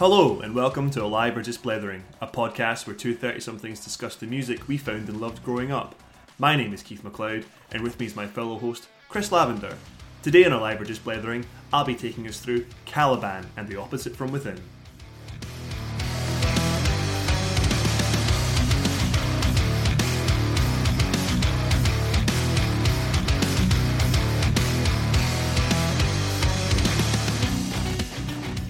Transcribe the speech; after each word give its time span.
Hello, 0.00 0.38
and 0.38 0.54
welcome 0.54 0.90
to 0.90 1.02
Alive 1.02 1.36
or 1.36 1.42
Just 1.42 1.64
Blethering, 1.64 2.04
a 2.20 2.28
podcast 2.28 2.86
where 2.86 2.94
two 2.94 3.16
30 3.16 3.40
somethings 3.40 3.82
discuss 3.82 4.14
the 4.14 4.28
music 4.28 4.68
we 4.68 4.78
found 4.78 5.08
and 5.08 5.20
loved 5.20 5.42
growing 5.42 5.72
up. 5.72 5.96
My 6.38 6.54
name 6.54 6.72
is 6.72 6.84
Keith 6.84 7.02
McLeod, 7.02 7.46
and 7.72 7.82
with 7.82 7.98
me 7.98 8.06
is 8.06 8.14
my 8.14 8.28
fellow 8.28 8.60
host, 8.60 8.86
Chris 9.08 9.32
Lavender. 9.32 9.76
Today 10.22 10.44
on 10.44 10.52
Alive 10.52 10.80
or 10.80 10.84
Just 10.84 11.02
Blethering, 11.02 11.46
I'll 11.72 11.84
be 11.84 11.96
taking 11.96 12.28
us 12.28 12.38
through 12.38 12.66
Caliban 12.84 13.46
and 13.56 13.66
the 13.66 13.74
Opposite 13.74 14.14
from 14.14 14.30
Within. 14.30 14.60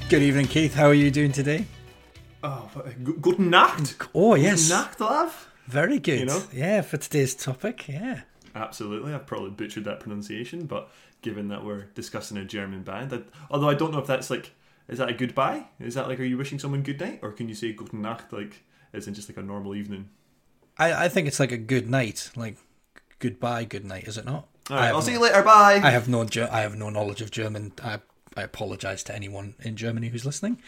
Good 0.08 0.22
evening, 0.22 0.46
Keith. 0.46 0.74
How 0.74 0.86
are 0.86 0.94
you 0.94 1.10
doing 1.10 1.32
today? 1.32 1.66
Oh, 2.42 2.70
uh, 2.76 2.88
g- 3.04 3.12
guten 3.20 3.50
Nacht! 3.50 4.08
Oh, 4.14 4.34
yes. 4.36 4.68
Guten 4.68 4.80
Nacht, 4.82 5.00
love! 5.00 5.48
Very 5.66 5.98
good. 5.98 6.20
You 6.20 6.24
know? 6.26 6.42
Yeah, 6.50 6.80
for 6.80 6.96
today's 6.96 7.34
topic. 7.34 7.86
Yeah. 7.88 8.22
Absolutely, 8.54 9.12
I've 9.12 9.26
probably 9.26 9.50
butchered 9.50 9.84
that 9.84 10.00
pronunciation, 10.00 10.64
but 10.64 10.90
given 11.20 11.48
that 11.48 11.62
we're 11.62 11.84
discussing 11.94 12.38
a 12.38 12.44
German 12.44 12.84
band, 12.84 13.12
I, 13.12 13.20
although 13.50 13.68
I 13.68 13.74
don't 13.74 13.92
know 13.92 13.98
if 13.98 14.06
that's 14.06 14.30
like, 14.30 14.52
is 14.88 14.96
that 14.96 15.10
a 15.10 15.12
goodbye? 15.12 15.66
Is 15.78 15.94
that 15.94 16.08
like, 16.08 16.18
are 16.20 16.24
you 16.24 16.38
wishing 16.38 16.58
someone 16.58 16.82
good 16.82 17.00
night? 17.00 17.18
Or 17.22 17.32
can 17.32 17.48
you 17.48 17.54
say 17.54 17.72
guten 17.72 18.00
Nacht, 18.00 18.32
like, 18.32 18.64
as 18.94 19.06
in 19.06 19.12
just 19.14 19.28
like 19.28 19.36
a 19.36 19.42
normal 19.42 19.74
evening? 19.74 20.08
I, 20.78 21.04
I 21.04 21.08
think 21.10 21.28
it's 21.28 21.38
like 21.38 21.52
a 21.52 21.58
good 21.58 21.90
night, 21.90 22.30
like 22.34 22.56
goodbye, 23.18 23.64
good 23.64 23.84
night, 23.84 24.08
is 24.08 24.16
it 24.16 24.24
not? 24.24 24.48
I 24.70 24.72
Alright, 24.72 24.86
have 24.86 24.96
I'll 24.96 25.02
see 25.02 25.12
you 25.12 25.20
later, 25.20 25.42
bye! 25.42 25.80
I 25.82 25.90
have 25.90 26.08
no 26.08 26.26
I 26.50 26.60
have 26.60 26.76
no 26.76 26.88
knowledge 26.88 27.20
of 27.20 27.30
German. 27.30 27.72
I 27.82 28.00
I 28.38 28.42
apologize 28.42 29.02
to 29.04 29.14
anyone 29.14 29.54
in 29.60 29.76
Germany 29.76 30.08
who's 30.08 30.24
listening. 30.24 30.62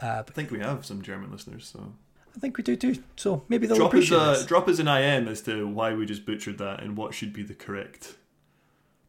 Uh, 0.00 0.22
but 0.22 0.30
I 0.30 0.32
think 0.34 0.50
we 0.50 0.58
have 0.60 0.84
some 0.84 1.02
German 1.02 1.30
listeners, 1.30 1.66
so 1.72 1.92
I 2.36 2.38
think 2.40 2.56
we 2.56 2.64
do 2.64 2.76
too. 2.76 3.02
So 3.16 3.44
maybe 3.48 3.66
they'll 3.66 3.76
drop 3.76 3.94
us 3.94 4.10
appreciate 4.10 4.18
a 4.18 4.30
this. 4.32 4.46
drop 4.46 4.68
us 4.68 4.78
an 4.78 4.88
IM 4.88 5.28
as 5.28 5.40
to 5.42 5.66
why 5.66 5.94
we 5.94 6.04
just 6.04 6.26
butchered 6.26 6.58
that 6.58 6.82
and 6.82 6.96
what 6.96 7.14
should 7.14 7.32
be 7.32 7.42
the 7.42 7.54
correct 7.54 8.16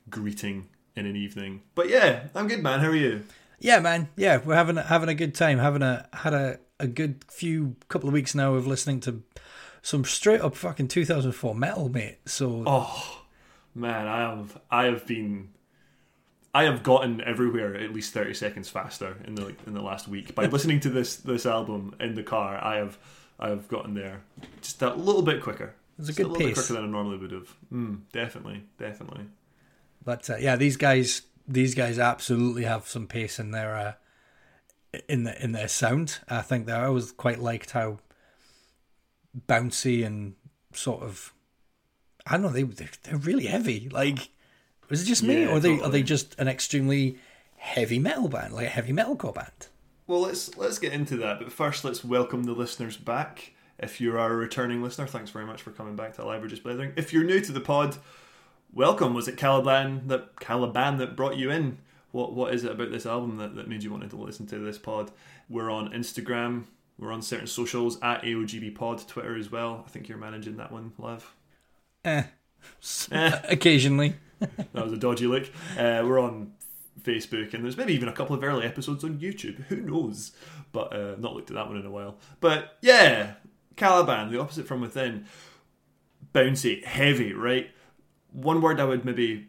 greeting 0.09 0.67
in 0.95 1.05
an 1.05 1.15
evening. 1.15 1.61
But 1.73 1.89
yeah, 1.89 2.25
I'm 2.35 2.47
good, 2.47 2.61
man. 2.63 2.79
How 2.79 2.87
are 2.87 2.95
you? 2.95 3.23
Yeah, 3.59 3.79
man. 3.79 4.09
Yeah, 4.15 4.39
we're 4.43 4.55
having 4.55 4.77
a, 4.77 4.83
having 4.83 5.09
a 5.09 5.15
good 5.15 5.33
time. 5.33 5.57
Having 5.57 5.81
a 5.81 6.07
had 6.13 6.33
a, 6.33 6.59
a 6.79 6.87
good 6.87 7.25
few 7.29 7.75
couple 7.87 8.07
of 8.07 8.13
weeks 8.13 8.35
now 8.35 8.53
of 8.53 8.67
listening 8.67 8.99
to 9.01 9.23
some 9.81 10.05
straight 10.05 10.41
up 10.41 10.55
fucking 10.55 10.87
2004 10.87 11.55
metal, 11.55 11.89
mate. 11.89 12.19
So 12.25 12.63
Oh 12.65 13.23
man, 13.73 14.07
I 14.07 14.19
have 14.19 14.61
I 14.69 14.85
have 14.85 15.07
been 15.07 15.49
I 16.55 16.63
have 16.63 16.83
gotten 16.83 17.19
everywhere 17.19 17.75
at 17.75 17.91
least 17.93 18.13
thirty 18.13 18.33
seconds 18.33 18.69
faster 18.69 19.17
in 19.25 19.35
the 19.35 19.53
in 19.67 19.73
the 19.73 19.81
last 19.81 20.07
week 20.07 20.33
by 20.35 20.45
listening 20.55 20.79
to 20.81 20.89
this 20.89 21.17
this 21.17 21.45
album 21.45 21.93
in 21.99 22.15
the 22.15 22.23
car. 22.23 22.63
I 22.63 22.77
have 22.77 22.97
I 23.37 23.49
have 23.49 23.67
gotten 23.67 23.93
there 23.93 24.21
just 24.61 24.81
a 24.81 24.93
little 24.93 25.21
bit 25.21 25.43
quicker. 25.43 25.75
It's 25.99 26.07
a 26.07 26.13
good 26.13 26.27
a 26.27 26.29
little 26.29 26.47
bit 26.47 26.55
pace. 26.55 26.65
quicker 26.65 26.79
than 26.79 26.89
I 26.89 26.91
normally 26.91 27.17
would 27.17 27.31
have. 27.31 27.53
Mm, 27.73 27.99
definitely, 28.13 28.63
definitely. 28.79 29.25
But 30.03 30.29
uh, 30.29 30.37
yeah, 30.37 30.55
these 30.55 30.77
guys, 30.77 31.23
these 31.45 31.75
guys 31.75 31.99
absolutely 31.99 32.63
have 32.63 32.87
some 32.87 33.05
pace 33.05 33.37
in 33.37 33.51
their 33.51 33.75
uh, 33.75 33.93
in 35.09 35.25
the 35.25 35.43
in 35.43 35.51
their 35.51 35.67
sound. 35.67 36.19
I 36.29 36.41
think 36.41 36.67
that 36.67 36.79
I 36.79 36.85
always 36.85 37.11
quite 37.11 37.39
liked 37.39 37.71
how 37.71 37.99
bouncy 39.47 40.05
and 40.05 40.35
sort 40.73 41.03
of 41.03 41.33
I 42.25 42.37
don't 42.37 42.43
know 42.43 42.49
they 42.49 42.63
they're 43.03 43.17
really 43.17 43.47
heavy. 43.47 43.89
Like, 43.89 44.29
was 44.89 45.01
it 45.01 45.05
just 45.05 45.23
me, 45.23 45.41
Yeah, 45.41 45.49
or 45.49 45.57
are 45.57 45.59
they 45.59 45.79
are 45.81 45.89
they 45.89 46.03
just 46.03 46.37
an 46.39 46.47
extremely 46.47 47.17
heavy 47.57 47.99
metal 47.99 48.27
band, 48.27 48.53
like 48.53 48.67
a 48.67 48.69
heavy 48.69 48.93
metalcore 48.93 49.33
band? 49.33 49.67
Well, 50.07 50.21
let's 50.21 50.55
let's 50.57 50.79
get 50.79 50.93
into 50.93 51.17
that. 51.17 51.39
But 51.39 51.51
first, 51.51 51.83
let's 51.83 52.03
welcome 52.03 52.43
the 52.43 52.51
listeners 52.53 52.97
back. 52.97 53.53
If 53.77 53.99
you 53.99 54.17
are 54.17 54.31
a 54.31 54.35
returning 54.35 54.81
listener, 54.81 55.07
thanks 55.07 55.31
very 55.31 55.45
much 55.45 55.61
for 55.61 55.71
coming 55.71 55.95
back 55.95 56.13
to 56.15 56.25
Live 56.25 56.43
or 56.43 56.47
Just 56.47 56.63
Blethering. 56.63 56.93
If 56.95 57.11
you're 57.11 57.23
new 57.23 57.41
to 57.41 57.51
the 57.51 57.59
pod, 57.59 57.97
welcome. 58.71 59.13
Was 59.13 59.27
it 59.27 59.35
Caliban 59.37 60.07
that 60.07 60.39
Caliban 60.39 60.97
that 60.97 61.15
brought 61.15 61.37
you 61.37 61.51
in? 61.51 61.79
What 62.11 62.33
what 62.33 62.53
is 62.53 62.63
it 62.63 62.71
about 62.71 62.91
this 62.91 63.05
album 63.05 63.37
that, 63.37 63.55
that 63.55 63.67
made 63.67 63.83
you 63.83 63.91
want 63.91 64.09
to 64.09 64.15
listen 64.15 64.45
to 64.47 64.59
this 64.59 64.77
pod? 64.77 65.11
We're 65.49 65.69
on 65.69 65.91
Instagram. 65.91 66.65
We're 66.97 67.11
on 67.11 67.21
certain 67.21 67.47
socials 67.47 67.99
at 68.01 68.21
AOGB 68.21 68.73
Pod, 68.73 69.05
Twitter 69.05 69.35
as 69.35 69.51
well. 69.51 69.83
I 69.85 69.89
think 69.89 70.07
you're 70.07 70.17
managing 70.17 70.55
that 70.57 70.71
one, 70.71 70.93
Liv. 70.97 71.33
Eh, 72.05 72.23
Occasionally. 73.11 74.15
That 74.39 74.83
was 74.83 74.91
a 74.91 74.97
dodgy 74.97 75.27
look. 75.27 75.45
Uh, 75.77 76.03
we're 76.05 76.19
on 76.19 76.53
Facebook, 77.01 77.53
and 77.53 77.63
there's 77.63 77.77
maybe 77.77 77.93
even 77.93 78.09
a 78.09 78.13
couple 78.13 78.35
of 78.35 78.43
early 78.43 78.65
episodes 78.65 79.03
on 79.03 79.19
YouTube. 79.19 79.63
Who 79.65 79.77
knows? 79.77 80.31
But 80.71 80.93
uh, 80.93 81.15
not 81.17 81.33
looked 81.33 81.49
at 81.49 81.55
that 81.55 81.67
one 81.67 81.77
in 81.77 81.85
a 81.85 81.91
while. 81.91 82.17
But 82.41 82.77
yeah, 82.81 83.33
Caliban, 83.75 84.31
the 84.31 84.39
opposite 84.39 84.67
from 84.67 84.81
within. 84.81 85.25
Bouncy, 86.33 86.83
heavy, 86.83 87.31
right? 87.33 87.69
One 88.31 88.61
word 88.61 88.81
I 88.81 88.83
would 88.83 89.05
maybe 89.05 89.47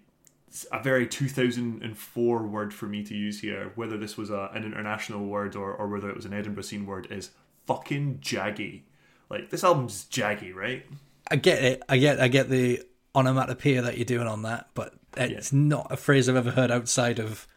a 0.72 0.82
very 0.82 1.06
2004 1.06 2.42
word 2.46 2.72
for 2.72 2.86
me 2.86 3.02
to 3.02 3.14
use 3.14 3.40
here, 3.40 3.72
whether 3.74 3.96
this 3.96 4.16
was 4.16 4.30
a, 4.30 4.50
an 4.54 4.64
international 4.64 5.26
word 5.26 5.56
or, 5.56 5.74
or 5.74 5.88
whether 5.88 6.08
it 6.08 6.16
was 6.16 6.24
an 6.24 6.32
Edinburgh 6.32 6.62
scene 6.62 6.86
word, 6.86 7.08
is 7.10 7.30
fucking 7.66 8.18
jaggy. 8.18 8.82
Like 9.28 9.50
this 9.50 9.64
album's 9.64 10.04
jaggy, 10.04 10.54
right? 10.54 10.86
I 11.30 11.36
get 11.36 11.62
it. 11.62 11.82
I 11.88 11.96
get. 11.98 12.20
I 12.20 12.28
get 12.28 12.48
the 12.48 12.82
onomatopoeia 13.16 13.82
that 13.82 13.96
you're 13.98 14.04
doing 14.04 14.26
on 14.28 14.42
that, 14.42 14.68
but 14.74 14.94
it's 15.16 15.52
not 15.52 15.86
a 15.90 15.96
phrase 15.96 16.28
I've 16.28 16.36
ever 16.36 16.50
heard 16.52 16.70
outside 16.70 17.18
of 17.18 17.48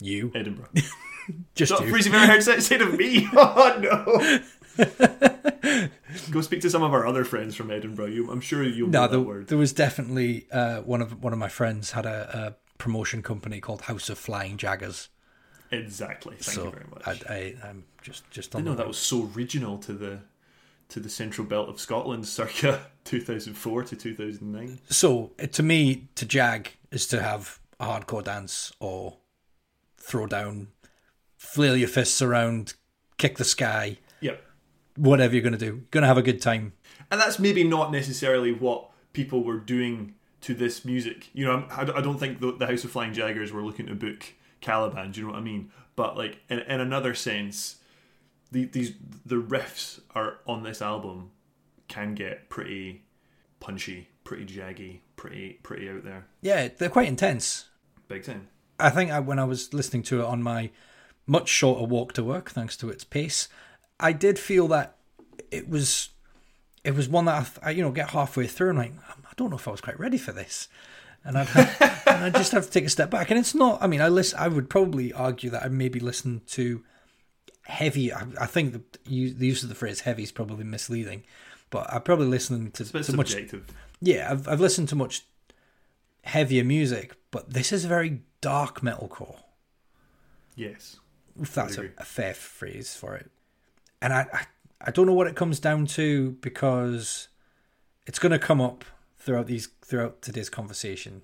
you. 0.00 0.30
Edinburgh. 0.34 0.68
Just 1.54 1.70
Not 1.70 1.82
you. 1.82 1.86
a 1.86 1.90
phrase 1.90 2.06
you've 2.06 2.14
ever 2.14 2.26
heard 2.32 2.42
said 2.42 2.80
of 2.82 2.96
me. 2.98 3.28
Oh 3.36 3.78
no. 3.80 4.40
Go 6.30 6.40
speak 6.40 6.60
to 6.62 6.70
some 6.70 6.82
of 6.82 6.92
our 6.92 7.06
other 7.06 7.24
friends 7.24 7.54
from 7.56 7.70
Edinburgh. 7.70 8.06
You, 8.06 8.30
I'm 8.30 8.40
sure 8.40 8.62
you'll 8.62 8.88
know 8.88 9.00
No, 9.02 9.02
that 9.02 9.10
there, 9.12 9.20
word. 9.20 9.48
there 9.48 9.58
was 9.58 9.72
definitely 9.72 10.46
uh, 10.50 10.80
one 10.80 11.00
of 11.02 11.22
one 11.22 11.32
of 11.32 11.38
my 11.38 11.48
friends 11.48 11.92
had 11.92 12.06
a, 12.06 12.56
a 12.56 12.78
promotion 12.78 13.22
company 13.22 13.60
called 13.60 13.82
House 13.82 14.08
of 14.10 14.18
Flying 14.18 14.56
Jaggers. 14.56 15.08
Exactly. 15.70 16.36
Thank 16.38 16.54
so 16.56 16.64
you 16.64 16.70
very 16.70 16.84
much. 16.90 17.02
I, 17.06 17.32
I, 17.32 17.36
I, 17.64 17.68
I'm 17.68 17.84
just 18.02 18.28
just 18.30 18.50
didn't 18.52 18.64
know 18.66 18.74
that 18.74 18.86
was 18.86 18.98
so 18.98 19.30
original 19.34 19.78
to 19.78 19.92
the 19.92 20.18
to 20.92 21.00
the 21.00 21.08
central 21.08 21.46
belt 21.46 21.68
of 21.68 21.80
Scotland, 21.80 22.26
circa 22.28 22.86
2004 23.04 23.82
to 23.84 23.96
2009. 23.96 24.78
So 24.88 25.32
uh, 25.42 25.46
to 25.48 25.62
me, 25.62 26.08
to 26.14 26.24
jag 26.26 26.70
is 26.90 27.06
to 27.08 27.22
have 27.22 27.58
a 27.80 27.86
hardcore 27.86 28.22
dance 28.24 28.72
or 28.80 29.16
throw 29.98 30.26
down, 30.26 30.68
flail 31.36 31.76
your 31.76 31.88
fists 31.88 32.22
around, 32.22 32.74
kick 33.18 33.36
the 33.38 33.44
sky, 33.44 33.98
Yep. 34.20 34.42
whatever 34.96 35.34
you're 35.34 35.42
gonna 35.42 35.56
do. 35.58 35.66
You're 35.66 35.80
gonna 35.90 36.06
have 36.06 36.18
a 36.18 36.22
good 36.22 36.40
time. 36.42 36.72
And 37.10 37.20
that's 37.20 37.38
maybe 37.38 37.64
not 37.64 37.90
necessarily 37.92 38.52
what 38.52 38.90
people 39.12 39.42
were 39.44 39.58
doing 39.58 40.14
to 40.42 40.54
this 40.54 40.84
music. 40.84 41.28
You 41.32 41.44
know, 41.46 41.66
I 41.70 41.84
don't 41.84 42.18
think 42.18 42.40
the, 42.40 42.52
the 42.52 42.66
House 42.66 42.84
of 42.84 42.90
Flying 42.90 43.12
Jaggers 43.12 43.52
were 43.52 43.62
looking 43.62 43.86
to 43.86 43.94
book 43.94 44.24
Caliban. 44.60 45.12
Do 45.12 45.20
you 45.20 45.26
know 45.26 45.32
what 45.32 45.38
I 45.38 45.42
mean? 45.42 45.70
But 45.96 46.16
like 46.16 46.38
in, 46.48 46.60
in 46.60 46.80
another 46.80 47.14
sense, 47.14 47.76
the, 48.52 48.66
these 48.66 48.92
the 49.26 49.36
riffs 49.42 50.00
are 50.14 50.38
on 50.46 50.62
this 50.62 50.80
album 50.80 51.30
can 51.88 52.14
get 52.14 52.48
pretty 52.48 53.02
punchy, 53.60 54.08
pretty 54.24 54.44
jaggy, 54.46 55.00
pretty 55.16 55.58
pretty 55.62 55.88
out 55.90 56.04
there, 56.04 56.26
Yeah, 56.40 56.68
they're 56.78 56.88
quite 56.88 57.08
intense. 57.08 57.66
big 58.08 58.24
time. 58.24 58.48
I 58.78 58.90
think 58.90 59.10
I, 59.10 59.20
when 59.20 59.38
I 59.38 59.44
was 59.44 59.72
listening 59.74 60.02
to 60.04 60.20
it 60.20 60.24
on 60.26 60.42
my 60.42 60.70
much 61.26 61.48
shorter 61.48 61.84
walk 61.84 62.12
to 62.14 62.24
work, 62.24 62.50
thanks 62.50 62.76
to 62.78 62.88
its 62.90 63.04
pace, 63.04 63.48
I 64.00 64.12
did 64.12 64.38
feel 64.38 64.68
that 64.68 64.96
it 65.50 65.68
was 65.68 66.08
it 66.84 66.94
was 66.94 67.08
one 67.08 67.26
that 67.26 67.58
I, 67.62 67.68
I 67.68 67.70
you 67.70 67.82
know 67.82 67.90
get 67.90 68.10
halfway 68.10 68.46
through 68.46 68.70
and 68.70 68.78
like 68.78 68.90
um, 69.10 69.22
I 69.24 69.32
don't 69.36 69.50
know 69.50 69.56
if 69.56 69.68
I 69.68 69.70
was 69.70 69.80
quite 69.80 70.00
ready 70.00 70.18
for 70.18 70.32
this, 70.32 70.68
and 71.24 71.38
I 71.38 71.42
and 72.06 72.24
I 72.24 72.30
just 72.30 72.52
have 72.52 72.64
to 72.66 72.70
take 72.70 72.84
a 72.84 72.88
step 72.90 73.10
back. 73.10 73.30
And 73.30 73.38
it's 73.38 73.54
not. 73.54 73.80
I 73.82 73.86
mean, 73.86 74.00
I 74.00 74.08
listen. 74.08 74.38
I 74.38 74.48
would 74.48 74.68
probably 74.68 75.12
argue 75.12 75.50
that 75.50 75.62
I 75.62 75.68
maybe 75.68 76.00
listened 76.00 76.46
to 76.48 76.82
heavy. 77.62 78.12
I, 78.12 78.26
I 78.40 78.46
think 78.46 78.72
the, 78.72 78.82
use- 79.10 79.34
the 79.34 79.46
use 79.46 79.62
of 79.62 79.68
the 79.68 79.74
phrase 79.74 80.00
"heavy" 80.00 80.22
is 80.22 80.32
probably 80.32 80.64
misleading, 80.64 81.24
but 81.70 81.92
I 81.92 81.98
probably 81.98 82.26
listened 82.26 82.74
to, 82.74 82.82
It's 82.82 82.90
a 82.90 82.92
bit 82.92 83.04
to 83.04 83.16
much 83.16 83.30
subjective. 83.30 83.66
yeah, 84.00 84.28
I've, 84.30 84.48
I've 84.48 84.60
listened 84.60 84.88
to 84.90 84.96
much 84.96 85.24
heavier 86.24 86.64
music, 86.64 87.14
but 87.30 87.52
this 87.52 87.72
is 87.72 87.84
a 87.84 87.88
very 87.88 88.20
dark 88.40 88.80
metalcore. 88.80 89.36
Yes. 90.54 90.96
If 91.40 91.54
that's 91.54 91.78
a, 91.78 91.88
a 91.98 92.04
fair 92.04 92.34
phrase 92.34 92.94
for 92.94 93.14
it. 93.16 93.30
And 94.02 94.12
I, 94.12 94.26
I, 94.32 94.46
I 94.82 94.90
don't 94.90 95.06
know 95.06 95.14
what 95.14 95.26
it 95.26 95.34
comes 95.36 95.58
down 95.60 95.86
to 95.86 96.32
because 96.42 97.28
it's 98.06 98.18
going 98.18 98.32
to 98.32 98.38
come 98.38 98.60
up 98.60 98.84
throughout 99.18 99.46
these 99.46 99.68
throughout 99.80 100.20
today's 100.20 100.50
conversation. 100.50 101.22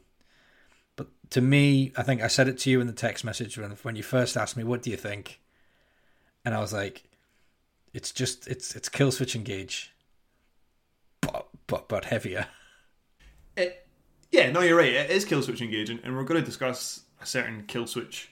But 0.96 1.08
to 1.30 1.40
me, 1.42 1.92
I 1.96 2.02
think 2.02 2.22
I 2.22 2.28
said 2.28 2.48
it 2.48 2.56
to 2.60 2.70
you 2.70 2.80
in 2.80 2.86
the 2.86 2.92
text 2.94 3.22
message 3.24 3.58
when 3.58 3.72
when 3.82 3.96
you 3.96 4.02
first 4.02 4.36
asked 4.36 4.56
me, 4.56 4.64
"What 4.64 4.80
do 4.82 4.90
you 4.90 4.96
think?" 4.96 5.40
And 6.48 6.56
I 6.56 6.60
was 6.60 6.72
like, 6.72 7.02
"It's 7.92 8.10
just 8.10 8.48
it's 8.48 8.74
it's 8.74 8.88
Killswitch 8.88 9.36
Engage, 9.36 9.92
but 11.20 11.46
but 11.66 11.90
but 11.90 12.06
heavier." 12.06 12.46
It, 13.54 13.86
yeah, 14.32 14.50
no, 14.50 14.62
you're 14.62 14.78
right. 14.78 14.94
It 14.94 15.10
is 15.10 15.26
kill 15.26 15.42
switch 15.42 15.60
engaging, 15.60 16.00
and 16.02 16.16
we're 16.16 16.24
going 16.24 16.40
to 16.40 16.46
discuss 16.46 17.02
a 17.20 17.26
certain 17.26 17.64
Killswitch 17.64 18.28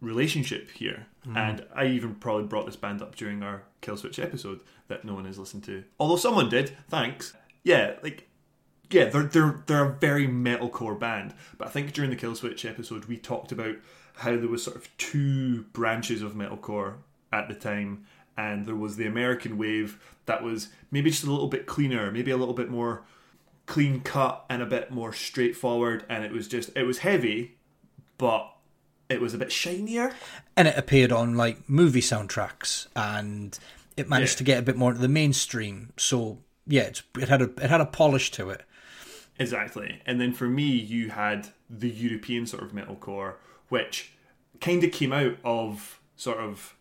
relationship 0.00 0.70
here. 0.70 1.06
Mm. 1.28 1.36
And 1.36 1.66
I 1.74 1.84
even 1.88 2.14
probably 2.14 2.44
brought 2.44 2.64
this 2.64 2.76
band 2.76 3.02
up 3.02 3.14
during 3.14 3.42
our 3.42 3.64
Killswitch 3.82 4.18
episode 4.18 4.60
that 4.88 5.04
no 5.04 5.12
one 5.12 5.26
has 5.26 5.38
listened 5.38 5.64
to. 5.64 5.84
Although 6.00 6.16
someone 6.16 6.48
did, 6.48 6.74
thanks. 6.88 7.34
Yeah, 7.62 7.96
like 8.02 8.26
yeah, 8.90 9.10
they're 9.10 9.24
they're 9.24 9.62
they're 9.66 9.84
a 9.84 9.98
very 9.98 10.26
metalcore 10.26 10.98
band. 10.98 11.34
But 11.58 11.68
I 11.68 11.70
think 11.72 11.92
during 11.92 12.08
the 12.08 12.16
Killswitch 12.16 12.66
episode 12.66 13.04
we 13.04 13.18
talked 13.18 13.52
about 13.52 13.76
how 14.16 14.36
there 14.36 14.48
was 14.48 14.62
sort 14.62 14.76
of 14.76 14.88
two 14.98 15.62
branches 15.72 16.22
of 16.22 16.32
metalcore 16.34 16.94
at 17.32 17.48
the 17.48 17.54
time, 17.54 18.04
and 18.36 18.66
there 18.66 18.76
was 18.76 18.96
the 18.96 19.06
American 19.06 19.58
wave 19.58 19.98
that 20.26 20.42
was 20.42 20.68
maybe 20.90 21.10
just 21.10 21.24
a 21.24 21.30
little 21.30 21.48
bit 21.48 21.66
cleaner, 21.66 22.10
maybe 22.12 22.30
a 22.30 22.36
little 22.36 22.54
bit 22.54 22.68
more 22.70 23.02
clean 23.66 24.00
cut 24.00 24.44
and 24.50 24.60
a 24.62 24.66
bit 24.66 24.90
more 24.90 25.12
straightforward, 25.12 26.04
and 26.08 26.24
it 26.24 26.32
was 26.32 26.48
just 26.48 26.70
it 26.76 26.82
was 26.84 26.98
heavy, 26.98 27.56
but 28.18 28.48
it 29.08 29.20
was 29.20 29.34
a 29.34 29.38
bit 29.38 29.52
shinier. 29.52 30.14
and 30.56 30.66
it 30.68 30.76
appeared 30.78 31.12
on 31.12 31.34
like 31.36 31.68
movie 31.68 32.00
soundtracks 32.00 32.86
and 32.96 33.58
it 33.96 34.08
managed 34.08 34.34
Yeah. 34.34 34.38
to 34.38 34.44
get 34.44 34.58
a 34.58 34.62
bit 34.62 34.76
more 34.76 34.90
into 34.92 35.02
the 35.02 35.08
mainstream 35.08 35.92
so 35.98 36.38
yeah 36.66 36.82
it's, 36.84 37.02
it 37.18 37.28
had 37.28 37.42
a 37.42 37.50
it 37.62 37.68
had 37.68 37.82
a 37.82 37.86
polish 37.86 38.30
to 38.32 38.48
it 38.48 38.62
Exactly. 39.38 40.00
And 40.06 40.20
then 40.20 40.32
for 40.32 40.46
me, 40.46 40.64
you 40.64 41.10
had 41.10 41.48
the 41.68 41.88
European 41.88 42.46
sort 42.46 42.62
of 42.62 42.72
metalcore, 42.72 43.34
which 43.72 44.12
kind 44.60 44.84
of 44.84 44.92
came 44.92 45.14
out 45.14 45.38
of 45.44 45.98
sort 46.14 46.36
of 46.36 46.76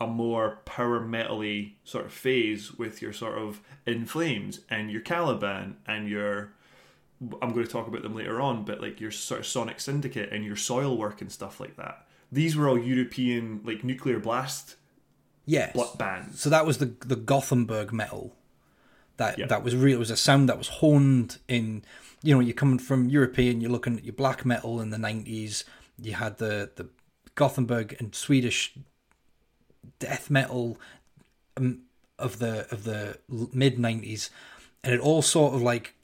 a 0.00 0.06
more 0.08 0.58
power 0.64 0.98
metally 0.98 1.74
sort 1.84 2.04
of 2.04 2.12
phase 2.12 2.74
with 2.74 3.00
your 3.00 3.12
sort 3.12 3.38
of 3.38 3.60
In 3.86 4.04
Flames 4.04 4.62
and 4.68 4.90
your 4.90 5.00
Caliban 5.00 5.76
and 5.86 6.08
your. 6.08 6.54
I'm 7.40 7.52
going 7.52 7.64
to 7.64 7.70
talk 7.70 7.86
about 7.86 8.02
them 8.02 8.16
later 8.16 8.40
on, 8.40 8.64
but 8.64 8.80
like 8.80 9.00
your 9.00 9.12
sort 9.12 9.38
of 9.38 9.46
Sonic 9.46 9.78
Syndicate 9.78 10.32
and 10.32 10.44
your 10.44 10.56
Soilwork 10.56 11.20
and 11.20 11.30
stuff 11.30 11.60
like 11.60 11.76
that. 11.76 12.04
These 12.32 12.56
were 12.56 12.68
all 12.68 12.78
European, 12.78 13.60
like 13.62 13.84
nuclear 13.84 14.18
blast 14.18 14.74
yes 15.44 15.76
bands. 15.96 16.40
so 16.40 16.50
that 16.50 16.66
was 16.66 16.78
the 16.78 16.94
the 17.06 17.16
Gothenburg 17.16 17.92
metal 17.92 18.34
that 19.18 19.48
that 19.48 19.62
was 19.62 19.76
real 19.76 19.96
it 19.96 19.98
was 19.98 20.10
a 20.10 20.16
sound 20.16 20.48
that 20.48 20.58
was 20.58 20.68
honed 20.68 21.38
in 21.46 21.84
you 22.24 22.34
know 22.34 22.40
you're 22.40 22.54
coming 22.54 22.78
from 22.78 23.08
European 23.08 23.60
you're 23.60 23.70
looking 23.70 23.96
at 23.96 24.04
your 24.04 24.14
black 24.14 24.44
metal 24.44 24.80
in 24.80 24.90
the 24.90 24.96
90s 24.96 25.64
you 26.02 26.14
had 26.14 26.38
the 26.38 26.70
the 26.76 26.88
Gothenburg 27.34 27.96
and 27.98 28.14
Swedish 28.14 28.74
death 29.98 30.30
metal 30.30 30.78
um, 31.56 31.82
of 32.18 32.38
the 32.38 32.66
of 32.72 32.84
the 32.84 33.18
mid 33.28 33.76
90s 33.76 34.30
and 34.84 34.92
it 34.94 35.00
all 35.00 35.22
sort 35.22 35.54
of 35.54 35.62
like 35.62 35.94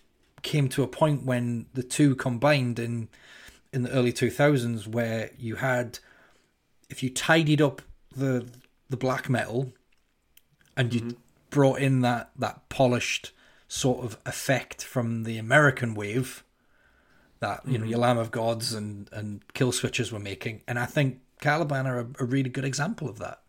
came 0.42 0.68
to 0.68 0.82
a 0.82 0.88
point 0.88 1.24
when 1.24 1.66
the 1.74 1.82
two 1.82 2.14
combined 2.14 2.78
in 2.78 3.08
in 3.72 3.82
the 3.82 3.90
early 3.90 4.12
2000s 4.12 4.86
where 4.86 5.30
you 5.38 5.56
had 5.56 5.98
if 6.88 7.02
you 7.02 7.10
tidied 7.10 7.60
up 7.60 7.82
the 8.16 8.46
the 8.88 8.96
black 8.96 9.28
metal 9.28 9.72
and 10.76 10.94
you 10.94 11.16
brought 11.50 11.80
in 11.80 12.00
that 12.00 12.30
that 12.36 12.68
polished 12.68 13.32
sort 13.68 14.04
of 14.04 14.16
effect 14.24 14.82
from 14.82 15.24
the 15.24 15.36
American 15.36 15.94
wave 15.94 16.42
that 17.40 17.60
you 17.66 17.78
know 17.78 17.84
your 17.84 17.98
Lamb 17.98 18.18
of 18.18 18.30
Gods 18.30 18.74
and 18.74 19.08
and 19.12 19.46
Killswitches 19.54 20.12
were 20.12 20.18
making, 20.18 20.62
and 20.68 20.78
I 20.78 20.86
think 20.86 21.20
Caliban 21.40 21.86
are 21.86 22.00
a, 22.00 22.06
a 22.20 22.24
really 22.24 22.50
good 22.50 22.64
example 22.64 23.08
of 23.08 23.18
that. 23.18 23.42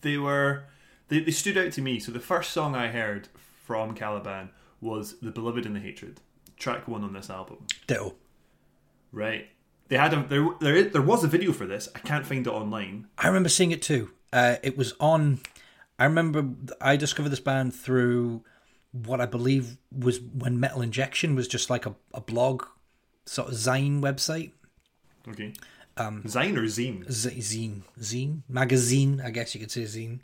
they 0.00 0.16
were 0.18 0.64
they, 1.08 1.20
they 1.20 1.30
stood 1.30 1.58
out 1.58 1.72
to 1.72 1.82
me 1.82 2.00
so 2.00 2.10
the 2.10 2.18
first 2.20 2.50
song 2.52 2.74
i 2.74 2.88
heard 2.88 3.28
from 3.66 3.94
caliban 3.94 4.48
was 4.80 5.16
the 5.20 5.30
beloved 5.30 5.66
and 5.66 5.76
the 5.76 5.80
hatred 5.80 6.20
track 6.56 6.88
one 6.88 7.04
on 7.04 7.12
this 7.12 7.28
album 7.30 7.58
Ditto. 7.86 8.14
right 9.12 9.48
they 9.88 9.96
had 9.98 10.14
a 10.14 10.22
there 10.28 10.48
there, 10.60 10.82
there 10.84 11.02
was 11.02 11.22
a 11.22 11.28
video 11.28 11.52
for 11.52 11.66
this 11.66 11.88
i 11.94 11.98
can't 11.98 12.24
find 12.26 12.46
it 12.46 12.50
online 12.50 13.06
I 13.18 13.26
remember 13.28 13.48
seeing 13.50 13.70
it 13.72 13.82
too. 13.82 14.10
Uh, 14.32 14.56
it 14.62 14.76
was 14.78 14.94
on. 14.98 15.40
I 15.98 16.04
remember 16.06 16.48
I 16.80 16.96
discovered 16.96 17.28
this 17.28 17.40
band 17.40 17.74
through 17.74 18.42
what 18.92 19.20
I 19.20 19.26
believe 19.26 19.76
was 19.90 20.20
when 20.20 20.60
Metal 20.60 20.82
Injection 20.82 21.34
was 21.34 21.48
just 21.48 21.70
like 21.70 21.86
a, 21.86 21.94
a 22.14 22.20
blog, 22.20 22.64
sort 23.26 23.48
of 23.48 23.54
zine 23.54 24.00
website. 24.00 24.52
okay 25.28 25.52
um 25.98 26.22
zine 26.24 26.56
or 26.56 26.62
zine 26.64 27.10
Z- 27.10 27.40
zine, 27.40 27.82
zine, 28.00 28.42
magazine. 28.48 29.20
I 29.24 29.30
guess 29.30 29.54
you 29.54 29.60
could 29.60 29.70
say 29.70 29.82
zine. 29.82 30.20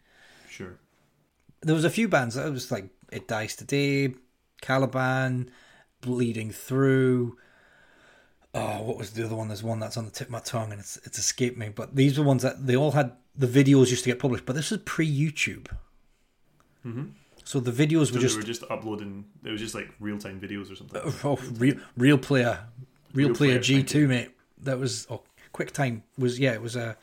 sure 0.48 0.78
There 1.60 1.74
was 1.74 1.84
a 1.84 1.90
few 1.90 2.08
bands 2.08 2.34
that 2.36 2.50
was 2.50 2.70
like 2.72 2.88
It 3.12 3.28
Dies 3.28 3.54
Today, 3.56 4.14
Caliban, 4.62 5.50
Bleeding 6.00 6.50
Through. 6.50 7.36
Oh, 8.54 8.82
what 8.82 8.96
was 8.96 9.10
the 9.10 9.24
other 9.26 9.36
one? 9.36 9.48
There's 9.48 9.62
one 9.62 9.78
that's 9.78 9.96
on 9.98 10.06
the 10.06 10.10
tip 10.10 10.28
of 10.28 10.32
my 10.32 10.40
tongue 10.40 10.72
and 10.72 10.80
it's 10.80 10.96
it's 11.04 11.18
escaped 11.18 11.58
me. 11.58 11.68
But 11.68 11.94
these 11.94 12.18
were 12.18 12.24
ones 12.24 12.42
that 12.42 12.66
they 12.66 12.74
all 12.76 12.92
had 12.92 13.12
the 13.36 13.46
videos 13.46 13.90
used 13.90 14.04
to 14.04 14.10
get 14.10 14.18
published. 14.18 14.46
But 14.46 14.56
this 14.56 14.70
was 14.70 14.80
pre 14.84 15.06
YouTube. 15.06 15.68
Mm-hmm. 16.86 17.04
So 17.48 17.60
the 17.60 17.72
videos 17.72 18.08
so 18.08 18.12
were 18.12 18.18
they 18.18 18.24
just 18.24 18.36
were 18.36 18.42
just 18.42 18.62
uploading 18.68 19.24
it 19.42 19.50
was 19.50 19.58
just 19.58 19.74
like 19.74 19.88
real-time 20.00 20.38
videos 20.38 20.70
or 20.70 20.76
something 20.76 21.00
oh, 21.02 21.14
oh 21.24 21.38
real, 21.54 21.76
real 21.96 22.18
player, 22.18 22.58
real, 23.14 23.28
Real 23.28 23.34
player, 23.34 23.58
G 23.58 23.82
two 23.82 24.06
mate. 24.06 24.32
That 24.58 24.78
was 24.78 25.06
oh, 25.08 25.22
QuickTime 25.54 26.02
was 26.18 26.38
yeah, 26.38 26.52
it 26.52 26.60
was 26.60 26.76
a 26.76 26.98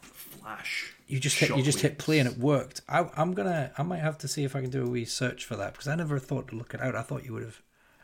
flash 0.00 0.94
you 1.06 1.20
just 1.20 1.38
hit 1.38 1.54
you 1.54 1.62
just 1.62 1.80
hit 1.80 1.98
play 1.98 2.18
and 2.18 2.26
it 2.26 2.38
worked. 2.38 2.80
I, 2.88 3.10
I'm 3.14 3.34
gonna 3.34 3.70
I 3.76 3.82
might 3.82 3.98
have 4.00 4.16
to 4.18 4.28
see 4.28 4.42
if 4.42 4.56
I 4.56 4.62
can 4.62 4.70
do 4.70 4.86
a 4.86 4.88
wee 4.88 5.04
search 5.04 5.44
for 5.44 5.54
that 5.56 5.72
because 5.72 5.86
I 5.86 5.96
never 5.96 6.18
thought 6.18 6.48
to 6.48 6.56
look 6.56 6.72
it 6.72 6.80
out. 6.80 6.94
I 6.94 7.02
thought 7.02 7.26
you 7.26 7.34
would 7.34 7.42
have. 7.42 7.60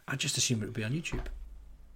I 0.06 0.16
just 0.16 0.36
assumed 0.36 0.62
it 0.62 0.66
would 0.66 0.74
be 0.74 0.84
on 0.84 0.92
YouTube. 0.92 1.24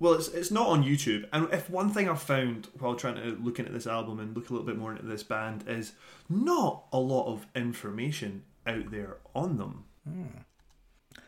Well, 0.00 0.14
it's, 0.14 0.28
it's 0.28 0.50
not 0.50 0.68
on 0.68 0.82
YouTube. 0.82 1.28
And 1.30 1.52
if 1.52 1.68
one 1.68 1.90
thing 1.90 2.08
I've 2.08 2.22
found 2.22 2.68
while 2.78 2.94
trying 2.94 3.16
to 3.16 3.36
look 3.42 3.58
into 3.58 3.72
this 3.72 3.86
album 3.86 4.18
and 4.18 4.34
look 4.34 4.48
a 4.48 4.52
little 4.54 4.66
bit 4.66 4.78
more 4.78 4.92
into 4.92 5.04
this 5.04 5.24
band 5.24 5.64
is 5.68 5.92
not 6.30 6.84
a 6.90 6.98
lot 6.98 7.26
of 7.26 7.46
information 7.54 8.44
out 8.66 8.90
there 8.90 9.16
on 9.34 9.56
them. 9.56 9.84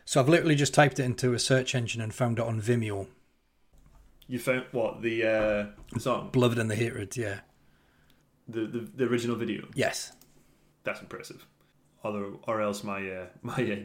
So 0.05 0.19
I've 0.19 0.29
literally 0.29 0.55
just 0.55 0.73
typed 0.73 0.99
it 0.99 1.03
into 1.03 1.33
a 1.33 1.39
search 1.39 1.75
engine 1.75 2.01
and 2.01 2.13
found 2.13 2.39
it 2.39 2.45
on 2.45 2.61
Vimeo. 2.61 3.07
You 4.27 4.39
found 4.39 4.65
what 4.71 5.01
the 5.01 5.23
uh, 5.23 5.65
the 5.93 5.99
song, 5.99 6.29
Beloved 6.31 6.57
and 6.57 6.69
the 6.71 6.75
Hatred, 6.75 7.15
yeah. 7.17 7.41
the, 8.47 8.61
the 8.61 8.79
the 8.79 9.03
original 9.05 9.35
video. 9.35 9.67
Yes. 9.75 10.13
That's 10.83 11.01
impressive. 11.01 11.45
Other 12.03 12.25
or 12.43 12.61
else 12.61 12.83
my 12.83 13.09
uh, 13.09 13.25
my 13.41 13.53
uh, 13.53 13.75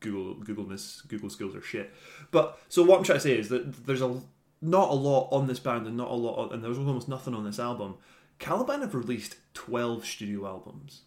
Google 0.00 0.36
Googleness 0.36 1.06
Google 1.08 1.30
skills 1.30 1.54
are 1.54 1.62
shit. 1.62 1.92
But 2.30 2.58
so 2.68 2.82
what 2.82 2.98
I'm 2.98 3.04
trying 3.04 3.18
to 3.18 3.22
say 3.22 3.38
is 3.38 3.48
that 3.50 3.86
there's 3.86 4.02
a 4.02 4.20
not 4.60 4.90
a 4.90 4.94
lot 4.94 5.28
on 5.30 5.46
this 5.46 5.60
band 5.60 5.86
and 5.86 5.96
not 5.96 6.10
a 6.10 6.14
lot 6.14 6.36
on, 6.38 6.52
and 6.52 6.64
there's 6.64 6.78
almost 6.78 7.08
nothing 7.08 7.34
on 7.34 7.44
this 7.44 7.58
album. 7.58 7.96
Caliban 8.38 8.80
have 8.80 8.94
released 8.94 9.36
12 9.54 10.04
studio 10.04 10.46
albums. 10.46 11.02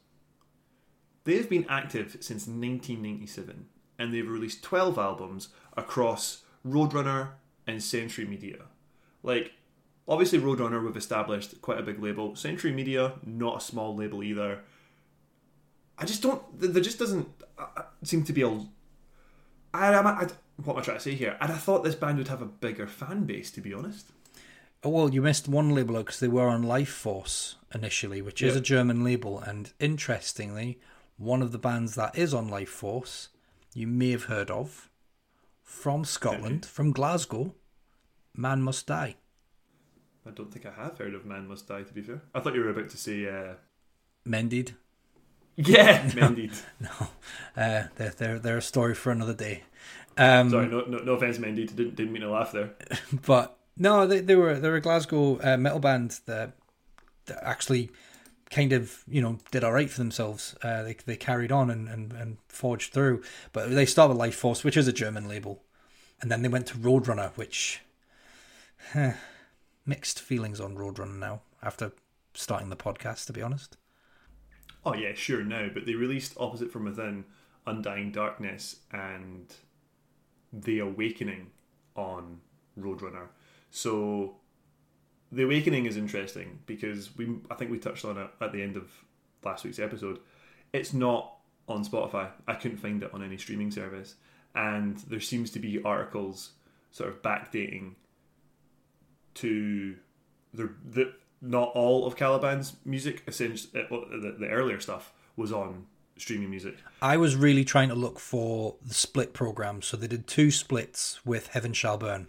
They've 1.28 1.50
been 1.50 1.66
active 1.68 2.12
since 2.22 2.48
1997 2.48 3.66
and 4.00 4.14
they've 4.14 4.30
released 4.30 4.64
12 4.64 4.98
albums 4.98 5.50
across 5.76 6.44
Roadrunner 6.66 7.32
and 7.68 7.84
Century 7.84 8.24
Media. 8.24 8.60
Like 9.24 9.52
obviously 10.08 10.40
Roadrunner 10.40 10.82
we've 10.82 10.96
established 10.96 11.62
quite 11.62 11.80
a 11.80 11.84
big 11.84 12.02
label. 12.02 12.38
Century 12.38 12.72
Media 12.72 13.16
not 13.26 13.58
a 13.58 13.60
small 13.60 13.94
label 13.94 14.24
either. 14.24 14.62
I 15.98 16.06
just 16.06 16.24
don't. 16.24 16.42
There 16.58 16.82
just 16.82 16.98
doesn't 16.98 17.28
uh, 17.60 17.66
uh, 17.76 17.82
seem 18.04 18.24
to 18.24 18.32
be 18.32 18.44
a. 18.44 18.48
I, 18.48 19.90
I, 19.96 20.00
I, 20.00 20.28
what 20.64 20.76
am 20.76 20.80
I 20.80 20.82
trying 20.82 20.98
to 20.98 21.04
say 21.04 21.16
here? 21.16 21.36
And 21.42 21.52
I 21.52 21.58
thought 21.58 21.84
this 21.84 21.96
band 21.96 22.20
would 22.20 22.30
have 22.30 22.42
a 22.42 22.46
bigger 22.46 22.88
fan 22.88 23.26
base, 23.26 23.52
to 23.52 23.60
be 23.60 23.74
honest. 23.74 24.06
Oh, 24.82 24.92
well, 24.92 25.14
you 25.14 25.22
missed 25.22 25.50
one 25.50 25.76
label 25.76 25.96
because 25.98 26.22
they 26.22 26.30
were 26.30 26.48
on 26.48 26.64
Life 26.64 26.88
Force 26.88 27.56
initially, 27.76 28.22
which 28.22 28.42
is 28.42 28.56
a 28.56 28.62
German 28.62 29.04
label. 29.04 29.40
And 29.40 29.74
interestingly, 29.80 30.80
one 31.18 31.42
of 31.42 31.52
the 31.52 31.58
bands 31.58 31.96
that 31.96 32.18
is 32.18 32.34
on 32.34 32.48
Life 32.48 32.70
Force, 32.70 33.30
you 33.74 33.88
may 33.88 34.12
have 34.12 34.26
heard 34.26 34.50
of, 34.50 34.90
from 35.64 36.06
Scotland, 36.06 36.66
from 36.66 36.92
Glasgow, 36.92 37.54
Man 38.36 38.62
Must 38.62 38.86
Die. 38.86 39.16
I 40.26 40.30
don't 40.32 40.52
think 40.52 40.66
I 40.66 40.72
have 40.72 40.98
heard 40.98 41.14
of 41.14 41.26
Man 41.26 41.48
Must 41.48 41.68
Die. 41.68 41.84
To 41.84 41.94
be 41.94 42.02
fair, 42.02 42.22
I 42.34 42.40
thought 42.40 42.56
you 42.56 42.62
were 42.62 42.70
about 42.70 42.90
to 42.90 42.98
say, 42.98 43.28
uh, 43.28 43.54
Mendeed. 44.26 44.74
yeah, 45.56 46.10
Mendeed. 46.16 46.54
No. 46.80 46.90
Uh, 47.56 47.84
they're, 47.96 48.14
they're, 48.18 48.40
they're 48.40 48.58
a 48.58 48.62
story 48.62 48.94
for 48.94 49.12
another 49.12 49.34
day. 49.34 49.64
Um, 50.18 50.50
Sorry, 50.50 50.68
no, 50.68 50.82
no, 50.82 50.98
no 51.00 51.14
offense, 51.14 51.38
Mendeed. 51.38 51.76
Didn't 51.76 51.96
didn't 51.96 52.12
mean 52.12 52.24
to 52.24 52.32
laugh 52.32 52.52
there. 52.52 52.72
but 53.26 53.58
no, 53.78 54.08
they, 54.08 54.20
they 54.20 54.36
were 54.36 54.60
they 54.60 54.70
were 54.70 54.78
a 54.78 54.82
Glasgow 54.82 55.40
uh, 55.42 55.58
metal 55.58 55.80
band 55.80 56.20
that, 56.26 56.54
that 57.28 57.44
actually 57.44 57.92
kind 58.50 58.74
of 58.74 59.04
you 59.08 59.22
know 59.22 59.38
did 59.52 59.64
all 59.64 59.74
right 59.74 59.90
for 59.90 59.98
themselves. 60.00 60.56
Uh, 60.62 60.84
they 60.84 60.96
they 61.06 61.16
carried 61.16 61.52
on 61.52 61.70
and, 61.70 61.88
and, 61.88 62.14
and 62.14 62.38
forged 62.48 62.94
through, 62.94 63.22
but 63.54 63.70
they 63.70 63.86
started 63.86 64.14
with 64.14 64.20
Life 64.20 64.36
Force, 64.36 64.64
which 64.64 64.78
is 64.78 64.88
a 64.88 64.94
German 64.94 65.28
label, 65.28 65.64
and 66.22 66.32
then 66.32 66.42
they 66.42 66.50
went 66.50 66.68
to 66.68 66.78
Roadrunner, 66.78 67.32
which 67.36 67.82
huh, 68.94 69.14
mixed 69.86 70.22
feelings 70.22 70.60
on 70.60 70.76
Roadrunner 70.76 71.18
now 71.18 71.42
after 71.62 71.92
starting 72.34 72.70
the 72.70 72.76
podcast. 72.76 73.26
To 73.28 73.34
be 73.34 73.42
honest, 73.42 73.78
Oh 74.86 74.94
yeah, 74.94 75.14
sure 75.14 75.44
now, 75.44 75.68
but 75.74 75.86
they 75.86 75.96
released 75.96 76.34
Opposite 76.38 76.72
from 76.72 76.86
Within, 76.86 77.26
Undying 77.66 78.12
Darkness, 78.12 78.78
and 78.92 79.54
The 80.54 80.80
Awakening 80.80 81.48
on 81.96 82.40
Roadrunner. 82.80 83.28
So 83.70 84.38
the 85.32 85.44
awakening 85.44 85.86
is 85.86 85.98
interesting 85.98 86.60
because 86.66 87.16
we 87.18 87.38
I 87.52 87.56
think 87.56 87.72
we 87.72 87.80
touched 87.80 88.06
on 88.06 88.18
it 88.18 88.30
at 88.42 88.52
the 88.52 88.62
end 88.62 88.78
of 88.78 88.90
last 89.44 89.64
week's 89.64 89.80
episode. 89.80 90.20
It's 90.74 90.94
not 90.94 91.34
on 91.68 91.84
Spotify. 91.84 92.30
I 92.48 92.54
couldn't 92.56 92.78
find 92.78 93.04
it 93.04 93.14
on 93.14 93.24
any 93.24 93.38
streaming 93.38 93.72
service, 93.72 94.16
and 94.56 94.98
there 95.10 95.20
seems 95.20 95.52
to 95.52 95.60
be 95.60 95.82
articles 95.84 96.52
sort 96.92 97.10
of 97.10 97.22
backdating 97.22 97.96
to 99.36 99.96
the 100.54 100.70
the 100.90 101.14
not 101.42 101.72
all 101.76 102.06
of 102.06 102.16
Caliban's 102.16 102.76
music. 102.86 103.24
Essentially, 103.28 103.82
uh, 103.82 103.88
the, 103.90 104.36
the 104.40 104.48
earlier 104.48 104.80
stuff 104.80 105.14
was 105.36 105.52
on 105.52 105.86
streaming 106.18 106.50
music. 106.50 106.76
I 107.02 107.18
was 107.18 107.36
really 107.36 107.64
trying 107.64 107.90
to 107.90 107.96
look 107.96 108.20
for 108.20 108.76
the 108.86 108.94
split 108.94 109.34
program, 109.34 109.82
so 109.82 109.98
they 109.98 110.08
did 110.08 110.26
two 110.26 110.52
splits 110.52 111.24
with 111.26 111.48
Heaven 111.48 111.74
Shall 111.74 111.98
Burn, 111.98 112.28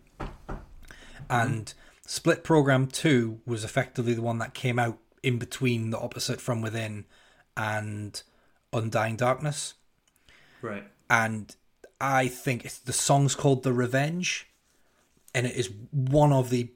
and 1.30 1.72
split 2.08 2.42
program 2.42 2.86
two 2.86 3.38
was 3.44 3.64
effectively 3.64 4.14
the 4.14 4.22
one 4.22 4.38
that 4.38 4.54
came 4.54 4.78
out 4.78 4.98
in 5.22 5.38
between 5.38 5.90
the 5.90 5.98
opposite 5.98 6.40
from 6.40 6.62
within 6.62 7.04
and 7.54 8.22
Undying 8.72 9.16
Darkness. 9.16 9.74
Right. 10.62 10.84
And 11.10 11.54
I 12.00 12.28
think 12.28 12.64
it's, 12.64 12.78
the 12.78 12.94
song's 12.94 13.34
called 13.34 13.62
The 13.62 13.74
Revenge, 13.74 14.48
and 15.34 15.46
it 15.46 15.54
is 15.54 15.70
one 15.90 16.32
of 16.32 16.48
the 16.48 16.70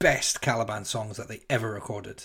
best 0.00 0.40
Caliban 0.40 0.84
songs 0.84 1.16
that 1.16 1.28
they 1.28 1.42
ever 1.48 1.70
recorded. 1.70 2.24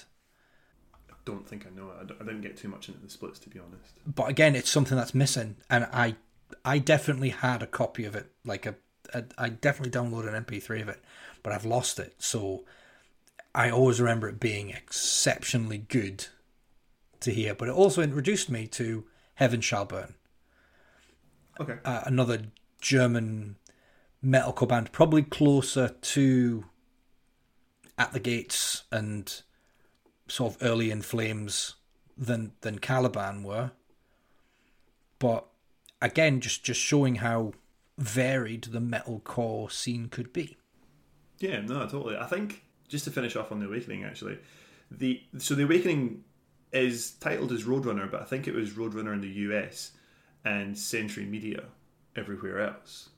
I 1.11 1.13
don't 1.25 1.47
think 1.47 1.67
I 1.67 1.69
know 1.69 1.91
it. 2.01 2.11
I 2.19 2.23
didn't 2.23 2.41
get 2.41 2.57
too 2.57 2.69
much 2.69 2.87
into 2.87 2.99
the 2.99 3.09
splits, 3.09 3.37
to 3.39 3.49
be 3.49 3.59
honest. 3.59 3.93
But 4.07 4.29
again, 4.29 4.55
it's 4.55 4.69
something 4.69 4.97
that's 4.97 5.13
missing, 5.13 5.57
and 5.69 5.87
I, 5.93 6.15
I 6.65 6.79
definitely 6.79 7.29
had 7.29 7.61
a 7.61 7.67
copy 7.67 8.05
of 8.05 8.15
it. 8.15 8.31
Like 8.43 8.65
a, 8.65 8.75
a 9.13 9.25
I 9.37 9.49
definitely 9.49 9.91
downloaded 9.91 10.33
an 10.33 10.43
MP3 10.43 10.81
of 10.81 10.89
it, 10.89 10.99
but 11.43 11.53
I've 11.53 11.65
lost 11.65 11.99
it. 11.99 12.15
So 12.19 12.63
I 13.53 13.69
always 13.69 13.99
remember 13.99 14.29
it 14.29 14.39
being 14.39 14.69
exceptionally 14.69 15.79
good 15.79 16.27
to 17.21 17.31
hear. 17.31 17.53
But 17.53 17.69
it 17.69 17.75
also 17.75 18.01
introduced 18.01 18.49
me 18.49 18.67
to 18.67 19.05
Heaven 19.35 19.61
Shall 19.61 19.85
Burn. 19.85 20.15
Okay. 21.59 21.77
uh, 21.85 22.01
another 22.05 22.43
German 22.79 23.57
metalcore 24.23 24.67
band, 24.67 24.91
probably 24.91 25.21
closer 25.21 25.89
to 25.89 26.65
At 27.97 28.13
the 28.13 28.19
Gates 28.19 28.83
and 28.91 29.41
sort 30.27 30.55
of 30.55 30.63
early 30.63 30.91
in 30.91 31.01
Flames 31.01 31.75
than 32.17 32.53
than 32.61 32.79
Caliban 32.79 33.43
were. 33.43 33.71
But 35.19 35.45
again, 36.01 36.39
just 36.41 36.63
just 36.63 36.79
showing 36.79 37.15
how 37.15 37.53
varied 37.97 38.63
the 38.65 38.79
metalcore 38.79 39.71
scene 39.71 40.07
could 40.07 40.33
be. 40.33 40.57
Yeah, 41.41 41.61
no, 41.61 41.81
totally. 41.87 42.17
I 42.17 42.25
think 42.25 42.63
just 42.87 43.05
to 43.05 43.11
finish 43.11 43.35
off 43.35 43.51
on 43.51 43.59
the 43.59 43.65
Awakening, 43.65 44.03
actually, 44.03 44.37
the 44.89 45.21
so 45.37 45.55
the 45.55 45.63
Awakening 45.63 46.23
is 46.71 47.11
titled 47.19 47.51
as 47.51 47.63
Roadrunner, 47.63 48.09
but 48.09 48.21
I 48.21 48.25
think 48.25 48.47
it 48.47 48.53
was 48.53 48.71
Roadrunner 48.71 49.13
in 49.13 49.21
the 49.21 49.27
US 49.27 49.91
and 50.45 50.77
Century 50.77 51.25
Media 51.25 51.63
everywhere 52.15 52.61
else. 52.61 53.09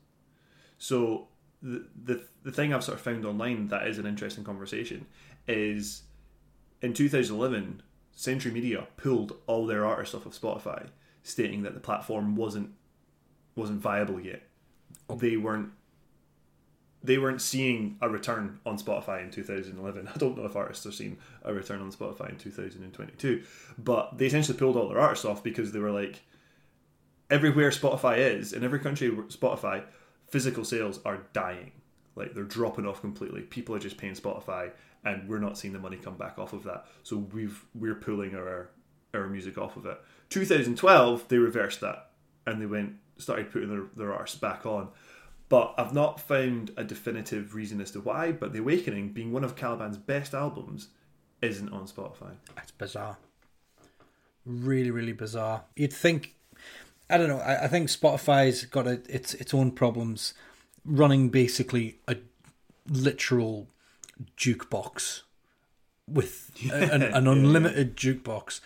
So 0.78 1.28
the 1.62 1.86
the 2.04 2.24
the 2.44 2.52
thing 2.52 2.74
I've 2.74 2.84
sort 2.84 2.98
of 2.98 3.04
found 3.04 3.26
online 3.26 3.68
that 3.70 3.88
is 3.88 3.98
an 3.98 4.06
interesting 4.06 4.44
conversation 4.44 5.06
is 5.48 6.04
in 6.82 6.94
2011, 6.94 7.82
Century 8.12 8.52
Media 8.52 8.88
pulled 8.98 9.34
all 9.48 9.66
their 9.66 9.86
artists 9.86 10.14
off 10.14 10.26
of 10.26 10.34
Spotify, 10.34 10.88
stating 11.24 11.64
that 11.64 11.74
the 11.74 11.80
platform 11.80 12.36
wasn't 12.36 12.72
wasn't 13.56 13.82
viable 13.82 14.20
yet. 14.20 14.44
Oh. 15.10 15.16
They 15.16 15.38
weren't 15.38 15.70
they 17.04 17.18
weren't 17.18 17.42
seeing 17.42 17.98
a 18.02 18.10
return 18.10 18.60
on 18.66 18.78
Spotify 18.78 19.24
in 19.24 19.30
2011. 19.30 20.08
I 20.14 20.18
don't 20.18 20.38
know 20.38 20.46
if 20.46 20.56
artists 20.56 20.86
are 20.86 20.92
seeing 20.92 21.18
a 21.44 21.54
return 21.54 21.82
on 21.82 21.92
Spotify 21.92 22.30
in 22.30 22.38
2022, 22.38 23.44
but 23.78 24.18
they 24.18 24.28
essentially 24.28 24.58
pulled 24.58 24.78
all 24.78 24.90
their 24.90 25.00
artists 25.00 25.26
off 25.26 25.44
because 25.44 25.72
they 25.72 25.80
were 25.80 25.92
like, 25.92 26.22
everywhere 27.30 27.72
Spotify 27.72 28.18
is, 28.18 28.54
in 28.54 28.64
every 28.64 28.80
country 28.80 29.10
Spotify, 29.10 29.84
physical 30.30 30.64
sales 30.64 31.00
are 31.06 31.26
dying. 31.34 31.72
Like 32.16 32.34
they're 32.34 32.44
dropping 32.44 32.86
off 32.86 33.02
completely. 33.02 33.42
People 33.42 33.76
are 33.76 33.80
just 33.80 33.98
paying 33.98 34.14
Spotify, 34.14 34.72
and 35.04 35.28
we're 35.28 35.40
not 35.40 35.58
seeing 35.58 35.74
the 35.74 35.80
money 35.80 35.98
come 35.98 36.16
back 36.16 36.38
off 36.38 36.54
of 36.54 36.64
that. 36.64 36.86
So 37.02 37.18
we've 37.18 37.66
we're 37.74 37.96
pulling 37.96 38.36
our 38.36 38.70
our 39.14 39.28
music 39.28 39.58
off 39.58 39.78
of 39.78 39.86
it. 39.88 40.00
2012, 40.30 41.28
they 41.28 41.38
reversed 41.38 41.82
that, 41.82 42.12
and 42.46 42.62
they 42.62 42.66
went 42.68 42.96
started 43.18 43.52
putting 43.52 43.70
their, 43.70 43.86
their 43.96 44.14
artists 44.14 44.38
back 44.38 44.66
on 44.66 44.90
but 45.54 45.76
I've 45.78 45.94
not 45.94 46.20
found 46.20 46.72
a 46.78 46.84
definitive 46.84 47.54
reason 47.54 47.80
as 47.80 47.92
to 47.92 48.00
why. 48.00 48.32
But 48.32 48.54
The 48.54 48.60
Awakening, 48.60 49.10
being 49.10 49.32
one 49.32 49.44
of 49.44 49.56
Caliban's 49.56 49.98
best 50.00 50.34
albums, 50.34 50.88
isn't 51.44 51.70
on 51.72 51.86
Spotify. 51.88 52.32
It's 52.58 52.72
bizarre. 52.72 53.18
Really, 54.48 54.90
really 54.90 55.14
bizarre. 55.14 55.64
You'd 55.76 55.94
think, 55.94 56.34
I 57.08 57.18
don't 57.20 57.28
know. 57.28 57.38
I, 57.38 57.66
I 57.66 57.68
think 57.68 57.90
Spotify's 57.90 58.66
got 58.66 58.88
a, 58.88 59.02
its 59.08 59.36
its 59.36 59.54
own 59.54 59.70
problems, 59.72 60.34
running 60.86 61.30
basically 61.30 61.98
a 62.08 62.18
literal 62.90 63.68
jukebox 64.36 65.22
with 66.08 66.50
a- 66.72 66.74
an, 66.94 67.04
an 67.04 67.12
Yeah. 67.26 67.32
unlimited 67.32 67.96
jukebox 67.96 68.60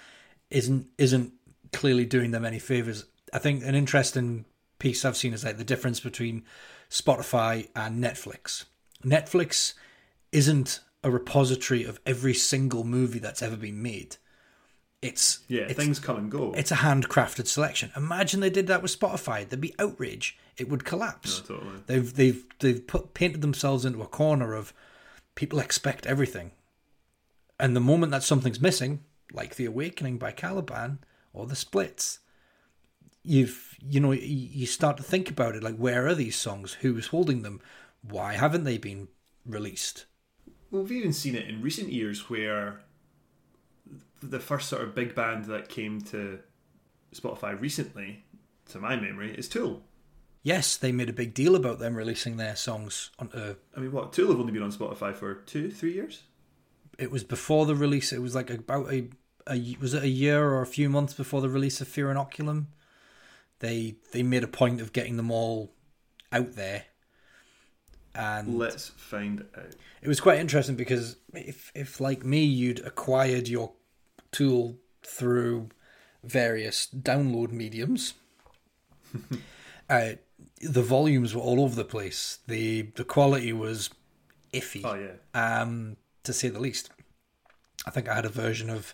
isn't 0.50 0.88
isn't 0.98 1.34
clearly 1.74 2.06
doing 2.06 2.32
them 2.32 2.46
any 2.46 2.60
favors. 2.60 3.06
I 3.34 3.40
think 3.40 3.64
an 3.66 3.76
interesting 3.76 4.46
piece 4.80 5.04
I've 5.04 5.18
seen 5.18 5.34
is 5.34 5.44
like 5.44 5.58
the 5.58 5.64
difference 5.64 6.00
between 6.00 6.44
Spotify 6.90 7.68
and 7.76 8.04
Netflix. 8.04 8.66
Netflix 9.04 9.74
isn't 10.32 10.80
a 11.04 11.12
repository 11.12 11.84
of 11.84 12.00
every 12.06 12.34
single 12.34 12.84
movie 12.84 13.20
that's 13.20 13.42
ever 13.42 13.56
been 13.56 13.82
made. 13.82 14.18
It's 15.02 15.40
Yeah, 15.48 15.64
it's, 15.64 15.76
things 15.76 16.00
come 16.00 16.18
and 16.18 16.32
go. 16.32 16.54
it's 16.58 16.72
a 16.72 16.76
handcrafted 16.78 17.48
selection. 17.48 17.92
Imagine 17.96 18.40
they 18.40 18.50
did 18.50 18.68
that 18.68 18.82
with 18.82 18.98
Spotify. 19.00 19.48
There'd 19.48 19.62
be 19.62 19.76
outrage. 19.78 20.38
It 20.58 20.70
would 20.70 20.86
collapse. 20.86 21.48
No, 21.50 21.58
totally. 21.58 21.80
They've 21.86 22.14
they've 22.16 22.46
they've 22.60 22.88
put 22.88 23.14
painted 23.14 23.42
themselves 23.42 23.86
into 23.86 24.02
a 24.02 24.08
corner 24.08 24.54
of 24.56 24.74
people 25.36 25.60
expect 25.60 26.08
everything. 26.08 26.52
And 27.60 27.76
the 27.76 27.80
moment 27.80 28.12
that 28.12 28.24
something's 28.24 28.60
missing, 28.60 29.04
like 29.32 29.56
The 29.56 29.66
Awakening 29.66 30.18
by 30.18 30.32
Caliban 30.32 31.00
or 31.32 31.46
The 31.46 31.56
Splits, 31.56 32.20
you've 33.28 33.76
you 33.82 34.00
know 34.00 34.12
you- 34.12 34.66
start 34.66 34.98
to 34.98 35.04
think 35.04 35.30
about 35.30 35.56
it 35.56 35.64
like 35.64 35.76
where 35.78 36.08
are 36.08 36.16
these 36.16 36.36
songs? 36.36 36.74
Who 36.82 36.98
is 36.98 37.08
holding 37.08 37.42
them? 37.44 37.62
Why 38.02 38.34
haven't 38.34 38.64
they 38.64 38.78
been 38.78 39.08
released? 39.46 40.06
Well, 40.72 40.82
we've 40.84 40.92
even 40.94 41.14
seen 41.14 41.36
it 41.36 41.48
in 41.48 41.62
recent 41.62 41.92
years 41.92 42.30
where 42.30 42.82
the 44.22 44.40
first 44.40 44.70
sort 44.70 44.82
of 44.82 44.96
big 44.96 45.16
band 45.16 45.46
that 45.46 45.70
came 45.70 46.02
to 46.02 46.40
Spotify 47.16 47.60
recently, 47.60 48.24
to 48.70 48.80
my 48.80 48.96
memory, 48.96 49.32
is 49.34 49.48
Tool. 49.48 49.84
Yes, 50.44 50.76
they 50.78 50.92
made 50.92 51.10
a 51.10 51.14
big 51.14 51.34
deal 51.34 51.56
about 51.56 51.80
them 51.80 51.96
releasing 51.96 52.38
their 52.38 52.56
songs 52.56 53.12
onto 53.20 53.38
uh, 53.38 53.54
I 53.76 53.80
mean, 53.80 53.92
what? 53.92 54.14
Tool 54.14 54.30
have 54.30 54.40
only 54.40 54.54
been 54.54 54.64
on 54.64 54.72
Spotify 54.72 55.14
for 55.14 55.36
two, 55.36 55.72
three 55.72 55.94
years? 55.94 56.24
it 56.98 57.12
was 57.12 57.24
before 57.24 57.66
the 57.66 57.76
release. 57.76 58.12
It 58.12 58.22
was 58.22 58.34
like 58.36 58.50
about 58.50 58.92
a, 58.92 59.08
a 59.50 59.78
was 59.80 59.94
it 59.94 60.04
a 60.04 60.08
year 60.10 60.44
or 60.50 60.62
a 60.62 60.68
few 60.68 60.90
months 60.90 61.14
before 61.14 61.42
the 61.42 61.50
release 61.50 61.80
of 61.80 61.88
Fear 61.88 62.08
Inoculum. 62.08 62.66
They 63.60 63.96
they 64.12 64.24
made 64.24 64.44
a 64.44 64.48
point 64.48 64.82
of 64.82 64.94
getting 64.94 65.18
them 65.18 65.32
all 65.32 65.74
out 66.32 66.54
there, 66.54 66.86
and 68.14 68.58
Let's 68.58 68.90
find 68.90 69.46
out. 69.58 69.76
it 70.02 70.08
was 70.08 70.20
quite 70.20 70.40
interesting 70.40 70.76
because 70.76 71.18
if 71.34 71.72
if 71.76 72.00
like 72.00 72.24
me 72.26 72.44
you'd 72.44 72.80
acquired 72.86 73.48
your 73.48 73.74
tool 74.32 74.78
through 75.04 75.70
various 76.24 76.88
download 76.88 77.52
mediums, 77.52 78.14
uh, 79.90 80.12
the 80.62 80.82
volumes 80.84 81.34
were 81.34 81.42
all 81.42 81.62
over 81.62 81.76
the 81.76 81.86
place. 81.86 82.40
the 82.48 82.84
The 82.96 83.04
quality 83.06 83.54
was 83.54 83.90
iffy 84.54 84.82
Oh, 84.84 84.96
yeah. 84.96 85.62
um, 85.62 85.98
to 86.24 86.34
say 86.34 86.50
the 86.50 86.60
least. 86.60 86.90
I 87.86 87.90
think 87.92 88.08
I 88.10 88.16
had 88.16 88.26
a 88.26 88.30
version 88.30 88.70
of 88.70 88.94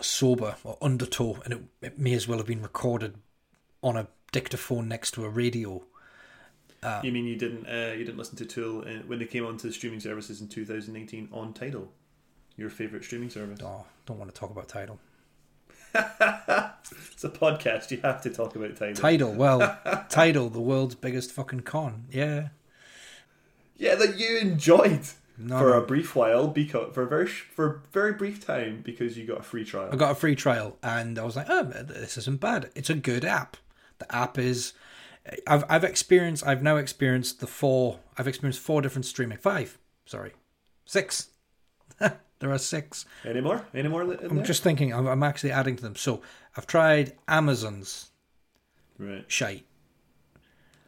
Sober 0.00 0.56
or 0.64 0.76
Undertow, 0.82 1.40
and 1.44 1.52
it, 1.54 1.60
it 1.82 1.98
may 1.98 2.14
as 2.14 2.28
well 2.28 2.38
have 2.38 2.46
been 2.46 2.62
recorded 2.62 3.16
on 3.84 3.96
a 3.96 4.08
dictaphone 4.32 4.88
next 4.88 5.12
to 5.12 5.24
a 5.24 5.28
radio. 5.28 5.84
You 7.02 7.12
mean 7.12 7.24
you 7.24 7.36
didn't 7.36 7.66
uh, 7.66 7.92
you 7.92 8.04
didn't 8.04 8.18
listen 8.18 8.36
to 8.36 8.44
Tool 8.44 8.80
uh, 8.86 9.02
when 9.06 9.18
they 9.18 9.24
came 9.24 9.46
onto 9.46 9.68
the 9.68 9.72
streaming 9.72 10.00
services 10.00 10.40
in 10.42 10.48
2018 10.48 11.28
on 11.32 11.54
Tidal, 11.54 11.90
your 12.56 12.68
favorite 12.68 13.04
streaming 13.04 13.30
service? 13.30 13.58
Oh, 13.62 13.86
don't 14.04 14.18
want 14.18 14.34
to 14.34 14.38
talk 14.38 14.50
about 14.50 14.68
Tidal. 14.68 14.98
It's 17.12 17.24
a 17.24 17.30
podcast. 17.30 17.90
You 17.90 18.00
have 18.02 18.20
to 18.22 18.30
talk 18.30 18.54
about 18.56 18.76
Tidal. 18.76 18.94
Tidal, 18.96 19.32
well, 19.32 19.78
Tidal, 20.10 20.50
the 20.50 20.60
world's 20.60 20.94
biggest 20.94 21.32
fucking 21.32 21.60
con. 21.60 22.04
Yeah. 22.10 22.48
Yeah, 23.78 23.94
that 23.94 24.18
you 24.18 24.38
enjoyed 24.38 25.00
No, 25.38 25.58
for 25.58 25.74
a 25.74 25.80
brief 25.80 26.14
while 26.14 26.48
because 26.48 26.92
for 26.92 27.02
a 27.04 27.06
very 27.06 27.26
for 27.26 27.66
a 27.66 27.78
very 27.92 28.12
brief 28.12 28.44
time 28.44 28.82
because 28.84 29.16
you 29.16 29.26
got 29.26 29.40
a 29.40 29.42
free 29.42 29.64
trial. 29.64 29.88
I 29.92 29.96
got 29.96 30.10
a 30.12 30.14
free 30.14 30.34
trial 30.36 30.76
and 30.82 31.18
I 31.18 31.24
was 31.24 31.36
like, 31.36 31.46
oh, 31.48 31.62
this 31.62 32.18
isn't 32.18 32.40
bad. 32.40 32.70
It's 32.74 32.90
a 32.90 32.94
good 32.94 33.24
app. 33.24 33.56
The 34.08 34.14
app 34.16 34.38
is. 34.38 34.72
I've 35.46 35.64
I've 35.68 35.84
experienced. 35.84 36.46
I've 36.46 36.62
now 36.62 36.76
experienced 36.76 37.40
the 37.40 37.46
four. 37.46 38.00
I've 38.18 38.28
experienced 38.28 38.60
four 38.60 38.82
different 38.82 39.06
streaming. 39.06 39.38
Five. 39.38 39.78
Sorry, 40.06 40.32
Six. 40.84 41.28
there 41.98 42.50
are 42.52 42.58
six. 42.58 43.06
Any 43.24 43.40
more? 43.40 43.66
Any 43.74 43.88
more? 43.88 44.02
I'm 44.02 44.36
there? 44.36 44.44
just 44.44 44.62
thinking. 44.62 44.92
I'm, 44.92 45.06
I'm 45.06 45.22
actually 45.22 45.52
adding 45.52 45.76
to 45.76 45.82
them. 45.82 45.96
So 45.96 46.20
I've 46.56 46.66
tried 46.66 47.12
Amazon's 47.26 48.10
right. 48.98 49.24
shite. 49.28 49.64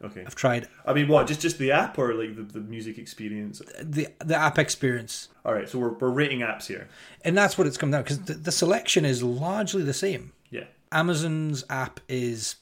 Okay. 0.03 0.23
I've 0.23 0.35
tried 0.35 0.67
I 0.85 0.93
mean, 0.93 1.07
what? 1.07 1.25
Just 1.25 1.41
just 1.41 1.57
the 1.57 1.71
app 1.71 1.97
or 1.97 2.13
like 2.13 2.35
the, 2.35 2.43
the 2.43 2.59
music 2.59 2.99
experience? 2.99 3.59
the 3.81 4.09
the 4.23 4.35
app 4.35 4.59
experience, 4.59 5.29
All 5.43 5.53
right. 5.55 5.67
So 5.67 5.79
we're 5.79 5.93
we're 5.93 6.11
rating 6.11 6.41
apps 6.41 6.67
here. 6.67 6.87
and 7.25 7.35
that's 7.35 7.57
what 7.57 7.65
it's 7.65 7.77
come 7.77 7.89
down 7.89 8.03
because 8.03 8.19
the, 8.21 8.35
the 8.35 8.51
selection 8.51 9.03
is 9.05 9.23
largely 9.23 9.81
the 9.81 9.95
same. 9.95 10.33
Yeah. 10.51 10.65
Amazon's 10.91 11.63
app 11.71 11.99
is 12.07 12.57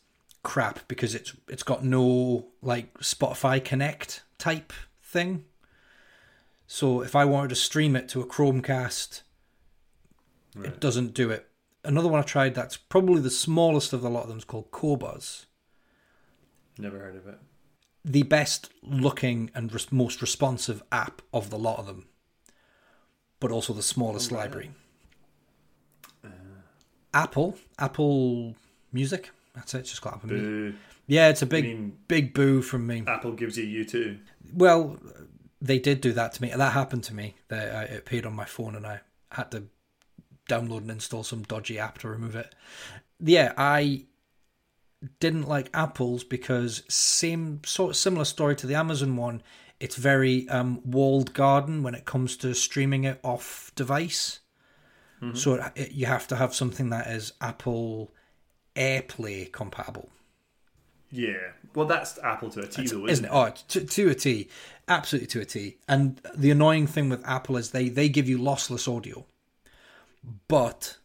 crap 0.45 0.87
because 0.87 1.13
it's 1.13 1.33
it's 1.49 1.63
got 1.63 1.83
no 1.83 2.47
like 2.61 2.93
Spotify 2.99 3.61
Connect 3.63 4.23
type 4.37 4.71
thing. 5.01 5.43
So 6.67 7.01
if 7.01 7.15
I 7.15 7.25
wanted 7.25 7.49
to 7.49 7.55
stream 7.55 7.95
it 7.95 8.07
to 8.09 8.21
a 8.21 8.25
Chromecast, 8.25 9.21
Right. 10.55 10.67
it 10.67 10.79
doesn't 10.79 11.13
do 11.13 11.29
it. 11.31 11.47
Another 11.83 12.07
one 12.07 12.19
I 12.21 12.23
tried 12.23 12.55
that's 12.55 12.77
probably 12.77 13.21
the 13.21 13.29
smallest 13.29 13.91
of 13.91 14.01
the 14.01 14.09
lot 14.09 14.23
of 14.23 14.29
them 14.29 14.37
is 14.37 14.45
called 14.45 14.71
Qobuz. 14.71 15.45
Never 16.77 16.97
heard 16.97 17.15
of 17.17 17.27
it. 17.27 17.39
The 18.05 18.23
best 18.23 18.69
looking 18.81 19.51
and 19.53 19.71
res- 19.73 19.91
most 19.91 20.21
responsive 20.21 20.81
app 20.91 21.21
of 21.33 21.49
the 21.49 21.57
lot 21.59 21.79
of 21.79 21.87
them, 21.87 22.07
but 23.39 23.51
also 23.51 23.73
the 23.73 23.83
smallest 23.83 24.31
Oh, 24.31 24.35
library. 24.35 24.71
Uh-huh. 26.23 26.61
Apple, 27.13 27.57
Apple 27.77 28.55
Music. 28.93 29.31
That's 29.55 29.73
it. 29.73 29.79
It's 29.79 29.89
just 29.89 30.03
Music. 30.03 30.27
Boo. 30.27 30.73
Yeah, 31.07 31.29
it's 31.29 31.41
a 31.41 31.45
big, 31.45 31.65
mean, 31.65 31.97
big 32.07 32.33
boo 32.33 32.61
from 32.61 32.87
me. 32.87 33.03
Apple 33.07 33.33
gives 33.33 33.57
you 33.57 33.63
you 33.63 33.85
too. 33.85 34.19
Well, 34.53 34.99
they 35.61 35.79
did 35.79 36.01
do 36.01 36.13
that 36.13 36.33
to 36.33 36.41
me. 36.41 36.51
That 36.55 36.73
happened 36.73 37.03
to 37.05 37.13
me. 37.13 37.35
They, 37.47 37.57
I, 37.57 37.83
it 37.83 37.99
appeared 37.99 38.25
on 38.25 38.35
my 38.35 38.45
phone, 38.45 38.75
and 38.75 38.85
I 38.85 39.01
had 39.31 39.51
to 39.51 39.65
download 40.49 40.79
and 40.79 40.91
install 40.91 41.23
some 41.23 41.43
dodgy 41.43 41.79
app 41.79 41.99
to 41.99 42.09
remove 42.09 42.35
it. 42.35 42.53
Yeah, 43.19 43.53
I 43.57 44.05
didn't 45.19 45.47
like 45.47 45.69
Apple's 45.73 46.23
because 46.23 46.83
same 46.89 47.61
sort 47.65 47.91
of 47.91 47.95
similar 47.95 48.25
story 48.25 48.55
to 48.57 48.67
the 48.67 48.75
Amazon 48.75 49.15
one. 49.15 49.41
It's 49.79 49.95
very 49.95 50.47
um, 50.49 50.81
walled 50.83 51.33
garden 51.33 51.83
when 51.83 51.95
it 51.95 52.05
comes 52.05 52.37
to 52.37 52.53
streaming 52.55 53.03
it 53.03 53.19
off 53.23 53.71
device. 53.75 54.39
So 55.33 55.55
it, 55.55 55.71
it, 55.75 55.91
you 55.91 56.05
have 56.05 56.27
to 56.27 56.35
have 56.35 56.53
something 56.53 56.89
that 56.89 57.07
is 57.07 57.33
Apple 57.41 58.13
AirPlay 58.75 59.51
compatible. 59.51 60.09
Yeah. 61.11 61.51
Well, 61.73 61.85
that's 61.85 62.17
Apple 62.19 62.49
to 62.51 62.61
a 62.61 62.67
T, 62.67 62.87
though, 62.87 63.05
isn't 63.05 63.09
isn't 63.09 63.25
it? 63.25 63.31
Oh, 63.31 63.53
to, 63.69 63.85
to 63.85 64.09
a 64.09 64.15
T, 64.15 64.49
absolutely 64.87 65.27
to 65.27 65.41
a 65.41 65.45
T. 65.45 65.77
And 65.87 66.19
the 66.35 66.51
annoying 66.51 66.87
thing 66.87 67.09
with 67.09 67.25
Apple 67.25 67.57
is 67.57 67.71
they 67.71 67.89
they 67.89 68.09
give 68.09 68.27
you 68.27 68.37
lossless 68.37 68.93
audio, 68.93 69.25
but 70.47 70.97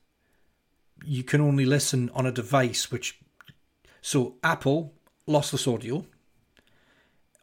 you 1.05 1.23
can 1.23 1.41
only 1.41 1.65
listen 1.65 2.11
on 2.15 2.27
a 2.27 2.33
device 2.33 2.91
which. 2.91 3.19
So 4.03 4.37
Apple 4.43 4.95
lossless 5.29 5.73
audio 5.73 6.07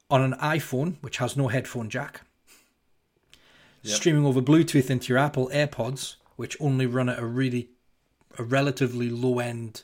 on 0.09 0.21
an 0.21 0.33
iPhone 0.39 0.95
which 1.01 1.17
has 1.17 1.37
no 1.37 1.47
headphone 1.49 1.89
jack, 1.89 2.21
Yep. 3.83 3.95
streaming 3.95 4.25
over 4.25 4.41
Bluetooth 4.41 4.89
into 4.89 5.09
your 5.09 5.19
Apple 5.19 5.49
AirPods, 5.53 6.15
which 6.35 6.57
only 6.59 6.85
run 6.85 7.07
at 7.09 7.19
a 7.19 7.25
really 7.25 7.69
a 8.37 8.43
relatively 8.43 9.09
low 9.09 9.39
end 9.39 9.83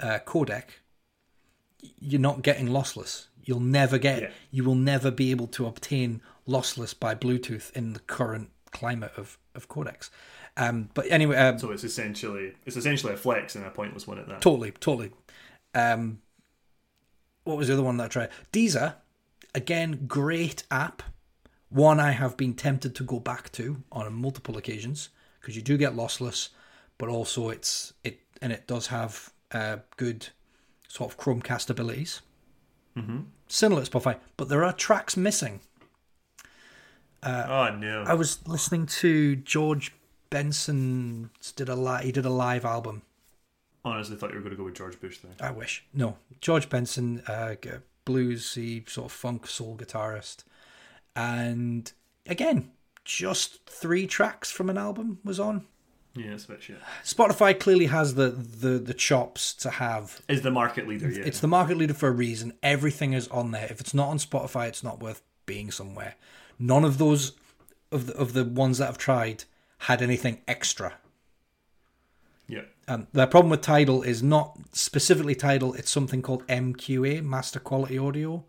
uh, 0.00 0.18
codec 0.26 0.64
you're 1.98 2.20
not 2.20 2.42
getting 2.42 2.68
lossless. 2.68 3.26
You'll 3.44 3.60
never 3.60 3.98
get. 3.98 4.22
Yeah. 4.22 4.30
You 4.50 4.64
will 4.64 4.74
never 4.74 5.10
be 5.10 5.30
able 5.30 5.46
to 5.48 5.66
obtain 5.66 6.20
lossless 6.46 6.98
by 6.98 7.14
Bluetooth 7.14 7.72
in 7.72 7.92
the 7.92 8.00
current 8.00 8.50
climate 8.70 9.12
of 9.16 9.38
of 9.54 9.68
codecs. 9.68 10.10
Um, 10.56 10.90
but 10.94 11.10
anyway, 11.10 11.36
um, 11.36 11.58
So 11.58 11.70
it's 11.70 11.84
essentially 11.84 12.54
it's 12.66 12.76
essentially 12.76 13.14
a 13.14 13.16
flex 13.16 13.54
and 13.56 13.64
a 13.64 13.70
pointless 13.70 14.06
one 14.06 14.18
at 14.18 14.28
that. 14.28 14.40
totally, 14.40 14.72
totally. 14.72 15.12
Um, 15.74 16.20
what 17.44 17.56
was 17.56 17.68
the 17.68 17.74
other 17.74 17.82
one 17.82 17.96
that 17.96 18.04
I 18.04 18.08
tried? 18.08 18.30
Deezer, 18.52 18.94
again, 19.54 20.04
great 20.06 20.64
app. 20.70 21.02
One 21.68 22.00
I 22.00 22.10
have 22.10 22.36
been 22.36 22.54
tempted 22.54 22.94
to 22.96 23.04
go 23.04 23.20
back 23.20 23.52
to 23.52 23.82
on 23.92 24.12
multiple 24.12 24.56
occasions 24.56 25.10
because 25.40 25.56
you 25.56 25.62
do 25.62 25.78
get 25.78 25.94
lossless, 25.94 26.48
but 26.98 27.08
also 27.08 27.48
it's 27.48 27.92
it 28.04 28.20
and 28.42 28.52
it 28.52 28.66
does 28.66 28.88
have 28.88 29.32
uh, 29.52 29.78
good 29.96 30.28
sort 30.88 31.12
of 31.12 31.18
Chromecast 31.18 31.70
abilities. 31.70 32.22
Mm-hmm. 32.96 33.20
Similar 33.48 33.84
to 33.84 33.90
Spotify, 33.90 34.18
but 34.36 34.48
there 34.48 34.64
are 34.64 34.72
tracks 34.72 35.16
missing. 35.16 35.60
oh 37.22 37.74
no. 37.76 38.04
I 38.06 38.14
was 38.14 38.46
listening 38.46 38.86
to 38.86 39.36
George 39.36 39.92
Benson 40.30 41.30
did 41.56 41.68
a 41.68 41.74
li- 41.74 42.04
he 42.04 42.12
did 42.12 42.24
a 42.24 42.30
live 42.30 42.64
album. 42.64 43.02
Honestly, 43.84 44.16
thought 44.16 44.30
you 44.30 44.36
were 44.36 44.42
going 44.42 44.52
to 44.52 44.56
go 44.56 44.64
with 44.64 44.74
George 44.74 45.00
Bush 45.00 45.18
there. 45.18 45.32
I 45.40 45.50
wish 45.50 45.84
no 45.92 46.16
George 46.40 46.68
Benson, 46.68 47.22
uh, 47.26 47.54
bluesy 48.06 48.88
sort 48.88 49.06
of 49.06 49.12
funk 49.12 49.46
soul 49.46 49.76
guitarist, 49.76 50.44
and 51.16 51.92
again 52.26 52.70
just 53.04 53.64
three 53.66 54.06
tracks 54.06 54.50
from 54.50 54.70
an 54.70 54.78
album 54.78 55.18
was 55.24 55.40
on. 55.40 55.66
Yeah, 56.24 56.32
it's 56.32 56.44
a 56.44 56.48
bit 56.48 56.62
shit. 56.62 56.78
Spotify 57.04 57.58
clearly 57.58 57.86
has 57.86 58.14
the 58.14 58.28
the 58.30 58.78
the 58.78 58.94
chops 58.94 59.54
to 59.54 59.70
have. 59.70 60.20
Is 60.28 60.42
the 60.42 60.50
market 60.50 60.86
leader? 60.86 61.10
Yeah. 61.10 61.24
It's 61.24 61.40
the 61.40 61.48
market 61.48 61.76
leader 61.78 61.94
for 61.94 62.08
a 62.08 62.12
reason. 62.12 62.52
Everything 62.62 63.12
is 63.12 63.28
on 63.28 63.50
there. 63.52 63.66
If 63.70 63.80
it's 63.80 63.94
not 63.94 64.08
on 64.08 64.18
Spotify, 64.18 64.68
it's 64.68 64.84
not 64.84 65.00
worth 65.00 65.22
being 65.46 65.70
somewhere. 65.70 66.16
None 66.58 66.84
of 66.84 66.98
those 66.98 67.32
of 67.90 68.06
the 68.06 68.14
of 68.16 68.32
the 68.34 68.44
ones 68.44 68.78
that 68.78 68.88
I've 68.88 68.98
tried 68.98 69.44
had 69.78 70.02
anything 70.02 70.42
extra. 70.46 70.94
yeah. 72.48 72.60
Um, 72.86 73.00
and 73.02 73.06
the 73.12 73.26
problem 73.26 73.50
with 73.50 73.62
Tidal 73.62 74.02
is 74.02 74.22
not 74.22 74.58
specifically 74.72 75.34
Tidal. 75.34 75.74
It's 75.74 75.90
something 75.90 76.22
called 76.22 76.46
MQA, 76.48 77.22
Master 77.22 77.60
Quality 77.60 77.96
Audio. 77.98 78.44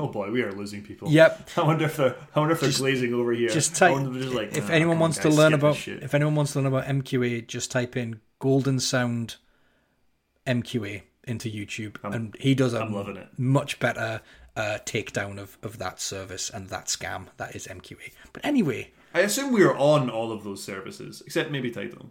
Oh 0.00 0.08
boy, 0.08 0.30
we 0.30 0.42
are 0.42 0.52
losing 0.52 0.82
people. 0.82 1.10
Yep. 1.10 1.50
I 1.56 1.62
wonder 1.62 1.84
if 1.84 1.96
they're 1.96 2.16
I 2.34 2.40
wonder 2.40 2.54
if 2.54 2.60
they're 2.60 2.72
glazing 2.72 3.12
over 3.12 3.32
here. 3.32 3.50
Just 3.50 3.76
type. 3.76 3.96
if 3.96 4.12
just 4.14 4.34
like, 4.34 4.56
if 4.56 4.68
"Nah, 4.68 4.74
anyone 4.74 4.98
wants 4.98 5.18
to 5.18 5.28
learn 5.28 5.52
about, 5.52 5.86
if 5.86 6.14
anyone 6.14 6.34
wants 6.34 6.52
to 6.52 6.60
learn 6.60 6.66
about 6.66 6.86
MQA, 6.86 7.46
just 7.46 7.70
type 7.70 7.96
in 7.96 8.20
Golden 8.38 8.80
Sound 8.80 9.36
MQA 10.46 11.02
into 11.24 11.50
YouTube, 11.50 11.96
and 12.02 12.34
he 12.40 12.54
does 12.54 12.72
a 12.74 12.80
I'm 12.80 12.94
loving 12.94 13.16
it. 13.18 13.28
much 13.38 13.78
better 13.78 14.22
uh, 14.56 14.78
takedown 14.86 15.38
of 15.38 15.58
of 15.62 15.78
that 15.78 16.00
service 16.00 16.48
and 16.50 16.68
that 16.70 16.86
scam 16.86 17.26
that 17.36 17.54
is 17.54 17.66
MQA. 17.66 18.12
But 18.32 18.44
anyway, 18.44 18.92
I 19.14 19.20
assume 19.20 19.52
we 19.52 19.62
are 19.62 19.76
on 19.76 20.08
all 20.08 20.32
of 20.32 20.44
those 20.44 20.64
services, 20.64 21.22
except 21.26 21.50
maybe 21.50 21.70
Tidal. 21.70 22.10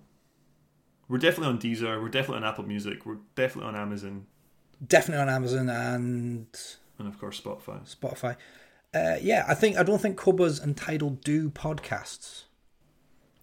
We're 1.08 1.18
definitely 1.18 1.48
on 1.54 1.60
Deezer. 1.60 2.00
We're 2.02 2.10
definitely 2.10 2.44
on 2.44 2.50
Apple 2.50 2.66
Music. 2.66 3.04
We're 3.06 3.18
definitely 3.36 3.70
on 3.70 3.76
Amazon, 3.76 4.28
definitely 4.86 5.24
on 5.24 5.30
Amazon 5.30 5.70
and 5.70 6.48
and 7.00 7.08
of 7.08 7.20
course 7.20 7.42
Spotify. 7.42 7.96
Spotify. 7.96 8.36
Uh, 8.94 9.18
yeah, 9.22 9.46
I 9.48 9.54
think 9.54 9.78
I 9.78 9.84
don't 9.84 10.02
think 10.02 10.20
and 10.26 10.78
Tidal 10.78 11.12
do 11.12 11.50
podcasts. 11.50 12.44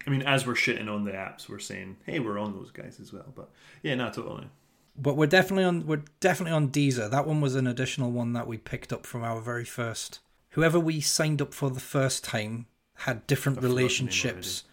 I 0.06 0.10
mean, 0.10 0.22
as 0.22 0.46
we're 0.46 0.54
shitting 0.54 0.88
on 0.88 1.04
the 1.04 1.12
apps, 1.12 1.48
we're 1.48 1.58
saying, 1.58 1.96
"Hey, 2.04 2.20
we're 2.20 2.38
on 2.38 2.52
those 2.52 2.70
guys 2.70 2.98
as 3.00 3.12
well." 3.12 3.32
But 3.34 3.50
yeah, 3.82 3.94
no, 3.94 4.10
totally. 4.10 4.48
But 4.96 5.16
we're 5.16 5.26
definitely 5.26 5.64
on 5.64 5.86
we're 5.86 6.04
definitely 6.20 6.52
on 6.52 6.68
Deezer. 6.70 7.10
That 7.10 7.26
one 7.26 7.40
was 7.40 7.54
an 7.54 7.66
additional 7.66 8.10
one 8.10 8.32
that 8.34 8.46
we 8.46 8.58
picked 8.58 8.92
up 8.92 9.04
from 9.06 9.22
our 9.22 9.40
very 9.40 9.64
first. 9.64 10.20
Whoever 10.50 10.80
we 10.80 11.00
signed 11.00 11.42
up 11.42 11.52
for 11.52 11.70
the 11.70 11.80
first 11.80 12.24
time 12.24 12.66
had 13.00 13.26
different 13.26 13.58
I've 13.58 13.62
forgotten 13.62 13.74
the 13.74 13.82
relationships 13.82 14.64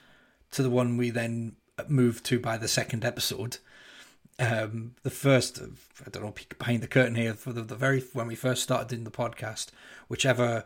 to 0.52 0.64
the 0.64 0.70
one 0.70 0.98
we 0.98 1.10
then 1.10 1.56
moved 1.88 2.24
to 2.26 2.40
by 2.40 2.58
the 2.58 2.68
second 2.68 3.04
episode. 3.04 3.58
Um, 4.40 4.96
the 5.04 5.10
first, 5.12 5.62
I 6.06 6.10
don't 6.10 6.24
know, 6.24 6.32
peek 6.32 6.58
behind 6.58 6.82
the 6.82 6.88
curtain 6.88 7.16
here 7.16 7.34
for 7.34 7.54
the, 7.54 7.62
the 7.62 7.76
very 7.76 8.02
when 8.14 8.28
we 8.28 8.36
first 8.36 8.64
started 8.64 8.88
doing 8.88 9.04
the 9.04 9.12
podcast, 9.12 9.68
whichever 10.08 10.66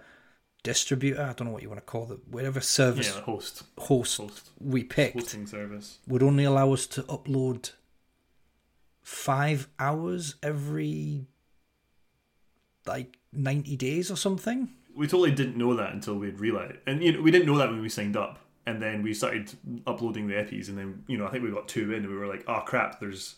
distributor, 0.63 1.21
I 1.21 1.33
don't 1.33 1.47
know 1.47 1.51
what 1.53 1.61
you 1.63 1.69
want 1.69 1.79
to 1.81 1.85
call 1.85 2.11
it, 2.11 2.19
whatever 2.29 2.61
service 2.61 3.13
Yeah, 3.13 3.21
host, 3.21 3.63
host 3.77 4.17
host, 4.17 4.49
we 4.59 4.83
picked 4.83 5.15
hosting 5.15 5.45
service. 5.47 5.99
would 6.07 6.23
only 6.23 6.43
allow 6.45 6.71
us 6.73 6.87
to 6.87 7.03
upload 7.03 7.71
five 9.01 9.67
hours 9.79 10.35
every 10.41 11.27
like 12.85 13.17
90 13.33 13.75
days 13.75 14.09
or 14.09 14.15
something. 14.15 14.69
We 14.95 15.07
totally 15.07 15.31
didn't 15.31 15.57
know 15.57 15.75
that 15.75 15.93
until 15.93 16.15
we'd 16.15 16.39
realized, 16.39 16.77
and 16.87 17.03
you 17.03 17.11
know, 17.13 17.21
we 17.21 17.31
didn't 17.31 17.47
know 17.47 17.57
that 17.57 17.69
when 17.69 17.81
we 17.81 17.89
signed 17.89 18.17
up. 18.17 18.39
And 18.65 18.81
then 18.81 19.01
we 19.01 19.13
started 19.13 19.53
uploading 19.85 20.27
the 20.27 20.37
EPIs, 20.37 20.67
and 20.67 20.77
then 20.77 21.03
you 21.07 21.17
know, 21.17 21.25
I 21.25 21.29
think 21.31 21.41
we 21.45 21.51
got 21.51 21.69
two 21.69 21.93
in, 21.93 22.03
and 22.03 22.09
we 22.09 22.17
were 22.17 22.27
like, 22.27 22.43
"Oh 22.49 22.59
crap! 22.65 22.99
There's, 22.99 23.35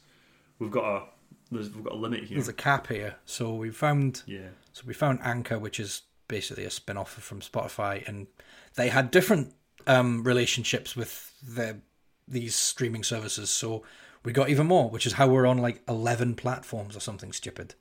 we've 0.59 0.71
got 0.71 0.85
a, 0.85 1.03
there's, 1.51 1.69
we've 1.73 1.83
got 1.83 1.93
a 1.93 1.97
limit 1.97 2.23
here." 2.25 2.37
There's 2.37 2.47
a 2.47 2.53
cap 2.53 2.87
here. 2.87 3.15
So 3.25 3.53
we 3.55 3.71
found 3.71 4.23
Yeah, 4.25 4.49
so 4.73 4.83
we 4.85 4.93
found 4.93 5.19
Anchor, 5.23 5.57
which 5.57 5.79
is 5.79 6.03
basically 6.27 6.65
a 6.65 6.69
spin-off 6.69 7.11
from 7.13 7.41
Spotify, 7.41 8.07
and 8.07 8.27
they 8.75 8.89
had 8.89 9.09
different 9.11 9.53
um, 9.87 10.23
relationships 10.23 10.95
with 10.95 11.33
the 11.41 11.77
these 12.27 12.55
streaming 12.55 13.03
services. 13.03 13.49
So 13.49 13.83
we 14.23 14.31
got 14.33 14.49
even 14.49 14.67
more, 14.67 14.89
which 14.89 15.05
is 15.07 15.13
how 15.13 15.27
we're 15.27 15.47
on 15.47 15.57
like 15.57 15.81
11 15.87 16.35
platforms 16.35 16.95
or 16.95 16.99
something 16.99 17.31
stupid. 17.31 17.73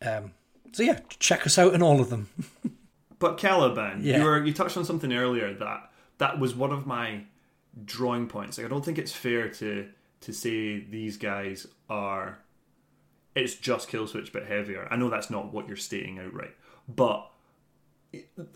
Um, 0.00 0.32
so 0.72 0.82
yeah, 0.82 1.00
check 1.18 1.46
us 1.46 1.58
out 1.58 1.74
in 1.74 1.82
all 1.82 2.00
of 2.00 2.10
them. 2.10 2.28
But 3.18 3.38
Caliban, 3.38 4.00
Yeah. 4.02 4.18
you 4.18 4.24
were 4.24 4.44
you 4.44 4.52
touched 4.52 4.76
on 4.76 4.84
something 4.84 5.12
earlier 5.12 5.54
that 5.54 5.92
that 6.18 6.40
was 6.40 6.56
one 6.56 6.72
of 6.72 6.86
my 6.88 7.22
drawing 7.84 8.26
points. 8.26 8.58
Like, 8.58 8.66
I 8.66 8.68
don't 8.68 8.84
think 8.84 8.98
it's 8.98 9.12
fair 9.12 9.48
to 9.48 9.88
to 10.22 10.32
say 10.32 10.80
these 10.80 11.16
guys 11.16 11.66
are. 11.88 12.38
It's 13.34 13.54
just 13.54 13.88
Killswitch 13.88 14.32
but 14.32 14.46
heavier. 14.46 14.86
I 14.90 14.96
know 14.96 15.08
that's 15.08 15.30
not 15.30 15.52
what 15.52 15.66
you're 15.66 15.76
stating 15.76 16.18
outright, 16.18 16.54
but 16.88 17.30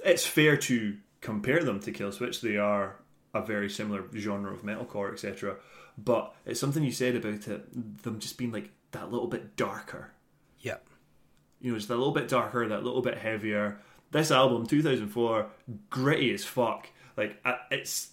it's 0.04 0.26
fair 0.26 0.56
to 0.58 0.96
compare 1.22 1.62
them 1.62 1.80
to 1.80 1.92
Killswitch. 1.92 2.40
They 2.42 2.58
are 2.58 2.96
a 3.32 3.40
very 3.40 3.70
similar 3.70 4.04
genre 4.14 4.52
of 4.52 4.62
metalcore, 4.62 5.12
etc. 5.12 5.56
But 5.96 6.34
it's 6.44 6.60
something 6.60 6.82
you 6.82 6.92
said 6.92 7.16
about 7.16 7.48
it, 7.48 8.02
them 8.02 8.18
just 8.18 8.36
being 8.36 8.52
like 8.52 8.70
that 8.92 9.10
little 9.10 9.28
bit 9.28 9.56
darker 9.56 10.12
Yeah. 10.60 10.76
you 11.60 11.72
know, 11.72 11.78
just 11.78 11.90
a 11.90 11.96
little 11.96 12.12
bit 12.12 12.28
darker, 12.28 12.68
that 12.68 12.84
little 12.84 13.02
bit 13.02 13.16
heavier. 13.18 13.80
This 14.10 14.30
album, 14.30 14.66
2004, 14.66 15.46
gritty 15.90 16.32
as 16.34 16.44
fuck. 16.44 16.88
Like 17.16 17.42
it's, 17.70 18.10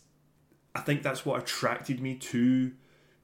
I 0.73 0.79
think 0.79 1.03
that's 1.03 1.25
what 1.25 1.41
attracted 1.41 1.99
me 2.01 2.15
to 2.15 2.71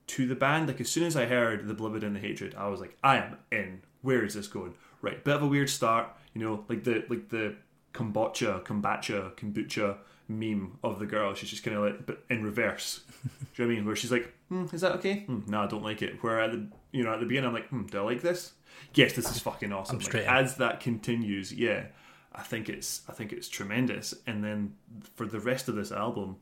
to 0.09 0.27
the 0.27 0.35
band. 0.35 0.67
Like 0.67 0.81
as 0.81 0.89
soon 0.89 1.03
as 1.05 1.15
I 1.15 1.25
heard 1.25 1.67
the 1.67 1.73
Beloved 1.73 2.03
and 2.03 2.15
the 2.15 2.19
Hatred, 2.19 2.55
I 2.55 2.67
was 2.67 2.79
like, 2.79 2.97
I 3.03 3.17
am 3.17 3.37
in. 3.51 3.81
Where 4.01 4.23
is 4.23 4.33
this 4.33 4.47
going? 4.47 4.73
Right, 5.01 5.23
bit 5.23 5.35
of 5.35 5.43
a 5.43 5.47
weird 5.47 5.69
start. 5.69 6.07
You 6.33 6.41
know, 6.41 6.65
like 6.67 6.83
the 6.83 7.03
like 7.09 7.29
the 7.29 7.55
kombucha, 7.93 8.63
kombucha, 8.63 9.33
kombucha 9.35 9.97
meme 10.27 10.77
of 10.83 10.99
the 10.99 11.05
girl. 11.05 11.33
She's 11.33 11.49
just 11.49 11.63
kind 11.63 11.75
of 11.77 11.83
like, 11.83 12.05
but 12.05 12.23
in 12.29 12.43
reverse. 12.43 13.01
Do 13.23 13.29
you 13.29 13.63
know 13.63 13.67
what 13.67 13.71
I 13.73 13.75
mean? 13.75 13.85
Where 13.85 13.95
she's 13.95 14.11
like, 14.11 14.33
hmm, 14.49 14.65
is 14.73 14.81
that 14.81 14.93
okay? 14.93 15.21
Hmm, 15.21 15.39
no, 15.47 15.61
I 15.61 15.67
don't 15.67 15.83
like 15.83 16.01
it. 16.01 16.21
Where 16.23 16.39
at 16.39 16.51
the 16.51 16.67
you 16.91 17.03
know 17.03 17.13
at 17.13 17.19
the 17.19 17.25
beginning, 17.25 17.47
I'm 17.47 17.53
like, 17.53 17.67
hmm, 17.69 17.83
do 17.87 17.99
I 17.99 18.01
like 18.01 18.21
this? 18.21 18.53
Yes, 18.93 19.13
this 19.13 19.29
is 19.29 19.39
fucking 19.39 19.71
awesome. 19.73 19.99
Like, 19.99 20.15
as 20.15 20.55
that 20.57 20.79
continues, 20.79 21.51
yeah, 21.53 21.85
I 22.33 22.41
think 22.43 22.69
it's 22.69 23.01
I 23.09 23.13
think 23.13 23.33
it's 23.33 23.47
tremendous. 23.49 24.13
And 24.25 24.43
then 24.43 24.75
for 25.15 25.25
the 25.25 25.39
rest 25.39 25.67
of 25.67 25.75
this 25.75 25.91
album, 25.91 26.37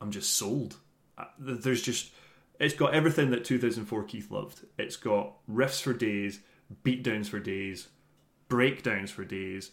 I'm 0.00 0.10
just 0.10 0.34
sold. 0.34 0.76
Th- 1.44 1.60
There's 1.60 1.82
just 1.82 2.12
it's 2.58 2.74
got 2.74 2.94
everything 2.94 3.30
that 3.30 3.44
2004 3.44 4.04
Keith 4.04 4.30
loved. 4.30 4.66
It's 4.78 4.96
got 4.96 5.34
riffs 5.50 5.80
for 5.82 5.92
days, 5.92 6.40
beatdowns 6.84 7.28
for 7.28 7.38
days, 7.38 7.88
breakdowns 8.48 9.10
for 9.10 9.24
days, 9.24 9.72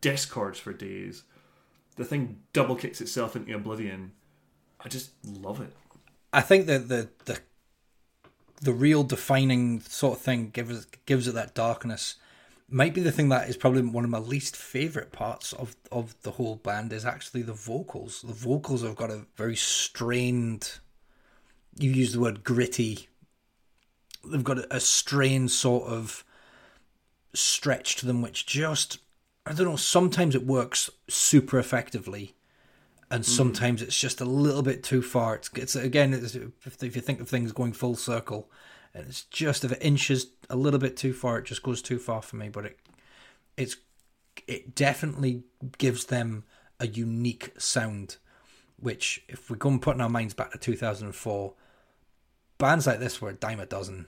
discords 0.00 0.58
for 0.58 0.72
days. 0.72 1.24
The 1.96 2.04
thing 2.04 2.40
double 2.52 2.76
kicks 2.76 3.00
itself 3.00 3.36
into 3.36 3.54
oblivion. 3.54 4.12
I 4.84 4.88
just 4.88 5.10
love 5.24 5.60
it. 5.60 5.72
I 6.32 6.40
think 6.40 6.66
that 6.66 6.88
the 6.88 7.08
the 7.24 7.38
the 8.60 8.72
real 8.72 9.04
defining 9.04 9.80
sort 9.80 10.18
of 10.18 10.24
thing 10.24 10.50
gives 10.50 10.86
gives 11.06 11.28
it 11.28 11.34
that 11.34 11.54
darkness. 11.54 12.16
Might 12.68 12.94
be 12.94 13.02
the 13.02 13.12
thing 13.12 13.28
that 13.28 13.48
is 13.48 13.56
probably 13.56 13.82
one 13.82 14.04
of 14.04 14.10
my 14.10 14.18
least 14.18 14.56
favorite 14.56 15.12
parts 15.12 15.52
of 15.52 15.76
of 15.92 16.20
the 16.22 16.32
whole 16.32 16.56
band 16.56 16.92
is 16.92 17.04
actually 17.04 17.42
the 17.42 17.52
vocals. 17.52 18.22
The 18.22 18.32
vocals 18.32 18.82
have 18.82 18.96
got 18.96 19.10
a 19.10 19.26
very 19.36 19.56
strained. 19.56 20.78
You 21.76 21.90
use 21.90 22.12
the 22.12 22.20
word 22.20 22.44
gritty. 22.44 23.08
They've 24.24 24.44
got 24.44 24.58
a, 24.58 24.76
a 24.76 24.80
strained 24.80 25.50
sort 25.50 25.88
of 25.88 26.24
stretch 27.34 27.96
to 27.96 28.06
them, 28.06 28.22
which 28.22 28.46
just 28.46 28.98
I 29.46 29.52
don't 29.52 29.66
know. 29.66 29.76
Sometimes 29.76 30.34
it 30.34 30.46
works 30.46 30.88
super 31.08 31.58
effectively, 31.58 32.34
and 33.10 33.24
hmm. 33.24 33.30
sometimes 33.30 33.82
it's 33.82 33.98
just 33.98 34.20
a 34.20 34.24
little 34.24 34.62
bit 34.62 34.82
too 34.82 35.02
far. 35.02 35.34
It's, 35.34 35.50
it's 35.54 35.76
again, 35.76 36.14
it's, 36.14 36.34
if, 36.34 36.82
if 36.82 36.96
you 36.96 37.02
think 37.02 37.20
of 37.20 37.28
things 37.28 37.52
going 37.52 37.72
full 37.72 37.96
circle, 37.96 38.50
and 38.94 39.06
it's 39.06 39.24
just 39.24 39.64
if 39.64 39.72
it 39.72 39.82
inches 39.82 40.28
a 40.48 40.56
little 40.56 40.80
bit 40.80 40.96
too 40.96 41.12
far, 41.12 41.38
it 41.38 41.44
just 41.44 41.62
goes 41.62 41.82
too 41.82 41.98
far 41.98 42.22
for 42.22 42.36
me. 42.36 42.48
But 42.48 42.66
it, 42.66 42.78
it's, 43.56 43.76
it 44.46 44.74
definitely 44.74 45.42
gives 45.76 46.06
them 46.06 46.44
a 46.80 46.86
unique 46.86 47.52
sound, 47.58 48.16
which 48.78 49.22
if 49.28 49.50
we 49.50 49.58
go 49.58 49.68
and 49.68 49.82
put 49.82 49.94
in 49.94 50.00
our 50.00 50.08
minds 50.08 50.32
back 50.32 50.52
to 50.52 50.58
2004, 50.58 51.52
bands 52.58 52.86
like 52.86 53.00
this 53.00 53.20
were 53.20 53.30
a 53.30 53.34
dime 53.34 53.60
a 53.60 53.66
dozen, 53.66 54.06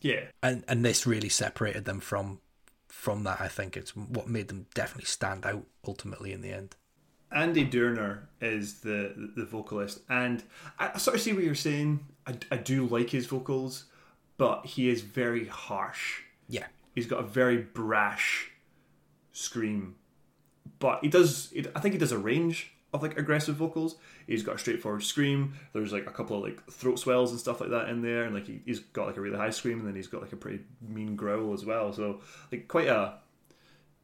Yeah, 0.00 0.24
and 0.42 0.64
and 0.68 0.84
this 0.84 1.06
really 1.06 1.28
separated 1.28 1.84
them 1.84 2.00
from 2.00 2.40
from 2.88 3.24
that. 3.24 3.40
I 3.40 3.48
think 3.48 3.76
it's 3.76 3.94
what 3.96 4.28
made 4.28 4.48
them 4.48 4.66
definitely 4.74 5.06
stand 5.06 5.44
out 5.46 5.64
ultimately 5.86 6.32
in 6.32 6.40
the 6.42 6.52
end. 6.52 6.76
Andy 7.30 7.66
Dörner 7.68 8.20
is 8.40 8.80
the 8.80 9.30
the 9.36 9.44
vocalist, 9.44 10.00
and 10.08 10.42
I, 10.78 10.96
sort 10.98 11.16
of 11.16 11.22
see 11.22 11.32
what 11.32 11.44
you're 11.44 11.54
saying. 11.54 12.00
I, 12.26 12.36
I 12.50 12.56
do 12.56 12.86
like 12.86 13.10
his 13.10 13.26
vocals, 13.26 13.84
but 14.38 14.64
he 14.66 14.88
is 14.88 15.02
very 15.02 15.46
harsh. 15.46 16.22
Yeah, 16.48 16.66
He's 16.94 17.06
got 17.06 17.20
a 17.20 17.26
very 17.26 17.58
brash 17.58 18.50
scream, 19.32 19.96
but 20.78 21.00
he 21.02 21.08
does. 21.08 21.50
He, 21.52 21.66
I 21.76 21.80
think 21.80 21.92
he 21.92 21.98
does 21.98 22.12
a 22.12 22.18
range 22.18 22.72
of 22.92 23.02
like 23.02 23.18
aggressive 23.18 23.56
vocals. 23.56 23.96
He's 24.26 24.42
got 24.42 24.56
a 24.56 24.58
straightforward 24.58 25.02
scream. 25.02 25.54
There's 25.72 25.92
like 25.92 26.06
a 26.06 26.10
couple 26.10 26.36
of 26.36 26.42
like 26.42 26.64
throat 26.70 26.98
swells 26.98 27.30
and 27.30 27.40
stuff 27.40 27.60
like 27.60 27.70
that 27.70 27.88
in 27.88 28.02
there, 28.02 28.24
and 28.24 28.34
like 28.34 28.46
he, 28.46 28.60
he's 28.64 28.80
got 28.80 29.06
like 29.06 29.16
a 29.16 29.20
really 29.20 29.36
high 29.36 29.50
scream, 29.50 29.80
and 29.80 29.88
then 29.88 29.94
he's 29.94 30.06
got 30.06 30.22
like 30.22 30.32
a 30.32 30.36
pretty 30.36 30.60
mean 30.80 31.16
growl 31.16 31.52
as 31.52 31.64
well. 31.64 31.92
So 31.92 32.20
like 32.50 32.68
quite 32.68 32.88
a 32.88 33.14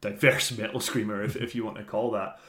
diverse 0.01 0.51
metal 0.57 0.79
screamer, 0.79 1.23
if, 1.23 1.35
if 1.35 1.55
you 1.55 1.65
want 1.65 1.77
to 1.77 1.83
call 1.83 2.11
that. 2.11 2.39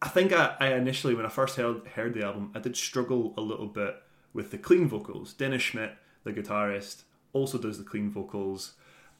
I 0.00 0.08
think 0.08 0.32
I, 0.32 0.54
I 0.60 0.74
initially, 0.74 1.14
when 1.14 1.24
I 1.24 1.30
first 1.30 1.56
heard, 1.56 1.86
heard 1.86 2.14
the 2.14 2.24
album, 2.24 2.52
I 2.54 2.58
did 2.58 2.76
struggle 2.76 3.32
a 3.38 3.40
little 3.40 3.66
bit 3.66 3.96
with 4.34 4.50
the 4.50 4.58
clean 4.58 4.86
vocals. 4.86 5.32
Denis 5.32 5.62
Schmidt, 5.62 5.92
the 6.24 6.32
guitarist, 6.32 7.04
also 7.32 7.56
does 7.56 7.78
the 7.78 7.84
clean 7.84 8.10
vocals. 8.10 8.74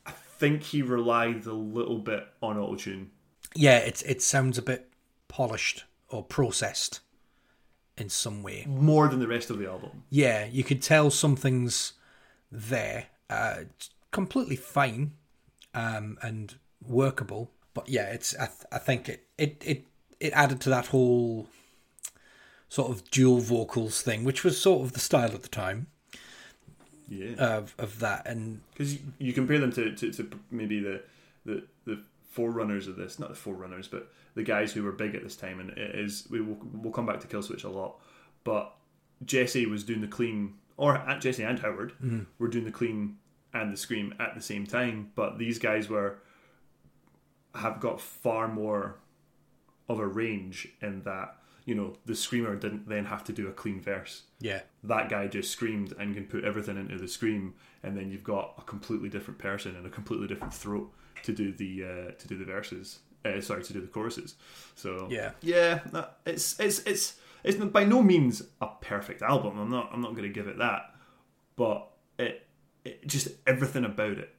I 0.04 0.10
think 0.10 0.62
he 0.62 0.82
relied 0.82 1.46
a 1.46 1.54
little 1.54 1.98
bit 1.98 2.26
on 2.42 2.56
autotune. 2.56 3.06
yeah. 3.54 3.78
It's 3.78 4.02
it 4.02 4.20
sounds 4.20 4.58
a 4.58 4.62
bit 4.62 4.90
polished 5.28 5.84
or 6.14 6.22
processed 6.22 7.00
in 7.96 8.08
some 8.08 8.42
way. 8.42 8.64
more 8.66 9.08
than 9.08 9.20
the 9.20 9.28
rest 9.28 9.50
of 9.50 9.58
the 9.58 9.68
album. 9.68 10.02
Yeah, 10.10 10.46
you 10.46 10.64
could 10.64 10.82
tell 10.82 11.10
something's 11.10 11.92
there. 12.50 13.06
Uh, 13.30 13.64
completely 14.10 14.56
fine 14.56 15.12
um, 15.74 16.18
and 16.22 16.54
workable, 16.86 17.50
but 17.72 17.88
yeah, 17.88 18.06
it's. 18.12 18.34
I, 18.36 18.46
th- 18.46 18.66
I 18.72 18.78
think 18.78 19.08
it, 19.08 19.26
it 19.38 19.62
it 19.64 19.84
it 20.20 20.32
added 20.32 20.60
to 20.62 20.70
that 20.70 20.86
whole 20.88 21.48
sort 22.68 22.90
of 22.90 23.08
dual 23.10 23.40
vocals 23.40 24.02
thing, 24.02 24.24
which 24.24 24.44
was 24.44 24.60
sort 24.60 24.82
of 24.84 24.92
the 24.92 25.00
style 25.00 25.32
at 25.32 25.42
the 25.42 25.48
time 25.48 25.86
Yeah, 27.08 27.34
of 27.38 27.74
of 27.78 27.98
that. 28.00 28.26
And 28.26 28.60
because 28.72 28.98
you, 29.18 29.32
compare 29.32 29.58
them 29.58 29.72
to, 29.72 29.94
to, 29.94 30.12
to 30.12 30.30
maybe 30.50 30.80
the, 30.80 31.02
the 31.44 31.64
the 31.84 32.02
forerunners 32.30 32.88
of 32.88 32.96
this, 32.96 33.18
not 33.18 33.28
the 33.30 33.34
forerunners, 33.36 33.88
but 33.88 34.12
the 34.34 34.42
guys 34.42 34.72
who 34.72 34.82
were 34.82 34.92
big 34.92 35.14
at 35.14 35.22
this 35.22 35.36
time. 35.36 35.60
And 35.60 35.70
it 35.70 35.94
is 35.94 36.26
we 36.30 36.40
will 36.40 36.58
we'll 36.72 36.92
come 36.92 37.06
back 37.06 37.20
to 37.20 37.26
Killswitch 37.26 37.64
a 37.64 37.68
lot, 37.68 38.00
but 38.44 38.74
Jesse 39.24 39.66
was 39.66 39.84
doing 39.84 40.00
the 40.00 40.08
clean, 40.08 40.54
or 40.76 40.96
at 40.96 41.20
Jesse 41.20 41.42
and 41.42 41.58
Howard 41.60 41.92
were 42.38 42.48
doing 42.48 42.64
the 42.64 42.72
clean 42.72 43.18
and 43.52 43.72
the 43.72 43.76
scream 43.76 44.14
at 44.18 44.34
the 44.34 44.40
same 44.42 44.66
time. 44.66 45.12
But 45.14 45.38
these 45.38 45.58
guys 45.58 45.88
were 45.88 46.18
have 47.54 47.80
got 47.80 48.00
far 48.00 48.48
more 48.48 48.96
of 49.88 50.00
a 50.00 50.06
range 50.06 50.68
in 50.80 51.02
that 51.02 51.36
you 51.64 51.74
know 51.74 51.94
the 52.04 52.16
screamer 52.16 52.56
didn't 52.56 52.88
then 52.88 53.04
have 53.04 53.22
to 53.24 53.32
do 53.32 53.48
a 53.48 53.52
clean 53.52 53.80
verse 53.80 54.22
yeah, 54.44 54.60
that 54.82 55.08
guy 55.08 55.26
just 55.26 55.50
screamed 55.50 55.94
and 55.98 56.14
can 56.14 56.26
put 56.26 56.44
everything 56.44 56.76
into 56.76 56.98
the 56.98 57.08
scream, 57.08 57.54
and 57.82 57.96
then 57.96 58.10
you've 58.10 58.22
got 58.22 58.52
a 58.58 58.62
completely 58.62 59.08
different 59.08 59.38
person 59.38 59.74
and 59.74 59.86
a 59.86 59.88
completely 59.88 60.26
different 60.26 60.52
throat 60.52 60.92
to 61.22 61.32
do 61.32 61.50
the 61.50 61.82
uh, 61.82 62.10
to 62.18 62.28
do 62.28 62.36
the 62.36 62.44
verses. 62.44 62.98
Uh, 63.24 63.40
sorry, 63.40 63.62
to 63.64 63.72
do 63.72 63.80
the 63.80 63.86
choruses. 63.86 64.34
So 64.74 65.08
Yeah. 65.10 65.30
yeah, 65.40 65.80
it's 66.26 66.58
it's 66.60 66.80
it's 66.80 67.16
it's 67.42 67.56
by 67.56 67.84
no 67.84 68.02
means 68.02 68.42
a 68.60 68.66
perfect 68.80 69.22
album. 69.22 69.58
I'm 69.58 69.70
not 69.70 69.90
I'm 69.92 70.00
not 70.02 70.12
going 70.14 70.24
to 70.28 70.34
give 70.34 70.46
it 70.48 70.58
that, 70.58 70.94
but 71.56 71.88
it, 72.18 72.46
it 72.84 73.06
just 73.06 73.28
everything 73.46 73.84
about 73.84 74.18
it, 74.18 74.34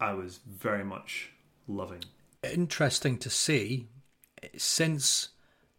I 0.00 0.14
was 0.14 0.38
very 0.46 0.84
much 0.84 1.30
loving. 1.68 2.02
interesting 2.42 3.18
to 3.18 3.30
see 3.30 3.88
since 4.56 5.30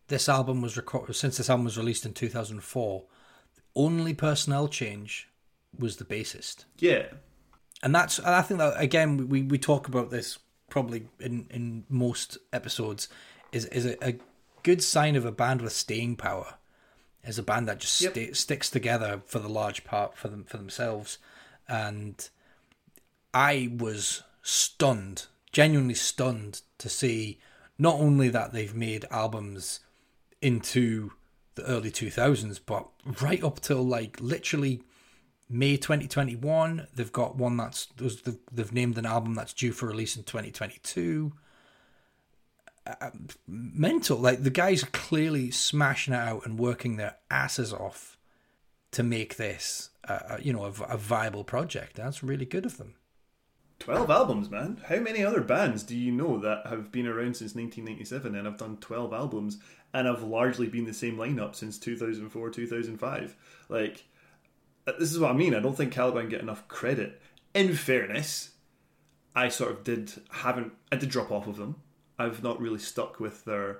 this 0.08 0.28
album 0.30 0.62
was 0.62 0.76
recorded 0.78 1.14
since 1.16 1.38
this 1.38 1.50
album 1.50 1.66
was 1.66 1.78
released 1.78 2.06
in 2.06 2.14
2004 2.14 3.04
the 3.56 3.62
only 3.76 4.14
personnel 4.14 4.68
change 4.68 5.30
was 5.78 5.98
the 5.98 6.06
bassist 6.06 6.66
Yeah, 6.80 7.06
and 7.84 7.94
that's 7.96 8.18
and 8.18 8.28
i 8.30 8.42
think 8.42 8.58
that 8.60 8.74
again 8.82 9.30
we, 9.30 9.44
we 9.44 9.58
talk 9.58 9.88
about 9.88 10.10
this 10.10 10.40
probably 10.70 11.08
in 11.20 11.48
in 11.50 11.84
most 11.90 12.38
episodes 12.52 13.08
is 13.52 13.66
is 13.66 13.86
a, 13.86 14.06
a 14.06 14.16
good 14.64 14.84
sign 14.84 15.16
of 15.16 15.26
a 15.26 15.32
band 15.32 15.62
with 15.62 15.74
staying 15.74 16.16
power 16.16 16.56
is 17.24 17.38
a 17.40 17.44
band 17.44 17.68
that 17.68 17.80
just 17.80 18.02
Yep. 18.02 18.14
sta 18.14 18.34
sticks 18.34 18.70
together 18.70 19.22
for 19.26 19.40
the 19.40 19.50
large 19.50 19.84
part 19.84 20.18
for 20.18 20.28
them 20.28 20.44
for 20.44 20.58
themselves 20.58 21.18
and 21.68 22.30
i 23.34 23.70
was 23.78 24.24
stunned 24.42 25.26
genuinely 25.52 25.94
stunned 25.94 26.62
to 26.78 26.90
see 26.90 27.40
not 27.78 27.96
only 27.96 28.30
that 28.30 28.54
they've 28.54 28.76
made 28.76 29.06
albums 29.12 29.80
into 30.42 31.12
the 31.56 31.64
early 31.64 31.90
2000s 31.92 32.60
but 32.66 32.88
right 33.22 33.44
up 33.44 33.60
till 33.60 33.84
like 33.84 34.20
literally 34.22 34.82
May 35.50 35.78
2021. 35.78 36.88
They've 36.96 37.12
got 37.12 37.36
one 37.36 37.58
that's 37.58 37.88
they've 38.52 38.74
named 38.74 38.98
an 38.98 39.06
album 39.06 39.34
that's 39.36 39.54
due 39.54 39.72
for 39.72 39.88
release 39.88 40.16
in 40.18 40.24
2022. 40.24 41.34
uh, 43.02 43.10
mental. 43.48 44.18
Like 44.18 44.44
the 44.44 44.50
guys 44.50 44.84
are 44.84 44.88
clearly 44.88 45.52
smashing 45.52 46.14
it 46.14 46.18
out 46.18 46.46
and 46.46 46.60
working 46.60 46.98
their 46.98 47.16
asses 47.30 47.74
off 47.74 48.18
to 48.92 49.04
make 49.04 49.36
this, 49.38 49.90
uh, 50.08 50.38
you 50.42 50.54
know, 50.54 50.66
a, 50.66 50.72
a 50.84 50.98
viable 50.98 51.44
project. 51.44 51.96
That's 51.96 52.24
really 52.24 52.46
good 52.46 52.66
of 52.66 52.78
them. 52.78 52.96
12 53.80 54.10
albums, 54.10 54.50
man. 54.50 54.82
How 54.88 55.00
many 55.00 55.24
other 55.24 55.42
bands 55.42 55.84
do 55.84 55.96
you 55.96 56.12
know 56.12 56.40
that 56.40 56.66
have 56.66 56.92
been 56.92 57.06
around 57.06 57.36
since 57.36 57.54
1997 57.54 58.34
and 58.34 58.46
have 58.48 58.58
done 58.58 58.78
12 58.78 59.14
albums 59.14 59.60
and 59.94 60.08
have 60.08 60.24
largely 60.24 60.68
been 60.68 60.86
the 60.86 60.94
same 60.94 61.16
lineup 61.16 61.56
since 61.56 61.78
2004, 61.78 62.50
2005? 62.50 63.36
Like, 63.70 63.98
uh, 63.98 64.00
Uh, 64.88 64.94
this 64.98 65.12
is 65.12 65.20
what 65.20 65.32
I 65.32 65.34
mean. 65.34 65.54
I 65.54 65.60
don't 65.60 65.76
think 65.76 65.92
Caliban 65.92 66.30
get 66.30 66.42
enough 66.42 66.68
credit. 66.68 67.22
In 67.54 67.76
fairness, 67.76 68.52
I 69.36 69.50
sort 69.50 69.72
of 69.72 69.84
did 69.84 70.12
haven't 70.32 70.74
I 70.92 70.96
did 70.96 71.10
drop 71.10 71.32
off 71.32 71.48
of 71.48 71.58
them. 71.58 71.76
I've 72.18 72.42
not 72.42 72.60
really 72.60 72.80
stuck 72.80 73.20
with 73.20 73.46
their 73.46 73.80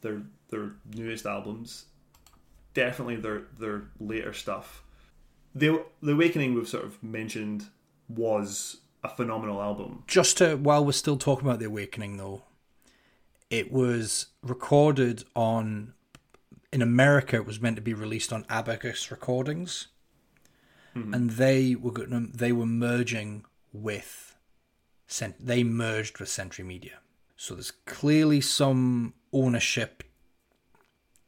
their 0.00 0.22
their 0.50 0.72
newest 0.94 1.26
albums. 1.26 1.86
Definitely 2.74 3.16
their 3.16 3.42
their 3.58 3.84
later 4.00 4.32
stuff. 4.32 4.82
The 5.54 5.84
the 6.02 6.12
Awakening 6.12 6.54
we've 6.54 6.68
sort 6.68 6.84
of 6.84 7.02
mentioned 7.02 7.66
was 8.08 8.78
a 9.04 9.08
phenomenal 9.08 9.62
album. 9.62 10.04
Just 10.06 10.38
to 10.38 10.56
while 10.56 10.84
we're 10.84 10.92
still 10.92 11.16
talking 11.16 11.46
about 11.46 11.60
the 11.60 11.66
Awakening, 11.66 12.16
though, 12.16 12.42
it 13.50 13.72
was 13.72 14.26
recorded 14.42 15.24
on 15.34 15.94
in 16.72 16.82
America. 16.82 17.36
It 17.36 17.46
was 17.46 17.60
meant 17.60 17.76
to 17.76 17.82
be 17.82 17.94
released 17.94 18.32
on 18.32 18.44
Abacus 18.48 19.10
Recordings, 19.10 19.88
mm-hmm. 21.04 21.14
and 21.14 21.30
they 21.30 21.74
were 21.74 21.92
going 21.92 22.32
they 22.34 22.52
were 22.52 22.66
merging 22.66 23.44
with 23.72 24.36
they 25.40 25.64
merged 25.64 26.18
with 26.18 26.28
Century 26.28 26.64
Media. 26.64 26.98
So 27.36 27.54
there's 27.54 27.70
clearly 27.70 28.40
some 28.40 29.14
ownership 29.32 30.02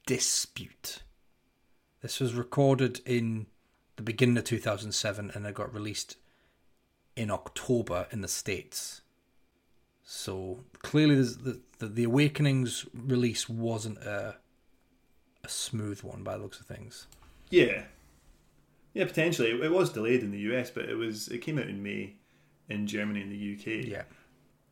dispute. 0.07 1.03
This 2.03 2.21
was 2.21 2.35
recorded 2.35 3.01
in 3.07 3.47
the 3.97 4.03
beginning 4.03 4.39
of 4.39 4.45
2007 4.45 5.31
and 5.35 5.47
it 5.47 5.55
got 5.55 5.73
released 5.73 6.17
in 7.17 7.31
October 7.31 8.07
in 8.11 8.23
the 8.23 8.29
States. 8.29 9.03
So 10.03 10.65
clearly, 10.83 11.17
the, 11.17 11.61
the, 11.79 11.87
the 11.87 12.05
Awakenings 12.05 12.87
release 12.93 13.49
wasn't 13.49 13.99
a, 13.99 14.37
a 15.45 15.49
smooth 15.49 16.03
one 16.03 16.25
by 16.25 16.37
the 16.37 16.43
looks 16.43 16.59
of 16.59 16.67
things. 16.67 17.07
Yeah, 17.51 17.85
yeah, 18.95 19.05
potentially 19.05 19.51
it 19.51 19.71
was 19.71 19.91
delayed 19.91 20.23
in 20.23 20.31
the 20.31 20.39
US, 20.53 20.71
but 20.71 20.89
it 20.89 20.97
was 20.97 21.29
it 21.29 21.39
came 21.39 21.59
out 21.59 21.69
in 21.69 21.83
May 21.83 22.15
in 22.69 22.87
Germany 22.87 23.23
and 23.23 23.33
the 23.33 23.55
UK. 23.55 23.87
Yeah, 23.87 24.03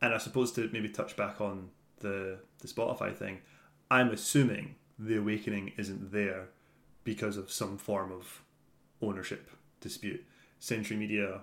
and 0.01 0.13
I 0.13 0.17
suppose 0.17 0.51
to 0.53 0.69
maybe 0.71 0.89
touch 0.89 1.15
back 1.15 1.41
on 1.41 1.69
the 1.99 2.39
the 2.59 2.67
Spotify 2.67 3.15
thing, 3.15 3.39
I'm 3.89 4.11
assuming 4.11 4.75
the 4.97 5.17
Awakening 5.17 5.73
isn't 5.77 6.11
there 6.11 6.49
because 7.03 7.37
of 7.37 7.51
some 7.51 7.77
form 7.77 8.11
of 8.11 8.43
ownership 9.01 9.49
dispute. 9.79 10.25
Century 10.59 10.97
Media 10.97 11.41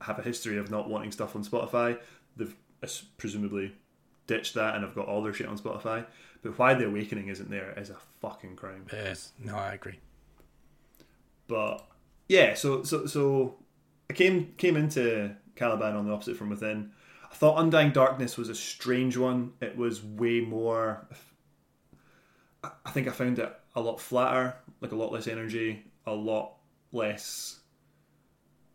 have 0.00 0.18
a 0.18 0.22
history 0.22 0.58
of 0.58 0.70
not 0.70 0.88
wanting 0.88 1.10
stuff 1.10 1.34
on 1.34 1.44
Spotify. 1.44 1.98
They've 2.36 2.54
presumably 3.16 3.74
ditched 4.26 4.54
that 4.54 4.74
and 4.74 4.84
have 4.84 4.94
got 4.94 5.06
all 5.06 5.22
their 5.22 5.32
shit 5.32 5.46
on 5.46 5.58
Spotify. 5.58 6.06
But 6.42 6.58
why 6.58 6.74
the 6.74 6.86
Awakening 6.86 7.28
isn't 7.28 7.50
there 7.50 7.72
is 7.76 7.90
a 7.90 7.96
fucking 8.20 8.56
crime. 8.56 8.86
Yes, 8.92 9.32
no, 9.42 9.56
I 9.56 9.74
agree. 9.74 9.98
But 11.46 11.86
yeah, 12.28 12.54
so 12.54 12.82
so 12.82 13.06
so 13.06 13.56
I 14.08 14.12
came 14.12 14.54
came 14.56 14.76
into 14.76 15.34
Caliban 15.56 15.96
on 15.96 16.06
the 16.06 16.12
opposite 16.12 16.36
from 16.36 16.50
within. 16.50 16.92
I 17.30 17.34
thought 17.34 17.58
Undying 17.58 17.90
Darkness 17.90 18.36
was 18.36 18.48
a 18.48 18.54
strange 18.54 19.16
one. 19.16 19.52
It 19.60 19.76
was 19.76 20.02
way 20.02 20.40
more. 20.40 21.08
I 22.62 22.90
think 22.90 23.08
I 23.08 23.10
found 23.10 23.38
it 23.38 23.52
a 23.74 23.80
lot 23.80 24.00
flatter, 24.00 24.56
like 24.80 24.92
a 24.92 24.96
lot 24.96 25.12
less 25.12 25.26
energy, 25.26 25.84
a 26.06 26.14
lot 26.14 26.54
less 26.92 27.60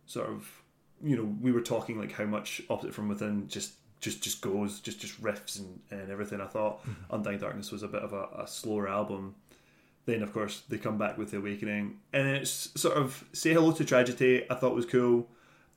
sort 0.05 0.29
of 0.29 0.59
you 1.01 1.15
know, 1.15 1.35
we 1.41 1.51
were 1.51 1.61
talking 1.61 1.97
like 1.97 2.11
how 2.11 2.25
much 2.25 2.61
Opposite 2.69 2.93
from 2.93 3.07
Within 3.07 3.47
just 3.47 3.73
just 3.99 4.21
just 4.21 4.41
goes, 4.41 4.79
just 4.79 4.99
just 4.99 5.21
riffs 5.21 5.59
and, 5.59 5.79
and 5.91 6.09
everything. 6.09 6.41
I 6.41 6.47
thought 6.47 6.81
mm-hmm. 6.83 7.15
Undying 7.15 7.39
Darkness 7.39 7.71
was 7.71 7.83
a 7.83 7.87
bit 7.87 8.01
of 8.01 8.13
a, 8.13 8.43
a, 8.43 8.47
slower 8.47 8.87
album. 8.87 9.35
Then 10.09 10.23
of 10.23 10.33
course 10.33 10.63
they 10.67 10.79
come 10.79 10.97
back 10.97 11.19
with 11.19 11.29
the 11.29 11.37
Awakening, 11.37 11.99
and 12.13 12.27
it's 12.27 12.71
sort 12.79 12.97
of 12.97 13.23
Say 13.31 13.53
Hello 13.53 13.71
to 13.73 13.85
Tragedy. 13.85 14.43
I 14.49 14.55
thought 14.55 14.73
was 14.73 14.87
cool. 14.87 15.27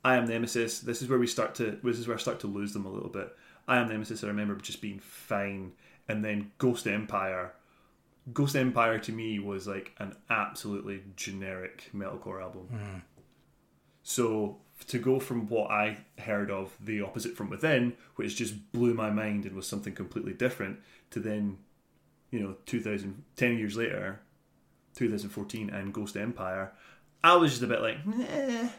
I 0.03 0.15
Am 0.15 0.25
Nemesis. 0.25 0.79
This 0.79 1.03
is 1.03 1.07
where 1.07 1.19
we 1.19 1.27
start 1.27 1.53
to. 1.55 1.77
This 1.83 1.99
is 1.99 2.07
where 2.07 2.17
I 2.17 2.19
start 2.19 2.39
to 2.39 2.47
lose 2.47 2.73
them 2.73 2.87
a 2.87 2.89
little 2.89 3.09
bit. 3.09 3.35
I 3.67 3.77
Am 3.77 3.89
Nemesis. 3.89 4.23
I 4.23 4.27
remember 4.27 4.55
just 4.55 4.81
being 4.81 4.97
fine, 4.99 5.73
and 6.09 6.25
then 6.25 6.51
Ghost 6.57 6.87
Empire. 6.87 7.53
Ghost 8.33 8.55
Empire 8.55 8.97
to 8.99 9.11
me 9.11 9.37
was 9.37 9.67
like 9.67 9.91
an 9.99 10.15
absolutely 10.31 11.03
generic 11.15 11.91
metalcore 11.93 12.41
album. 12.41 12.69
Mm. 12.73 13.01
So 14.01 14.57
to 14.87 14.97
go 14.97 15.19
from 15.19 15.47
what 15.47 15.69
I 15.69 15.97
heard 16.17 16.49
of 16.49 16.75
the 16.83 17.01
opposite 17.01 17.37
from 17.37 17.51
within, 17.51 17.93
which 18.15 18.35
just 18.35 18.71
blew 18.71 18.95
my 18.95 19.11
mind 19.11 19.45
and 19.45 19.55
was 19.55 19.67
something 19.67 19.93
completely 19.93 20.33
different, 20.33 20.79
to 21.11 21.19
then, 21.19 21.59
you 22.33 22.39
know, 22.39 22.55
2000, 22.65 23.23
10 23.35 23.57
years 23.59 23.77
later, 23.77 24.19
2014 24.95 25.69
and 25.69 25.93
Ghost 25.93 26.17
Empire, 26.17 26.73
I 27.23 27.35
was 27.35 27.51
just 27.51 27.61
a 27.61 27.67
bit 27.67 27.79
like, 27.79 28.03
meh, 28.05 28.69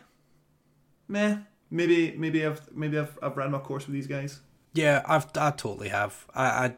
meh. 1.07 1.37
Maybe, 1.71 2.15
maybe 2.17 2.45
I've 2.45 2.69
maybe 2.75 2.99
I've 2.99 3.19
I've 3.23 3.37
ran 3.37 3.53
my 3.53 3.59
course 3.59 3.87
with 3.87 3.95
these 3.95 4.07
guys. 4.07 4.41
Yeah, 4.75 5.03
I've 5.07 5.27
I 5.37 5.51
totally 5.51 5.89
have. 5.89 6.27
I 6.35 6.45
I, 6.45 6.75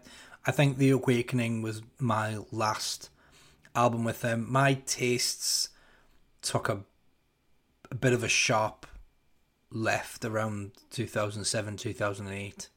I 0.46 0.50
think 0.52 0.78
the 0.78 0.90
Awakening 0.90 1.62
was 1.62 1.82
my 1.98 2.38
last 2.52 3.10
album 3.74 4.04
with 4.04 4.20
them. 4.20 4.46
My 4.48 4.74
tastes 4.86 5.70
took 6.40 6.68
a 6.68 6.84
a 7.90 7.94
bit 7.94 8.12
of 8.12 8.22
a 8.22 8.28
sharp 8.28 8.86
left 9.70 10.24
around 10.24 10.72
2007 10.90 11.76
2008 11.76 12.68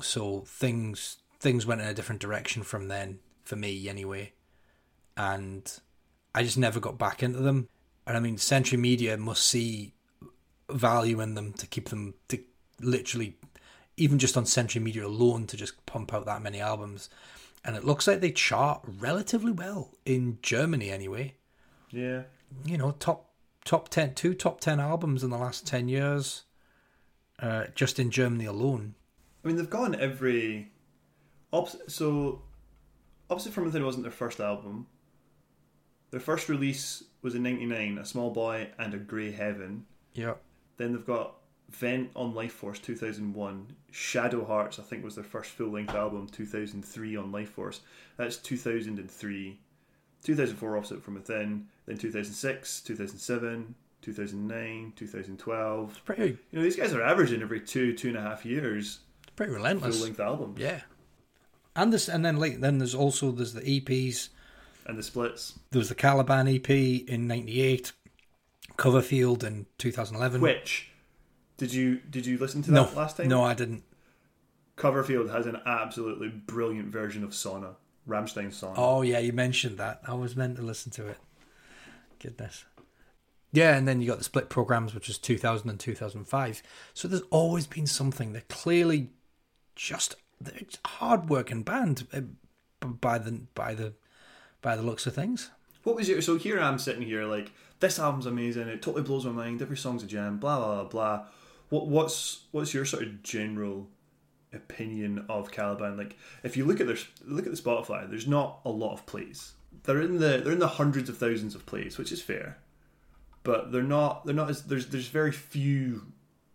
so 0.00 0.40
things 0.46 1.18
things 1.38 1.66
went 1.66 1.80
in 1.80 1.86
a 1.86 1.94
different 1.94 2.20
direction 2.20 2.62
from 2.62 2.88
then 2.88 3.18
for 3.44 3.56
me 3.56 3.88
anyway 3.88 4.32
and 5.16 5.80
i 6.34 6.42
just 6.42 6.58
never 6.58 6.80
got 6.80 6.98
back 6.98 7.22
into 7.22 7.38
them 7.38 7.68
and 8.06 8.16
i 8.16 8.20
mean 8.20 8.38
century 8.38 8.78
media 8.78 9.16
must 9.16 9.44
see 9.44 9.92
value 10.70 11.20
in 11.20 11.34
them 11.34 11.52
to 11.52 11.66
keep 11.66 11.88
them 11.90 12.14
to 12.28 12.38
literally 12.80 13.36
even 13.96 14.18
just 14.18 14.36
on 14.36 14.44
century 14.44 14.82
media 14.82 15.06
alone 15.06 15.46
to 15.46 15.56
just 15.56 15.84
pump 15.86 16.12
out 16.12 16.26
that 16.26 16.42
many 16.42 16.60
albums 16.60 17.08
and 17.64 17.76
it 17.76 17.84
looks 17.84 18.06
like 18.06 18.20
they 18.20 18.32
chart 18.32 18.80
relatively 18.86 19.52
well 19.52 19.90
in 20.04 20.38
germany 20.42 20.90
anyway 20.90 21.34
yeah 21.90 22.22
you 22.64 22.76
know 22.76 22.90
top 22.98 23.26
top 23.66 23.88
10, 23.90 24.14
two 24.14 24.32
top 24.32 24.60
10 24.60 24.80
albums 24.80 25.22
in 25.22 25.28
the 25.28 25.36
last 25.36 25.66
10 25.66 25.88
years, 25.88 26.44
uh, 27.40 27.64
just 27.74 27.98
in 27.98 28.10
Germany 28.10 28.46
alone. 28.46 28.94
I 29.44 29.48
mean, 29.48 29.56
they've 29.56 29.68
gone 29.68 29.94
every. 29.94 30.70
Opposite, 31.56 31.90
so, 31.90 32.42
Opposite 33.30 33.52
from 33.52 33.64
Within 33.64 33.84
wasn't 33.84 34.04
their 34.04 34.12
first 34.12 34.40
album. 34.40 34.86
Their 36.10 36.20
first 36.20 36.48
release 36.48 37.04
was 37.22 37.34
in 37.34 37.42
99, 37.42 37.98
A 37.98 38.04
Small 38.04 38.30
Boy 38.30 38.68
and 38.78 38.94
a 38.94 38.98
Grey 38.98 39.32
Heaven. 39.32 39.84
Yeah. 40.14 40.34
Then 40.76 40.92
they've 40.92 41.04
got 41.04 41.34
Vent 41.70 42.10
on 42.14 42.34
Life 42.34 42.52
Force 42.52 42.78
2001. 42.78 43.66
Shadow 43.90 44.44
Hearts, 44.44 44.78
I 44.78 44.82
think, 44.82 45.02
was 45.04 45.16
their 45.16 45.24
first 45.24 45.50
full 45.50 45.70
length 45.70 45.94
album, 45.94 46.28
2003 46.28 47.16
on 47.16 47.32
Life 47.32 47.50
Force. 47.50 47.80
That's 48.16 48.36
2003. 48.36 49.58
2004 50.22 50.76
Opposite 50.76 51.02
from 51.02 51.14
Within, 51.14 51.66
then 51.86 51.98
2006, 51.98 52.80
2007, 52.80 53.74
2009, 54.02 54.92
2012. 54.96 55.90
It's 55.90 55.98
pretty. 56.00 56.38
You 56.50 56.58
know, 56.58 56.62
these 56.62 56.76
guys 56.76 56.92
are 56.92 57.02
averaging 57.02 57.42
every 57.42 57.60
two, 57.60 57.94
two 57.94 58.08
and 58.08 58.16
a 58.16 58.20
half 58.20 58.44
years. 58.44 59.00
Pretty 59.36 59.52
relentless. 59.52 59.96
Full 59.96 60.04
length 60.04 60.20
albums. 60.20 60.58
Yeah. 60.58 60.80
And 61.76 61.92
this, 61.92 62.08
and 62.08 62.24
then 62.24 62.38
like 62.38 62.60
then 62.60 62.78
there's 62.78 62.94
also 62.94 63.30
there's 63.30 63.52
the 63.52 63.60
EPs 63.60 64.30
and 64.86 64.98
the 64.98 65.02
splits. 65.02 65.58
There 65.70 65.78
was 65.78 65.90
the 65.90 65.94
Caliban 65.94 66.48
EP 66.48 66.70
in 66.70 67.26
'98, 67.26 67.92
Coverfield 68.76 69.44
in 69.44 69.66
2011. 69.78 70.40
Which 70.40 70.90
did 71.58 71.74
you 71.74 72.00
did 72.08 72.24
you 72.24 72.38
listen 72.38 72.62
to 72.62 72.70
that 72.70 72.92
no, 72.94 72.98
last 72.98 73.18
time? 73.18 73.28
No, 73.28 73.44
I 73.44 73.54
didn't. 73.54 73.84
Coverfield 74.76 75.30
has 75.30 75.46
an 75.46 75.58
absolutely 75.66 76.28
brilliant 76.28 76.88
version 76.88 77.22
of 77.22 77.34
Sonne. 77.34 77.76
Rammstein 78.08 78.52
song. 78.52 78.74
Oh 78.76 79.02
yeah, 79.02 79.18
you 79.18 79.32
mentioned 79.32 79.78
that. 79.78 80.00
I 80.06 80.14
was 80.14 80.36
meant 80.36 80.56
to 80.56 80.62
listen 80.62 80.92
to 80.92 81.08
it. 81.08 81.18
Goodness. 82.20 82.64
Yeah, 83.52 83.76
and 83.76 83.86
then 83.86 84.00
you 84.00 84.06
got 84.06 84.18
the 84.18 84.24
split 84.24 84.48
programs, 84.48 84.94
which 84.94 85.08
was 85.08 85.18
2000 85.18 85.68
and 85.68 85.80
2005. 85.80 86.62
So 86.94 87.08
there's 87.08 87.22
always 87.30 87.66
been 87.66 87.86
something. 87.86 88.32
They're 88.32 88.42
clearly 88.48 89.10
just 89.74 90.16
they're 90.40 90.54
a 90.84 90.88
hard-working 90.88 91.62
band 91.62 92.06
uh, 92.12 92.86
by 92.86 93.18
the 93.18 93.42
by 93.54 93.74
the 93.74 93.94
by 94.62 94.76
the 94.76 94.82
looks 94.82 95.06
of 95.06 95.14
things. 95.14 95.50
What 95.82 95.96
was 95.96 96.08
your 96.08 96.20
so 96.20 96.36
here 96.36 96.58
I'm 96.60 96.78
sitting 96.78 97.02
here 97.02 97.24
like 97.24 97.52
this 97.80 97.98
album's 97.98 98.26
amazing. 98.26 98.68
It 98.68 98.82
totally 98.82 99.02
blows 99.02 99.24
my 99.24 99.32
mind. 99.32 99.62
Every 99.62 99.76
song's 99.76 100.02
a 100.02 100.06
jam. 100.06 100.38
Blah 100.38 100.58
blah 100.58 100.74
blah 100.74 100.84
blah. 100.84 101.26
What 101.68 101.88
what's 101.88 102.44
what's 102.52 102.74
your 102.74 102.84
sort 102.84 103.02
of 103.02 103.22
general 103.22 103.88
opinion 104.56 105.24
of 105.28 105.50
Caliban. 105.50 105.96
Like 105.96 106.16
if 106.42 106.56
you 106.56 106.64
look 106.64 106.80
at 106.80 106.86
their 106.86 106.96
look 107.24 107.46
at 107.46 107.54
the 107.54 107.60
Spotify, 107.60 108.08
there's 108.08 108.26
not 108.26 108.60
a 108.64 108.70
lot 108.70 108.92
of 108.92 109.06
plays. 109.06 109.52
They're 109.84 110.00
in 110.00 110.18
the 110.18 110.40
they're 110.42 110.52
in 110.52 110.58
the 110.58 110.66
hundreds 110.66 111.08
of 111.08 111.18
thousands 111.18 111.54
of 111.54 111.66
plays, 111.66 111.98
which 111.98 112.12
is 112.12 112.22
fair, 112.22 112.58
but 113.42 113.70
they're 113.70 113.82
not 113.82 114.26
they're 114.26 114.34
not 114.34 114.50
as 114.50 114.62
there's 114.64 114.86
there's 114.86 115.08
very 115.08 115.32
few 115.32 116.02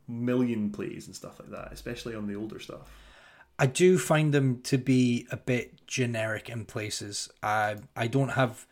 million 0.07 0.71
plays 0.71 1.07
and 1.07 1.15
stuff 1.15 1.39
like 1.39 1.51
that, 1.51 1.71
especially 1.71 2.15
on 2.15 2.27
the 2.27 2.35
older 2.35 2.59
stuff. 2.59 2.91
I 3.61 3.67
do 3.67 3.99
find 3.99 4.33
them 4.33 4.61
to 4.63 4.79
be 4.79 5.27
a 5.29 5.37
bit 5.37 5.85
generic 5.85 6.49
in 6.49 6.65
places. 6.65 7.29
I 7.43 7.75
I 7.95 8.07
don't 8.07 8.29
have. 8.29 8.65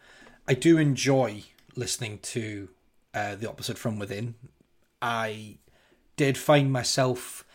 I 0.47 0.55
do 0.55 0.79
enjoy 0.79 1.43
listening 1.75 2.17
to 2.33 2.69
uh, 3.13 3.35
the 3.35 3.47
opposite 3.47 3.77
from 3.77 3.99
within. 3.99 4.33
I 4.99 5.59
did 6.15 6.39
find 6.39 6.73
myself 6.73 7.45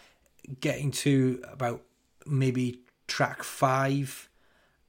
getting 0.61 0.92
to 0.92 1.42
about 1.51 1.83
maybe 2.25 2.83
track 3.09 3.42
five 3.42 4.29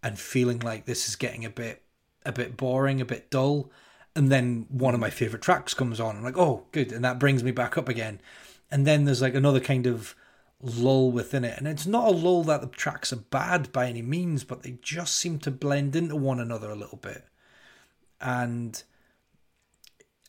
and 0.03 0.19
feeling 0.19 0.60
like 0.60 0.86
this 0.86 1.10
is 1.10 1.15
getting 1.15 1.45
a 1.45 1.49
bit 1.49 1.81
a 2.27 2.31
bit 2.31 2.55
boring, 2.55 3.01
a 3.01 3.05
bit 3.05 3.31
dull. 3.31 3.71
And 4.15 4.31
then 4.31 4.67
one 4.69 4.93
of 4.93 4.99
my 4.99 5.10
favorite 5.10 5.41
tracks 5.41 5.73
comes 5.73 5.99
on. 5.99 6.15
I'm 6.15 6.23
like, 6.23 6.38
oh, 6.38 6.67
good, 6.71 6.91
and 6.91 7.03
that 7.03 7.17
brings 7.17 7.43
me 7.43 7.49
back 7.49 7.75
up 7.75 7.89
again. 7.89 8.21
And 8.69 8.86
then 8.86 9.05
there's 9.05 9.23
like 9.23 9.34
another 9.34 9.60
kind 9.60 9.88
of 9.88 10.13
lull 10.65 11.12
within 11.12 11.43
it, 11.43 11.58
and 11.58 11.67
it's 11.67 11.86
not 11.86 12.08
a 12.08 12.12
lull 12.12 12.43
that 12.45 12.62
the 12.62 12.67
tracks 12.67 13.13
are 13.13 13.17
bad 13.17 13.71
by 13.71 13.88
any 13.88 14.01
means, 14.01 14.43
but 14.43 14.63
they 14.63 14.78
just 14.82 15.15
seem 15.15 15.39
to 15.39 15.51
blend 15.51 15.95
into 15.95 16.15
one 16.15 16.39
another 16.39 16.69
a 16.69 16.75
little 16.75 16.97
bit. 16.97 17.25
And 18.19 18.82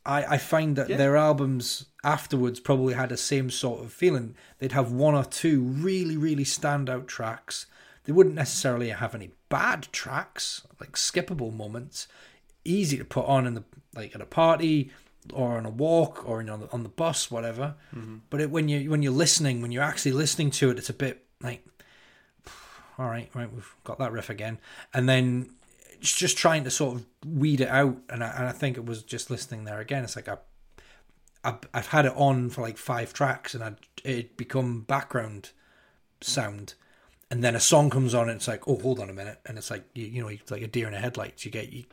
I, 0.05 0.35
I 0.35 0.39
find 0.39 0.77
that 0.77 0.89
Yeah. 0.89 0.97
their 0.97 1.17
albums 1.17 1.87
afterwards 2.05 2.61
probably 2.61 2.95
had 2.95 3.09
the 3.09 3.17
same 3.17 3.51
sort 3.51 3.83
of 3.85 3.93
feeling. 3.93 4.37
They'd 4.59 4.73
have 4.73 4.93
one 4.93 5.15
or 5.15 5.25
two 5.25 5.61
really, 5.63 6.17
really 6.17 6.45
standout 6.45 7.07
tracks. 7.07 7.67
They 8.05 8.13
wouldn't 8.13 8.37
necessarily 8.37 8.91
have 8.91 9.15
any 9.15 9.31
bad 9.49 9.89
tracks, 9.93 10.63
like 10.81 10.93
skippable 10.93 11.53
moments, 11.53 12.07
easy 12.65 12.99
to 12.99 13.05
put 13.05 13.27
on 13.27 13.47
in 13.47 13.55
the 13.55 13.65
like 13.95 14.15
at 14.15 14.21
a 14.21 14.27
party 14.27 14.91
or 15.33 15.57
on 15.57 15.67
a 15.67 15.71
walk 15.71 16.29
or 16.29 16.41
on 16.41 16.47
the, 16.47 16.69
on 16.73 16.83
the 16.83 16.89
bus, 16.89 17.31
whatever. 17.31 17.75
Mm-hmm. 17.95 18.17
But 18.31 18.41
it, 18.41 18.51
when 18.51 18.69
you 18.69 18.91
when 18.91 19.03
you're 19.03 19.13
listening, 19.13 19.63
when 19.63 19.73
you're 19.73 19.83
actually 19.83 20.13
listening 20.13 20.51
to 20.53 20.71
it, 20.71 20.79
it's 20.79 20.91
a 20.91 20.95
bit 20.95 21.25
like, 21.43 21.65
all 22.99 23.07
right, 23.07 23.31
right, 23.35 23.53
we've 23.53 23.75
got 23.85 23.99
that 23.99 24.13
riff 24.13 24.31
again, 24.31 24.59
and 24.95 25.09
then 25.09 25.51
it's 26.01 26.17
just 26.17 26.37
trying 26.37 26.65
to 26.65 26.71
sort 26.71 26.97
of 26.97 27.07
weed 27.27 27.61
it 27.61 27.69
out. 27.69 27.97
And 28.09 28.23
I, 28.23 28.29
and 28.29 28.47
I 28.47 28.53
think 28.53 28.77
it 28.77 28.87
was 28.87 29.03
just 29.03 29.31
listening 29.31 29.65
there 29.65 29.81
again. 29.81 30.05
It's 30.05 30.17
like 30.17 30.29
I, 30.29 30.37
I've, 31.45 31.59
I've 31.73 31.87
had 31.89 32.07
it 32.07 32.13
on 32.17 32.51
for 32.51 32.63
like 32.63 32.79
five 32.79 33.13
tracks, 33.13 33.55
and 33.55 33.63
I'd, 33.63 33.77
it'd 34.05 34.37
become 34.37 34.83
background 34.83 35.51
sound. 36.21 36.75
And 37.31 37.43
then 37.43 37.57
a 37.57 37.61
song 37.61 37.91
comes 37.91 38.15
on, 38.15 38.29
and 38.29 38.37
it's 38.37 38.47
like, 38.49 38.69
oh, 38.69 38.79
hold 38.79 39.01
on 39.01 39.11
a 39.11 39.13
minute, 39.13 39.41
and 39.47 39.59
it's 39.59 39.71
like 39.71 39.85
you, 39.95 40.07
you 40.07 40.23
know, 40.23 40.29
it's 40.29 40.51
like 40.51 40.63
a 40.63 40.69
deer 40.69 40.87
in 40.87 40.93
the 40.93 41.01
headlights. 41.01 41.45
You 41.45 41.51
get 41.51 41.73
you, 41.73 41.85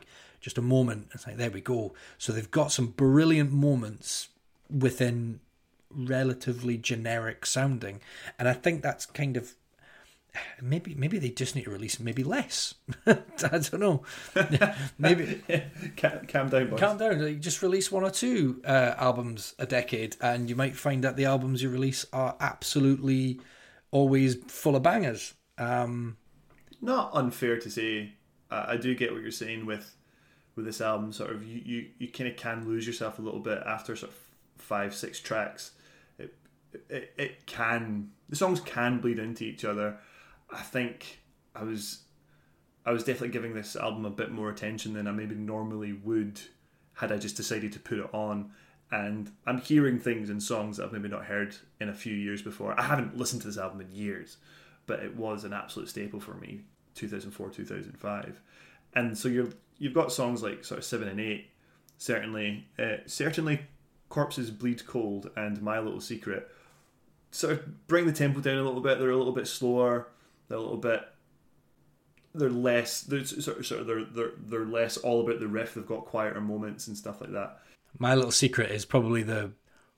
just 0.44 0.58
a 0.58 0.62
moment. 0.62 1.08
It's 1.12 1.26
like 1.26 1.38
there 1.38 1.50
we 1.50 1.62
go. 1.62 1.94
So 2.18 2.30
they've 2.30 2.50
got 2.50 2.70
some 2.70 2.88
brilliant 2.88 3.50
moments 3.50 4.28
within 4.70 5.40
relatively 5.90 6.76
generic 6.76 7.46
sounding, 7.46 8.02
and 8.38 8.46
I 8.46 8.52
think 8.52 8.82
that's 8.82 9.06
kind 9.06 9.38
of 9.38 9.54
maybe 10.60 10.94
maybe 10.94 11.18
they 11.18 11.30
just 11.30 11.56
need 11.56 11.64
to 11.64 11.70
release 11.70 11.98
maybe 11.98 12.22
less. 12.22 12.74
I 13.06 13.16
don't 13.40 13.80
know. 13.80 14.02
maybe 14.98 15.42
calm, 15.96 16.26
calm 16.28 16.48
down, 16.50 16.68
boys. 16.68 16.78
calm 16.78 16.98
down. 16.98 17.40
Just 17.40 17.62
release 17.62 17.90
one 17.90 18.04
or 18.04 18.10
two 18.10 18.60
uh, 18.66 18.94
albums 18.98 19.54
a 19.58 19.64
decade, 19.64 20.14
and 20.20 20.50
you 20.50 20.56
might 20.56 20.76
find 20.76 21.02
that 21.04 21.16
the 21.16 21.24
albums 21.24 21.62
you 21.62 21.70
release 21.70 22.04
are 22.12 22.36
absolutely 22.38 23.40
always 23.92 24.34
full 24.48 24.76
of 24.76 24.82
bangers. 24.82 25.32
Um, 25.56 26.18
Not 26.82 27.12
unfair 27.14 27.58
to 27.60 27.70
say. 27.70 28.12
I 28.50 28.74
I 28.74 28.76
do 28.76 28.94
get 28.94 29.10
what 29.10 29.22
you're 29.22 29.30
saying 29.30 29.64
with 29.64 29.96
with 30.56 30.64
this 30.64 30.80
album. 30.80 31.12
Sort 31.12 31.30
of, 31.30 31.44
you 31.44 31.60
you, 31.64 31.86
you 31.98 32.08
kind 32.08 32.30
of 32.30 32.36
can 32.36 32.66
lose 32.66 32.86
yourself 32.86 33.18
a 33.18 33.22
little 33.22 33.40
bit 33.40 33.62
after 33.66 33.96
sort 33.96 34.12
of 34.12 34.18
five 34.58 34.94
six 34.94 35.20
tracks. 35.20 35.72
It, 36.18 36.34
it 36.88 37.14
it 37.16 37.46
can 37.46 38.10
the 38.28 38.36
songs 38.36 38.60
can 38.60 39.00
bleed 39.00 39.18
into 39.18 39.44
each 39.44 39.64
other. 39.64 39.96
I 40.50 40.60
think 40.62 41.20
I 41.54 41.64
was 41.64 42.00
I 42.86 42.92
was 42.92 43.04
definitely 43.04 43.30
giving 43.30 43.54
this 43.54 43.76
album 43.76 44.04
a 44.04 44.10
bit 44.10 44.30
more 44.30 44.50
attention 44.50 44.92
than 44.92 45.06
I 45.06 45.12
maybe 45.12 45.34
normally 45.34 45.92
would 45.92 46.40
had 46.94 47.12
I 47.12 47.18
just 47.18 47.36
decided 47.36 47.72
to 47.72 47.80
put 47.80 47.98
it 47.98 48.08
on. 48.12 48.50
And 48.90 49.32
I'm 49.46 49.58
hearing 49.58 49.98
things 49.98 50.30
in 50.30 50.40
songs 50.40 50.76
that 50.76 50.84
I've 50.84 50.92
maybe 50.92 51.08
not 51.08 51.24
heard 51.24 51.56
in 51.80 51.88
a 51.88 51.94
few 51.94 52.14
years 52.14 52.42
before. 52.42 52.78
I 52.78 52.84
haven't 52.84 53.16
listened 53.16 53.42
to 53.42 53.48
this 53.48 53.58
album 53.58 53.80
in 53.80 53.90
years, 53.90 54.36
but 54.86 55.00
it 55.00 55.16
was 55.16 55.44
an 55.44 55.52
absolute 55.52 55.88
staple 55.88 56.20
for 56.20 56.34
me, 56.34 56.60
2004, 56.94 57.50
2005. 57.50 58.40
And 58.94 59.16
so 59.16 59.28
you're 59.28 59.48
you've 59.78 59.94
got 59.94 60.12
songs 60.12 60.42
like 60.42 60.64
sort 60.64 60.78
of 60.78 60.84
seven 60.84 61.08
and 61.08 61.20
eight, 61.20 61.50
certainly, 61.98 62.66
uh, 62.78 62.96
certainly, 63.06 63.60
corpses 64.08 64.50
bleed 64.50 64.86
cold 64.86 65.30
and 65.36 65.60
my 65.62 65.78
little 65.78 66.00
secret. 66.00 66.48
Sort 67.30 67.54
of 67.54 67.86
bring 67.88 68.06
the 68.06 68.12
tempo 68.12 68.40
down 68.40 68.58
a 68.58 68.62
little 68.62 68.80
bit. 68.80 68.98
They're 68.98 69.10
a 69.10 69.16
little 69.16 69.32
bit 69.32 69.48
slower. 69.48 70.08
They're 70.48 70.58
a 70.58 70.60
little 70.60 70.76
bit 70.76 71.02
they're 72.34 72.50
less 72.50 73.02
they're 73.02 73.24
sort 73.24 73.58
of, 73.58 73.66
sort 73.66 73.80
of 73.80 73.86
they're, 73.86 74.04
they're 74.04 74.32
they're 74.46 74.64
less 74.64 74.96
all 74.96 75.20
about 75.20 75.38
the 75.38 75.46
riff 75.46 75.74
they've 75.74 75.86
got 75.86 76.04
quieter 76.04 76.40
moments 76.40 76.88
and 76.88 76.96
stuff 76.96 77.20
like 77.20 77.30
that 77.30 77.60
My 77.98 78.14
Little 78.14 78.32
Secret 78.32 78.72
is 78.72 78.84
probably 78.84 79.22
the 79.22 79.52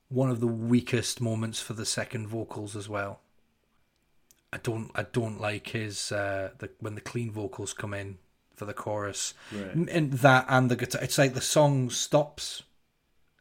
one 0.08 0.30
of 0.30 0.40
the 0.40 0.46
weakest 0.46 1.20
moments 1.20 1.60
for 1.60 1.72
the 1.72 1.86
second 1.86 2.28
vocals 2.28 2.76
as 2.76 2.88
well. 2.88 3.20
I 4.52 4.58
don't 4.58 4.90
I 4.94 5.02
don't 5.04 5.40
like 5.40 5.68
his 5.68 6.12
uh 6.12 6.50
the 6.58 6.70
when 6.78 6.94
the 6.94 7.00
clean 7.00 7.30
vocals 7.30 7.72
come 7.72 7.94
in 7.94 8.18
for 8.56 8.64
the 8.64 8.74
chorus. 8.74 9.34
Right. 9.52 9.74
And 9.74 10.12
that 10.14 10.46
and 10.48 10.70
the 10.70 10.76
guitar 10.76 11.02
it's 11.02 11.18
like 11.18 11.34
the 11.34 11.40
song 11.40 11.90
stops 11.90 12.62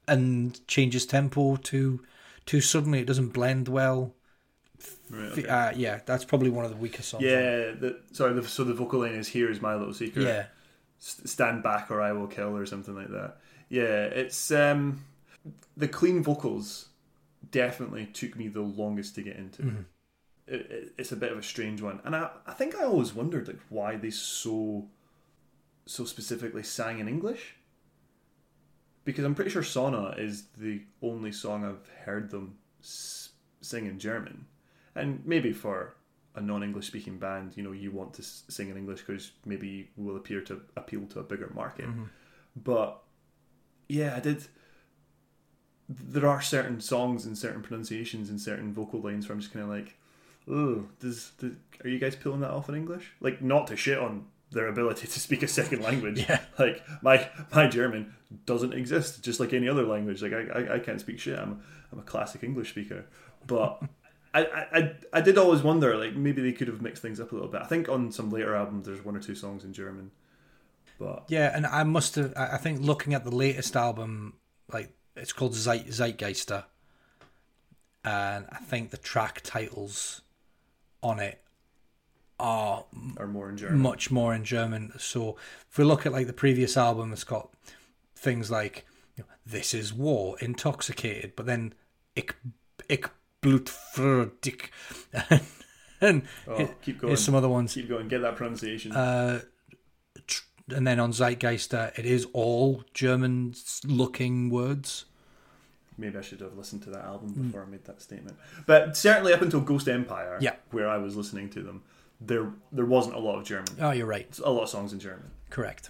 and 0.07 0.65
changes 0.67 1.05
tempo 1.05 1.55
too 1.55 2.01
too 2.45 2.61
suddenly 2.61 2.99
it 2.99 3.07
doesn't 3.07 3.29
blend 3.29 3.67
well. 3.67 4.13
right 5.09 5.31
okay. 5.31 5.47
Uh, 5.47 5.71
yeah, 5.75 5.99
that's 6.05 6.25
probably 6.25 6.49
one 6.49 6.65
of 6.65 6.71
the 6.71 6.77
weakest 6.77 7.09
songs. 7.09 7.23
yeah 7.23 7.71
the, 7.71 7.99
sorry 8.11 8.33
the, 8.33 8.47
so 8.47 8.63
the 8.63 8.73
vocal 8.73 8.99
line 8.99 9.13
is 9.15 9.27
here 9.29 9.49
is 9.49 9.61
my 9.61 9.73
little 9.75 9.93
secret 9.93 10.23
Yeah. 10.23 10.45
Stand 10.97 11.61
back 11.63 11.91
or 11.91 12.01
i 12.01 12.11
will 12.13 12.27
kill 12.27 12.55
or 12.55 12.65
something 12.65 12.95
like 12.95 13.09
that 13.09 13.37
yeah 13.69 14.05
it's 14.05 14.51
um 14.51 15.03
the 15.77 15.87
clean 15.87 16.23
vocals 16.23 16.87
definitely 17.51 18.05
took 18.07 18.35
me 18.35 18.47
the 18.47 18.61
longest 18.61 19.15
to 19.15 19.21
get 19.21 19.35
into 19.37 19.61
Mm-hmm. 19.63 19.81
it, 20.47 20.61
it, 20.71 20.93
it's 20.97 21.11
a 21.11 21.15
bit 21.15 21.31
of 21.31 21.37
a 21.37 21.43
strange 21.43 21.81
one 21.81 21.99
and 22.05 22.15
I, 22.15 22.29
I 22.47 22.53
think 22.53 22.75
i 22.75 22.83
always 22.83 23.13
wondered 23.13 23.47
like 23.47 23.59
why 23.69 23.97
they 23.97 24.09
so 24.11 24.87
so 25.85 26.05
specifically 26.05 26.63
sang 26.63 26.99
in 26.99 27.07
english? 27.07 27.55
Because 29.03 29.23
i'm 29.25 29.35
pretty 29.35 29.51
sure 29.51 29.63
Sonne 29.63 30.15
is 30.17 30.45
the 30.57 30.81
only 31.01 31.31
song 31.31 31.63
i've 31.63 31.87
heard 32.05 32.29
them 32.31 32.57
s- 32.81 33.29
sing 33.61 33.85
in 33.85 33.99
german. 33.99 34.45
And 34.95 35.21
maybe 35.25 35.51
for 35.51 35.95
a 36.35 36.41
non-english 36.41 36.87
speaking 36.87 37.17
band 37.17 37.53
you 37.55 37.63
know 37.63 37.71
you 37.71 37.91
want 37.91 38.13
to 38.15 38.21
s- 38.21 38.43
sing 38.49 38.69
in 38.69 38.77
english 38.77 39.01
because 39.01 39.31
maybe 39.45 39.89
you 39.95 40.03
will 40.03 40.17
appear 40.17 40.41
to 40.41 40.61
appeal 40.75 41.05
to 41.07 41.19
a 41.19 41.23
bigger 41.23 41.51
market. 41.53 41.85
Mm-hmm. 41.87 42.05
But 42.55 43.01
yeah 43.87 44.15
i 44.15 44.19
did 44.19 44.43
there 45.87 46.27
are 46.27 46.41
certain 46.41 46.81
songs 46.81 47.27
and 47.27 47.37
certain 47.37 47.61
pronunciations 47.61 48.31
and 48.31 48.41
certain 48.41 48.73
vocal 48.73 48.99
lines 48.99 49.27
where 49.29 49.35
i'm 49.35 49.39
just 49.39 49.53
kind 49.53 49.63
of 49.63 49.69
like 49.69 49.95
oh 50.49 50.85
does, 50.99 51.31
does 51.39 51.51
are 51.83 51.89
you 51.89 51.99
guys 51.99 52.15
pulling 52.15 52.39
that 52.41 52.49
off 52.51 52.69
in 52.69 52.75
english? 52.75 53.11
Like 53.21 53.41
not 53.41 53.67
to 53.67 53.75
shit 53.75 53.99
on 53.99 54.25
their 54.55 54.67
ability 54.67 55.05
to 55.05 55.19
speak 55.19 55.43
a 55.43 55.47
second 55.47 55.81
language 55.83 56.25
Yeah. 56.27 56.39
like 56.57 56.81
my 57.03 57.29
my 57.53 57.67
german 57.67 58.13
doesn't 58.45 58.73
exist 58.73 59.23
just 59.23 59.39
like 59.39 59.53
any 59.53 59.69
other 59.69 59.83
language 59.83 60.23
like 60.23 60.33
i 60.33 60.43
i, 60.59 60.75
I 60.75 60.79
can't 60.79 60.99
speak 60.99 61.19
shit 61.19 61.37
i'm 61.37 61.61
i'm 61.91 61.99
a 61.99 62.03
classic 62.03 62.41
english 62.43 62.69
speaker 62.71 63.05
but 63.45 63.81
I, 64.33 64.41
I, 64.73 64.95
I- 65.13 65.21
did 65.21 65.37
always 65.37 65.61
wonder, 65.61 65.95
like 65.95 66.13
maybe 66.13 66.41
they 66.41 66.51
could 66.51 66.67
have 66.67 66.81
mixed 66.81 67.01
things 67.01 67.21
up 67.21 67.31
a 67.31 67.35
little 67.35 67.47
bit. 67.49 67.61
I 67.61 67.67
think 67.67 67.87
on 67.87 68.11
some 68.11 68.29
later 68.31 68.53
albums, 68.53 68.85
there's 68.85 69.05
one 69.05 69.15
or 69.15 69.21
two 69.21 69.33
songs 69.33 69.63
in 69.63 69.71
German, 69.71 70.11
but 70.99 71.23
Yeah, 71.29 71.55
and 71.55 71.65
I 71.65 71.83
must 71.83 72.15
have. 72.15 72.33
I 72.35 72.55
I 72.55 72.57
think 72.57 72.81
looking 72.81 73.13
at 73.13 73.23
the 73.23 73.31
latest 73.33 73.77
album, 73.77 74.33
like 74.73 74.89
it's 75.15 75.31
called 75.31 75.53
Zeit, 75.55 75.87
Zeitgeister, 75.87 76.65
and 78.03 78.45
I 78.51 78.57
think 78.57 78.91
the 78.91 78.97
track 78.97 79.39
titles 79.43 80.21
on 81.01 81.19
it 81.19 81.41
are 82.39 82.85
are 83.17 83.27
more 83.27 83.49
in 83.49 83.57
German. 83.57 83.79
much 83.79 84.11
more 84.11 84.33
in 84.35 84.43
German. 84.43 84.91
So 84.97 85.37
if 85.69 85.77
we 85.77 85.83
look 85.83 86.05
at 86.05 86.11
like 86.11 86.27
the 86.27 86.33
previous 86.33 86.75
album, 86.77 87.13
it's 87.13 87.23
got 87.23 87.49
things 88.15 88.49
like 88.51 88.85
you 89.17 89.23
know, 89.23 89.29
"This 89.45 89.73
is 89.73 89.93
war," 89.93 90.35
"Intoxicated," 90.41 91.33
but 91.35 91.45
then 91.45 91.73
"Ich, 92.15 92.31
ich 92.89 93.05
blut 93.41 93.69
für 93.93 94.31
dich," 94.41 94.71
and 96.01 96.23
Oh, 96.47 96.69
keep 96.81 96.99
going. 96.99 97.09
here's 97.11 97.23
some 97.23 97.35
other 97.35 97.49
ones. 97.49 97.73
Keep 97.73 97.89
going. 97.89 98.07
Get 98.07 98.21
that 98.21 98.35
pronunciation. 98.35 98.91
Uh, 98.91 99.41
tr- 100.27 100.43
and 100.75 100.85
then 100.85 100.99
on 100.99 101.11
Zeitgeister, 101.11 101.97
it 101.97 102.05
is 102.05 102.25
all 102.33 102.83
German 102.93 103.53
looking 103.85 104.49
words. 104.49 105.05
maybe 105.97 106.17
I 106.17 106.21
should 106.21 106.41
have 106.41 106.57
listened 106.57 106.81
to 106.83 106.89
that 106.89 107.05
album 107.05 107.29
before 107.31 107.63
I 107.63 107.65
made 107.67 107.85
that 107.85 108.01
statement. 108.01 108.35
But 108.65 108.97
certainly 108.97 109.31
up 109.31 109.41
until 109.41 109.61
Ghost 109.61 109.87
Empire, 109.87 110.37
Yeah. 110.41 110.55
where 110.71 110.89
I 110.89 110.97
was 110.97 111.15
listening 111.15 111.49
to 111.51 111.61
them, 111.61 111.83
there 112.21 112.51
there 112.71 112.85
wasn't 112.85 113.15
a 113.15 113.19
lot 113.19 113.37
of 113.37 113.43
German. 113.45 113.67
Oh, 113.79 113.91
you're 113.91 114.05
right. 114.05 114.27
A 114.43 114.49
lot 114.51 114.63
of 114.63 114.69
songs 114.69 114.93
in 114.93 114.99
German. 114.99 115.31
Correct. 115.49 115.89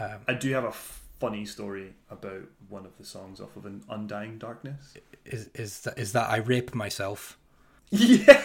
Um, 0.00 0.18
I 0.28 0.34
do 0.34 0.52
have 0.52 0.64
a 0.64 0.72
funny 0.72 1.44
story 1.44 1.94
about 2.10 2.42
one 2.68 2.84
of 2.86 2.96
the 2.98 3.04
songs 3.04 3.40
off 3.40 3.56
of 3.56 3.66
an 3.66 3.82
Undying 3.90 4.38
Darkness. 4.38 4.94
is 5.24 5.48
is 5.54 5.80
that 5.80 5.98
is 5.98 6.12
that 6.12 6.30
I 6.30 6.36
rape 6.38 6.74
myself? 6.74 7.36
Yeah. 7.90 8.44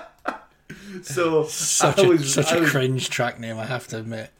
so 1.02 1.44
Such 1.44 1.98
I 1.98 2.02
a 2.04 2.08
was, 2.08 2.32
such 2.34 2.52
I 2.52 2.56
a 2.56 2.60
was 2.60 2.70
cringe 2.70 3.10
track 3.10 3.38
name, 3.38 3.58
I 3.58 3.66
have 3.66 3.86
to 3.88 3.98
admit. 3.98 4.30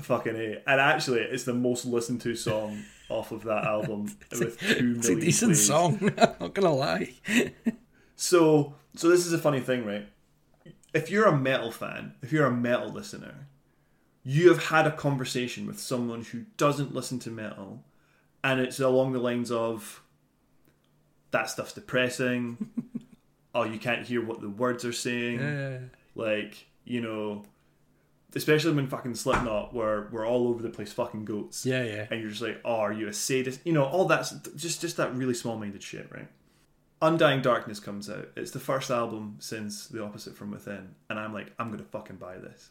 fucking 0.00 0.36
a, 0.36 0.62
and 0.66 0.80
actually, 0.80 1.20
it's 1.20 1.44
the 1.44 1.54
most 1.54 1.84
listened 1.84 2.20
to 2.22 2.34
song 2.34 2.82
off 3.08 3.32
of 3.32 3.44
that 3.44 3.64
album 3.64 4.14
with 4.32 4.58
two 4.60 4.94
It's 4.98 5.08
a 5.08 5.14
decent 5.16 5.50
plays. 5.52 5.66
song. 5.66 5.98
I'm 6.18 6.34
not 6.40 6.54
gonna 6.54 6.74
lie. 6.74 7.14
So, 8.16 8.74
so 8.96 9.08
this 9.08 9.26
is 9.26 9.32
a 9.32 9.38
funny 9.38 9.60
thing, 9.60 9.84
right? 9.84 10.06
If 10.94 11.10
you're 11.10 11.26
a 11.26 11.36
metal 11.36 11.70
fan, 11.70 12.14
if 12.22 12.32
you're 12.32 12.46
a 12.46 12.50
metal 12.52 12.88
listener, 12.88 13.48
you 14.22 14.48
have 14.48 14.64
had 14.66 14.86
a 14.86 14.92
conversation 14.92 15.66
with 15.66 15.78
someone 15.78 16.22
who 16.22 16.44
doesn't 16.56 16.94
listen 16.94 17.18
to 17.20 17.30
metal, 17.30 17.84
and 18.42 18.60
it's 18.60 18.80
along 18.80 19.12
the 19.12 19.18
lines 19.18 19.50
of, 19.50 20.02
"That 21.32 21.50
stuff's 21.50 21.72
depressing." 21.74 22.70
oh, 23.54 23.64
you 23.64 23.78
can't 23.78 24.06
hear 24.06 24.24
what 24.24 24.40
the 24.40 24.48
words 24.48 24.84
are 24.84 24.92
saying. 24.92 25.40
Uh, 25.40 25.80
Like, 26.14 26.66
you 26.84 27.00
know, 27.00 27.44
especially 28.34 28.72
when 28.74 28.86
fucking 28.86 29.14
Slipknot 29.16 29.74
were 29.74 30.08
were 30.12 30.24
all 30.24 30.48
over 30.48 30.62
the 30.62 30.70
place, 30.70 30.92
fucking 30.92 31.24
goats. 31.24 31.66
yeah, 31.66 31.82
yeah. 31.82 32.06
and 32.10 32.20
you're 32.20 32.30
just 32.30 32.42
like, 32.42 32.60
oh, 32.64 32.76
are 32.76 32.92
you 32.92 33.08
a 33.08 33.12
sadist? 33.12 33.60
You 33.64 33.72
know, 33.72 33.84
all 33.84 34.04
that's 34.06 34.30
just 34.56 34.80
just 34.80 34.96
that 34.96 35.14
really 35.14 35.34
small 35.34 35.58
minded 35.58 35.82
shit, 35.82 36.08
right? 36.12 36.28
Undying 37.04 37.42
Darkness 37.42 37.80
comes 37.80 38.08
out. 38.08 38.28
It's 38.34 38.52
the 38.52 38.58
first 38.58 38.90
album 38.90 39.36
since 39.38 39.88
The 39.88 40.02
Opposite 40.02 40.34
from 40.34 40.50
Within, 40.50 40.94
and 41.10 41.18
I'm 41.18 41.34
like, 41.34 41.52
I'm 41.58 41.70
gonna 41.70 41.84
fucking 41.84 42.16
buy 42.16 42.38
this. 42.38 42.70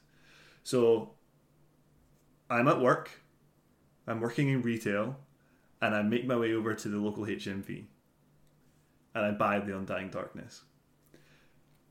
So 0.64 1.12
I'm 2.50 2.68
at 2.68 2.82
work, 2.82 3.12
I'm 4.08 4.20
working 4.20 4.50
in 4.50 4.64
retail, 4.64 5.18
and 5.84 5.94
I 5.94 6.02
make 6.02 6.26
my 6.26 6.36
way 6.36 6.52
over 6.54 6.74
to 6.74 6.88
the 6.90 6.98
local 6.98 7.26
HMV, 7.26 7.86
and 9.14 9.24
I 9.24 9.30
buy 9.32 9.60
the 9.60 9.78
Undying 9.78 10.10
Darkness. 10.10 10.64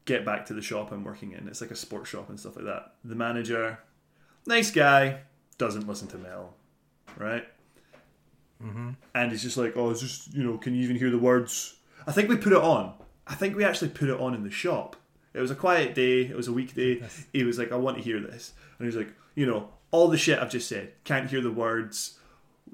Get 0.04 0.24
back 0.24 0.44
to 0.46 0.52
the 0.52 0.62
shop 0.62 0.90
I'm 0.90 1.04
working 1.04 1.30
in. 1.30 1.46
It's 1.46 1.60
like 1.60 1.70
a 1.70 1.76
sports 1.76 2.10
shop 2.10 2.28
and 2.28 2.40
stuff 2.40 2.56
like 2.56 2.64
that. 2.64 2.94
The 3.04 3.14
manager, 3.14 3.78
nice 4.46 4.72
guy, 4.72 5.20
doesn't 5.58 5.86
listen 5.86 6.08
to 6.08 6.18
metal, 6.18 6.56
right? 7.16 7.46
Mm-hmm. 8.60 8.90
And 9.14 9.30
he's 9.30 9.42
just 9.42 9.56
like, 9.56 9.76
oh, 9.76 9.90
it's 9.90 10.00
just 10.00 10.34
you 10.34 10.42
know, 10.42 10.58
can 10.58 10.74
you 10.74 10.82
even 10.82 10.96
hear 10.96 11.10
the 11.10 11.18
words? 11.18 11.76
I 12.06 12.12
think 12.12 12.28
we 12.28 12.36
put 12.36 12.52
it 12.52 12.58
on. 12.62 12.94
I 13.26 13.34
think 13.34 13.56
we 13.56 13.64
actually 13.64 13.90
put 13.90 14.08
it 14.08 14.18
on 14.20 14.34
in 14.34 14.42
the 14.42 14.50
shop. 14.50 14.96
It 15.34 15.40
was 15.40 15.50
a 15.50 15.54
quiet 15.54 15.94
day. 15.94 16.22
It 16.22 16.36
was 16.36 16.48
a 16.48 16.52
weekday. 16.52 17.02
He 17.32 17.44
was 17.44 17.58
like, 17.58 17.72
I 17.72 17.76
want 17.76 17.96
to 17.96 18.02
hear 18.02 18.20
this, 18.20 18.52
and 18.78 18.86
he's 18.86 18.96
like, 18.96 19.12
you 19.34 19.46
know, 19.46 19.68
all 19.90 20.08
the 20.08 20.18
shit 20.18 20.38
I've 20.38 20.50
just 20.50 20.68
said. 20.68 20.92
Can't 21.04 21.28
hear 21.30 21.40
the 21.40 21.50
words. 21.52 22.18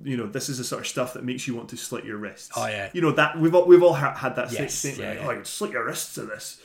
You 0.04 0.16
know, 0.16 0.26
this 0.26 0.48
is 0.48 0.58
the 0.58 0.64
sort 0.64 0.82
of 0.82 0.86
stuff 0.86 1.14
that 1.14 1.24
makes 1.24 1.48
you 1.48 1.54
want 1.56 1.68
to 1.70 1.76
slit 1.76 2.04
your 2.04 2.18
wrists. 2.18 2.50
Oh, 2.56 2.66
yeah. 2.66 2.90
You 2.92 3.00
know 3.00 3.10
that 3.12 3.38
we've 3.38 3.54
all, 3.54 3.64
we've 3.66 3.82
all 3.82 3.94
ha- 3.94 4.14
had 4.14 4.36
that 4.36 4.52
Yes, 4.52 4.74
statement. 4.74 5.16
yeah, 5.18 5.26
like, 5.26 5.36
yeah. 5.36 5.40
Oh, 5.40 5.44
slit 5.44 5.72
your 5.72 5.84
wrists 5.84 6.14
to 6.14 6.22
this. 6.22 6.60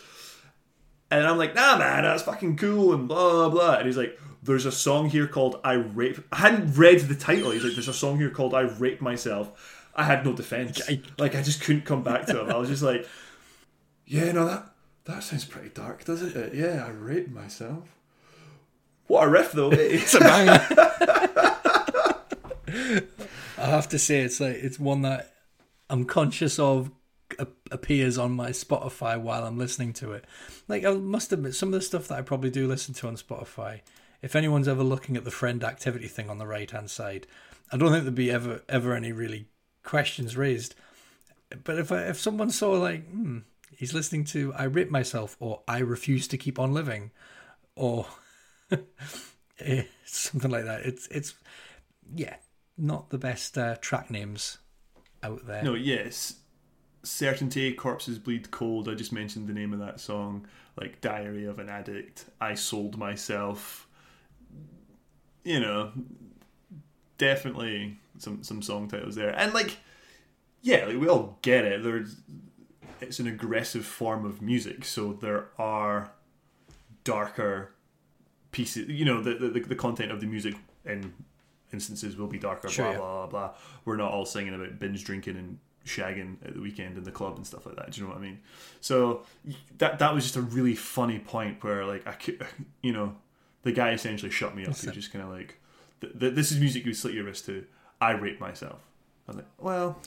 And 1.10 1.26
I'm 1.26 1.38
like, 1.38 1.56
nah, 1.56 1.78
man, 1.78 2.04
that's 2.04 2.24
fucking 2.24 2.58
cool 2.58 2.94
and 2.94 3.08
blah, 3.08 3.32
blah, 3.32 3.50
blah. 3.50 3.74
And 3.76 3.86
he's 3.88 3.98
like, 3.98 4.20
there's 4.44 4.66
a 4.66 4.72
song 4.72 5.10
here 5.10 5.28
called 5.28 5.60
I 5.64 5.74
Rape. 5.74 6.20
I 6.32 6.38
hadn't 6.38 6.74
read 6.76 7.00
the 7.02 7.16
title. 7.16 7.52
He's 7.52 7.64
like, 7.64 7.74
there's 7.74 7.88
a 7.88 7.94
song 7.94 8.18
here 8.20 8.30
called 8.30 8.54
I 8.54 8.62
Rape 8.62 9.00
Myself. 9.02 9.83
I 9.96 10.04
had 10.04 10.26
no 10.26 10.34
defense. 10.34 10.82
Like, 11.18 11.36
I 11.36 11.42
just 11.42 11.62
couldn't 11.62 11.86
come 11.86 12.04
back 12.04 12.26
to 12.28 12.42
him. 12.42 12.50
I 12.50 12.58
was 12.58 12.70
just 12.70 12.84
like, 12.84 13.08
yeah, 14.06 14.32
no, 14.32 14.46
that, 14.46 14.74
that 15.06 15.24
sounds 15.24 15.46
pretty 15.46 15.70
dark, 15.70 16.04
doesn't 16.06 16.36
it? 16.36 16.54
Yeah, 16.54 16.86
I 16.86 16.90
raped 16.90 17.32
myself. 17.32 17.84
What 19.08 19.26
a 19.26 19.30
riff, 19.30 19.52
though. 19.52 19.72
It's 19.72 20.14
a 20.16 20.20
banger. 20.20 20.66
I 23.58 23.66
have 23.66 23.88
to 23.90 24.00
say, 24.00 24.22
it's 24.22 24.40
like 24.40 24.56
it's 24.56 24.80
one 24.80 25.04
that 25.04 25.34
I'm 25.90 26.06
conscious 26.06 26.60
of 26.60 26.92
appears 27.72 28.18
on 28.18 28.32
my 28.32 28.50
Spotify 28.50 29.20
while 29.20 29.46
I'm 29.46 29.58
listening 29.58 29.94
to 29.94 30.12
it. 30.14 30.26
Like 30.68 30.86
I 30.86 30.94
must 30.94 31.32
admit, 31.32 31.56
some 31.56 31.70
of 31.70 31.74
the 31.74 31.82
stuff 31.82 32.08
that 32.08 32.18
I 32.18 32.22
probably 32.22 32.50
do 32.50 32.68
listen 32.68 32.94
to 32.96 33.08
on 33.08 33.16
Spotify. 33.16 33.82
If 34.22 34.36
anyone's 34.36 34.68
ever 34.68 34.84
looking 34.84 35.18
at 35.18 35.24
the 35.26 35.32
friend 35.32 35.64
activity 35.64 36.08
thing 36.08 36.30
on 36.30 36.38
the 36.38 36.48
right 36.48 36.70
hand 36.70 36.90
side, 36.90 37.28
I 37.72 37.78
don't 37.78 37.92
think 37.92 38.04
there'd 38.04 38.16
be 38.16 38.32
ever 38.32 38.62
ever 38.70 38.96
any 38.96 39.12
really 39.12 39.48
questions 39.84 40.36
raised. 40.36 40.76
But 41.64 41.78
if 41.78 41.92
if 41.92 42.20
someone 42.20 42.50
saw 42.50 42.72
like, 42.72 43.08
hmm, 43.08 43.40
he's 43.76 43.94
listening 43.94 44.24
to 44.26 44.54
"I 44.54 44.64
Rip 44.64 44.90
Myself" 44.90 45.38
or 45.40 45.62
"I 45.68 45.80
Refuse 45.80 46.28
to 46.30 46.38
Keep 46.38 46.58
on 46.60 46.74
Living," 46.74 47.12
or 47.76 48.08
eh, 49.60 49.84
something 50.06 50.50
like 50.50 50.66
that, 50.66 50.82
it's 50.82 51.08
it's 51.08 51.36
yeah, 52.16 52.36
not 52.78 53.10
the 53.10 53.18
best 53.18 53.58
uh, 53.58 53.76
track 53.82 54.10
names 54.10 54.58
out 55.22 55.46
there. 55.46 55.64
No, 55.64 55.76
yes. 55.76 56.36
Certainty, 57.04 57.74
Corpses 57.74 58.18
Bleed 58.18 58.50
Cold. 58.50 58.88
I 58.88 58.94
just 58.94 59.12
mentioned 59.12 59.48
the 59.48 59.54
name 59.54 59.74
of 59.74 59.80
that 59.80 60.00
song. 60.00 60.48
Like 60.80 61.02
Diary 61.02 61.46
of 61.46 61.60
an 61.60 61.70
Addict. 61.70 62.26
I 62.42 62.56
Sold 62.56 62.98
Myself. 62.98 63.88
You 65.44 65.60
know, 65.60 65.92
definitely 67.18 68.00
some 68.18 68.44
some 68.44 68.62
song 68.62 68.88
titles 68.88 69.16
there. 69.16 69.30
And 69.30 69.54
like, 69.54 69.78
yeah, 70.62 70.86
like 70.86 71.00
we 71.00 71.08
all 71.08 71.38
get 71.42 71.66
it. 71.66 71.84
There's, 71.84 72.16
it's 73.02 73.20
an 73.20 73.28
aggressive 73.28 73.86
form 73.86 74.26
of 74.26 74.42
music, 74.42 74.86
so 74.86 75.14
there 75.14 75.50
are 75.58 76.12
darker 77.04 77.74
pieces. 78.52 78.88
You 78.90 79.06
know, 79.06 79.22
the 79.22 79.36
the, 79.36 79.60
the 79.60 79.76
content 79.76 80.12
of 80.12 80.22
the 80.22 80.28
music 80.28 80.56
in 80.86 81.14
instances 81.72 82.16
will 82.16 82.28
be 82.28 82.40
darker. 82.40 82.70
Sure, 82.70 82.86
blah 82.86 82.94
yeah. 82.94 82.98
blah 82.98 83.28
blah. 83.28 83.52
We're 83.86 83.98
not 83.98 84.12
all 84.12 84.26
singing 84.26 84.54
about 84.54 84.80
binge 84.80 85.04
drinking 85.04 85.38
and 85.38 85.60
shagging 85.86 86.38
at 86.46 86.54
the 86.54 86.62
weekend 86.62 86.98
in 86.98 87.04
the 87.04 87.12
club 87.12 87.36
and 87.36 87.46
stuff 87.46 87.66
like 87.66 87.76
that. 87.76 87.92
Do 87.92 88.02
you 88.02 88.08
know 88.08 88.14
what 88.14 88.20
I 88.20 88.26
mean? 88.26 88.40
So 88.82 89.24
that 89.78 90.00
that 90.00 90.14
was 90.14 90.24
just 90.24 90.36
a 90.36 90.42
really 90.42 90.76
funny 90.76 91.20
point 91.20 91.64
where 91.64 91.86
like 91.86 92.08
I 92.08 92.14
could, 92.14 92.46
you 92.82 92.94
know, 92.94 93.16
the 93.64 93.72
guy 93.72 93.92
essentially 93.92 94.32
shut 94.32 94.56
me 94.56 94.64
up. 94.66 94.76
He 94.78 94.88
was 94.88 94.96
just 94.96 95.12
kind 95.12 95.24
of 95.24 95.32
like, 95.32 95.60
th- 96.02 96.18
th- 96.20 96.36
"This 96.36 96.52
is 96.52 96.60
music 96.60 96.86
you 96.86 96.94
slit 96.94 97.14
your 97.14 97.26
wrist 97.26 97.46
to." 97.48 97.66
I 98.02 98.12
rape 98.12 98.40
myself. 98.40 98.80
I'm 99.28 99.38
like, 99.38 99.46
well, 99.60 99.98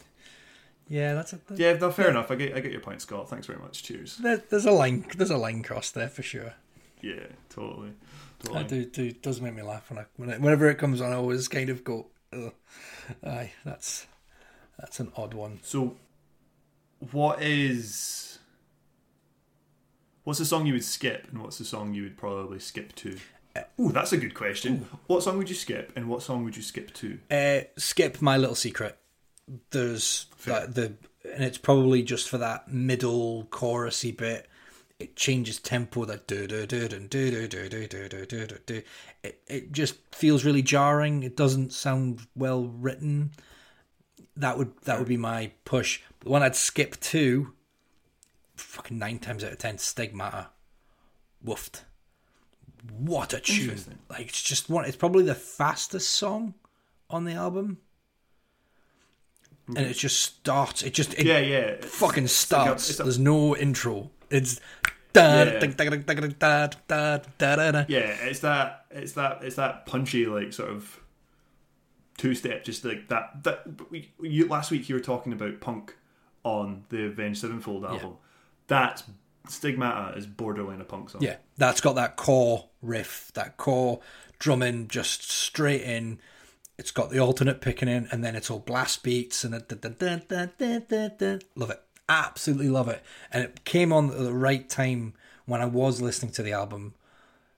Yeah, 0.88 1.14
that's 1.14 1.32
a, 1.32 1.40
yeah, 1.54 1.72
no, 1.74 1.90
fair 1.90 2.10
enough. 2.10 2.30
I 2.30 2.34
get 2.36 2.54
I 2.54 2.60
get 2.60 2.70
your 2.72 2.80
point, 2.80 3.00
Scott. 3.02 3.28
Thanks 3.30 3.46
very 3.46 3.58
much. 3.58 3.82
Cheers. 3.82 4.18
there, 4.18 4.36
there's 4.50 4.66
a 4.66 4.70
line 4.72 5.06
there's 5.16 5.30
a 5.30 5.36
line 5.38 5.62
cross 5.62 5.90
there 5.90 6.08
for 6.08 6.22
sure. 6.22 6.54
Yeah, 7.02 7.26
totally, 7.50 7.92
I 8.42 8.62
totally. 8.62 8.64
do, 8.64 8.84
do 8.86 9.12
does 9.12 9.40
make 9.40 9.54
me 9.54 9.62
laugh 9.62 9.90
when 9.90 9.98
I 9.98 10.04
when 10.16 10.30
it, 10.30 10.40
whenever 10.40 10.68
it 10.70 10.76
comes 10.78 11.00
on. 11.00 11.12
I 11.12 11.16
always 11.16 11.48
kind 11.48 11.70
of 11.70 11.82
go, 11.84 12.06
Ugh. 12.32 12.52
aye, 13.24 13.52
that's 13.64 14.06
that's 14.78 15.00
an 15.00 15.12
odd 15.16 15.34
one. 15.34 15.60
So, 15.62 15.96
what 17.12 17.42
is 17.42 18.38
what's 20.24 20.38
the 20.38 20.44
song 20.44 20.66
you 20.66 20.72
would 20.74 20.84
skip, 20.84 21.28
and 21.30 21.42
what's 21.42 21.58
the 21.58 21.64
song 21.64 21.94
you 21.94 22.02
would 22.04 22.16
probably 22.16 22.58
skip 22.58 22.94
to? 22.96 23.16
Ooh, 23.80 23.92
that's 23.92 24.12
a 24.12 24.16
good 24.16 24.34
question. 24.34 24.88
What 25.06 25.22
song 25.22 25.38
would 25.38 25.48
you 25.48 25.54
skip, 25.54 25.92
and 25.96 26.08
what 26.08 26.22
song 26.22 26.44
would 26.44 26.56
you 26.56 26.62
skip 26.62 26.92
to? 26.94 27.18
Uh, 27.30 27.60
skip 27.76 28.20
my 28.20 28.36
little 28.36 28.54
secret. 28.54 28.98
There's 29.70 30.26
that 30.44 30.74
the 30.74 30.94
and 31.34 31.44
it's 31.44 31.58
probably 31.58 32.02
just 32.02 32.28
for 32.28 32.38
that 32.38 32.68
middle 32.68 33.44
chorusy 33.50 34.16
bit. 34.16 34.48
It 34.98 35.14
changes 35.14 35.58
tempo. 35.58 36.04
That 36.06 36.26
do 36.26 36.46
do 36.46 36.66
do 36.66 36.88
do 36.88 36.98
do 37.08 37.46
do 37.48 37.48
do 37.48 37.68
do 37.68 37.86
do 37.86 38.08
do 38.08 38.26
do 38.26 38.46
do 38.46 38.58
do. 38.66 38.82
It 39.22 39.40
it 39.46 39.72
just 39.72 39.96
feels 40.12 40.44
really 40.44 40.62
jarring. 40.62 41.22
It 41.22 41.36
doesn't 41.36 41.72
sound 41.72 42.26
well 42.34 42.64
written. 42.64 43.32
That 44.36 44.58
would 44.58 44.72
that 44.84 44.98
would 44.98 45.08
be 45.08 45.16
my 45.16 45.52
push. 45.64 46.00
The 46.20 46.30
one 46.30 46.42
I'd 46.42 46.56
skip 46.56 46.98
to. 47.00 47.52
Fucking 48.56 48.98
nine 48.98 49.18
times 49.18 49.44
out 49.44 49.52
of 49.52 49.58
ten, 49.58 49.76
stigmata. 49.78 50.48
Woofed 51.44 51.82
what 52.98 53.32
a 53.32 53.40
tune! 53.40 53.78
Like 54.08 54.28
it's 54.28 54.42
just 54.42 54.68
one. 54.68 54.84
It's 54.84 54.96
probably 54.96 55.24
the 55.24 55.34
fastest 55.34 56.10
song 56.10 56.54
on 57.10 57.24
the 57.24 57.32
album, 57.32 57.78
and 59.68 59.78
it 59.78 59.94
just 59.94 60.20
starts. 60.20 60.82
It 60.82 60.94
just 60.94 61.14
it 61.14 61.26
yeah 61.26 61.38
yeah 61.38 61.76
fucking 61.80 62.28
starts. 62.28 62.90
Like 62.90 62.98
a, 62.98 63.02
a, 63.02 63.04
There's 63.04 63.18
no 63.18 63.56
intro. 63.56 64.10
It's 64.30 64.60
yeah. 65.16 65.58
yeah, 67.88 68.16
it's 68.22 68.40
that 68.40 68.86
it's 68.90 69.12
that 69.12 69.42
it's 69.42 69.56
that 69.56 69.86
punchy 69.86 70.26
like 70.26 70.52
sort 70.52 70.70
of 70.70 71.00
two 72.16 72.34
step, 72.34 72.64
just 72.64 72.84
like 72.84 73.08
that. 73.08 73.42
That 73.44 73.90
we, 73.90 74.10
you, 74.20 74.46
last 74.48 74.70
week 74.70 74.88
you 74.88 74.94
were 74.94 75.00
talking 75.00 75.32
about 75.32 75.60
punk 75.60 75.96
on 76.44 76.84
the 76.90 77.06
Avenged 77.06 77.40
Sevenfold 77.40 77.84
album. 77.84 78.10
Yeah. 78.10 78.16
That's 78.68 79.04
Stigmata 79.48 80.16
is 80.16 80.26
borderline 80.26 80.80
a 80.80 80.84
punk 80.84 81.10
song. 81.10 81.22
Yeah, 81.22 81.36
that's 81.56 81.80
got 81.80 81.94
that 81.94 82.16
core 82.16 82.68
riff, 82.82 83.30
that 83.34 83.56
core 83.56 84.00
drumming 84.38 84.88
just 84.88 85.30
straight 85.30 85.82
in. 85.82 86.18
it's 86.78 86.90
got 86.90 87.10
the 87.10 87.18
alternate 87.18 87.60
picking 87.60 87.88
in, 87.88 88.08
and 88.10 88.22
then 88.24 88.36
it's 88.36 88.50
all 88.50 88.58
blast 88.58 89.02
beats 89.02 89.44
and 89.44 89.52
dun. 89.68 91.40
love 91.54 91.70
it, 91.70 91.82
absolutely 92.08 92.68
love 92.68 92.88
it, 92.88 93.02
and 93.32 93.44
it 93.44 93.64
came 93.64 93.92
on 93.92 94.10
at 94.10 94.18
the 94.18 94.32
right 94.32 94.68
time 94.68 95.14
when 95.46 95.60
I 95.60 95.66
was 95.66 96.00
listening 96.00 96.32
to 96.32 96.42
the 96.42 96.52
album 96.52 96.94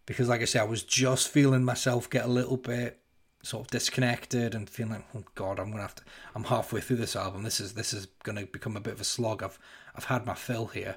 because, 0.07 0.28
like 0.28 0.41
I 0.41 0.47
say, 0.47 0.59
I 0.59 0.64
was 0.64 0.82
just 0.82 1.28
feeling 1.28 1.64
myself 1.64 2.09
get 2.09 2.24
a 2.24 2.28
little 2.28 2.57
bit 2.57 2.99
sort 3.43 3.66
of 3.66 3.70
disconnected 3.70 4.55
and 4.55 4.68
feeling 4.68 4.93
like, 4.93 5.05
oh 5.14 5.24
god, 5.34 5.59
I'm 5.59 5.70
gonna 5.70 5.82
have 5.82 5.95
to. 5.97 6.03
I'm 6.34 6.45
halfway 6.45 6.80
through 6.80 6.97
this 6.97 7.16
album. 7.16 7.43
This 7.43 7.61
is 7.61 7.74
this 7.74 7.93
is 7.93 8.07
gonna 8.22 8.47
become 8.47 8.76
a 8.76 8.80
bit 8.80 8.95
of 8.95 9.01
a 9.01 9.05
slog. 9.05 9.43
I've 9.43 9.59
I've 9.95 10.05
had 10.05 10.26
my 10.26 10.34
fill 10.34 10.66
here, 10.66 10.97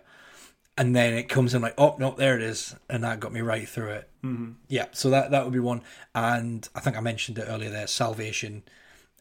and 0.77 0.95
then 0.95 1.13
it 1.13 1.29
comes 1.29 1.53
in 1.53 1.61
like, 1.61 1.75
oh 1.77 1.95
no, 1.99 2.11
there 2.11 2.35
it 2.35 2.41
is, 2.41 2.75
and 2.89 3.03
that 3.03 3.19
got 3.19 3.33
me 3.33 3.41
right 3.41 3.67
through 3.67 3.89
it. 3.91 4.09
Mm-hmm. 4.23 4.51
Yeah, 4.67 4.87
so 4.91 5.09
that 5.09 5.31
that 5.31 5.43
would 5.43 5.53
be 5.53 5.59
one, 5.59 5.81
and 6.15 6.67
I 6.75 6.79
think 6.79 6.97
I 6.97 7.01
mentioned 7.01 7.37
it 7.37 7.45
earlier. 7.47 7.69
There, 7.69 7.87
Salvation. 7.87 8.63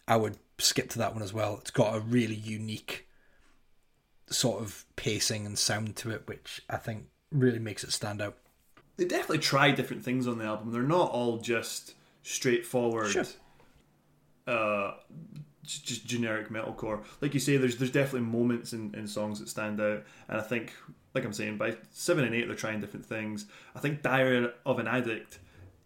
I 0.08 0.16
would 0.16 0.38
skip 0.58 0.88
to 0.90 0.98
that 0.98 1.12
one 1.14 1.22
as 1.22 1.32
well. 1.32 1.58
It's 1.60 1.70
got 1.70 1.94
a 1.94 2.00
really 2.00 2.34
unique 2.34 3.06
sort 4.28 4.60
of 4.62 4.84
pacing 4.96 5.46
and 5.46 5.58
sound 5.58 5.96
to 5.96 6.10
it, 6.10 6.22
which 6.26 6.60
I 6.68 6.76
think 6.76 7.06
really 7.30 7.58
makes 7.60 7.84
it 7.84 7.92
stand 7.92 8.20
out. 8.20 8.36
They 8.96 9.04
definitely 9.04 9.38
try 9.38 9.70
different 9.70 10.04
things 10.04 10.26
on 10.26 10.38
the 10.38 10.44
album. 10.44 10.72
They're 10.72 10.82
not 10.82 11.10
all 11.10 11.38
just 11.38 11.94
straightforward, 12.22 13.10
Sure. 13.12 13.24
uh, 14.46 14.94
just 15.62 16.06
generic 16.06 16.48
metalcore. 16.48 17.02
Like 17.20 17.34
you 17.34 17.40
say, 17.40 17.56
there's 17.56 17.76
there's 17.76 17.90
definitely 17.90 18.28
moments 18.28 18.72
in, 18.72 18.94
in 18.94 19.06
songs 19.06 19.40
that 19.40 19.48
stand 19.48 19.80
out, 19.80 20.04
and 20.28 20.38
I 20.38 20.42
think, 20.42 20.72
like 21.14 21.24
I'm 21.24 21.32
saying, 21.32 21.58
by 21.58 21.76
seven 21.92 22.24
and 22.24 22.34
eight 22.34 22.46
they're 22.46 22.56
trying 22.56 22.80
different 22.80 23.06
things. 23.06 23.46
I 23.74 23.80
think 23.80 24.02
Diary 24.02 24.50
of 24.64 24.78
an 24.78 24.88
Addict 24.88 25.38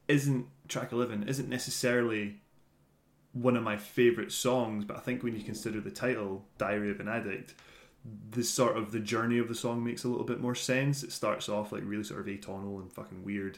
isn't 0.09 0.47
track 0.69 0.93
eleven 0.93 1.29
isn't 1.29 1.49
necessarily 1.49 2.41
one 3.33 3.57
of 3.57 3.63
my 3.63 3.77
favorite 3.77 4.31
songs, 4.31 4.85
but 4.85 4.97
I 4.97 5.01
think 5.01 5.23
when 5.23 5.35
you 5.37 5.43
consider 5.43 5.81
the 5.81 5.91
title 5.91 6.45
Diary 6.59 6.91
of 6.91 7.01
an 7.01 7.09
Addict. 7.09 7.55
The 8.33 8.45
sort 8.45 8.77
of 8.77 8.93
the 8.93 9.01
journey 9.01 9.39
of 9.39 9.49
the 9.49 9.55
song 9.55 9.83
makes 9.83 10.05
a 10.05 10.09
little 10.09 10.27
bit 10.27 10.39
more 10.39 10.55
sense. 10.55 11.03
It 11.03 11.11
starts 11.11 11.49
off 11.49 11.73
like 11.73 11.81
really 11.87 12.05
sort 12.05 12.21
of 12.21 12.27
atonal 12.27 12.79
and 12.83 12.93
fucking 12.93 13.25
weird, 13.25 13.57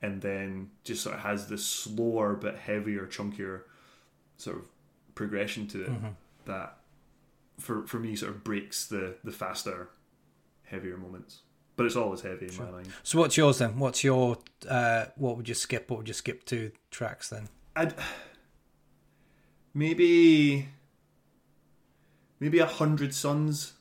and 0.00 0.22
then 0.22 0.70
just 0.84 1.02
sort 1.02 1.16
of 1.16 1.22
has 1.22 1.48
this 1.48 1.66
slower 1.66 2.34
but 2.34 2.56
heavier, 2.58 3.08
chunkier 3.08 3.62
sort 4.36 4.58
of 4.58 4.68
progression 5.18 5.66
to 5.66 5.82
it 5.82 5.90
that 6.46 6.78
for 7.58 7.86
for 7.86 7.98
me 7.98 8.14
sort 8.14 8.30
of 8.30 8.44
breaks 8.44 8.86
the 8.86 9.16
the 9.24 9.32
faster, 9.32 9.90
heavier 10.62 10.96
moments. 10.96 11.40
But 11.76 11.86
it's 11.86 11.96
always 11.96 12.22
heavy 12.22 12.48
in 12.48 12.56
my 12.56 12.70
mind. 12.70 12.88
So 13.04 13.18
what's 13.18 13.36
yours 13.36 13.58
then? 13.58 13.78
What's 13.78 14.02
your 14.02 14.38
uh, 14.68 15.06
what 15.16 15.36
would 15.36 15.48
you 15.48 15.54
skip? 15.54 15.90
What 15.90 15.98
would 15.98 16.08
you 16.08 16.14
skip 16.14 16.44
to 16.46 16.70
tracks 16.90 17.28
then? 17.28 17.48
I'd 17.76 17.94
maybe 19.74 20.68
maybe 22.40 22.58
a 22.60 22.66
hundred 22.66 23.14
suns. 23.14 23.74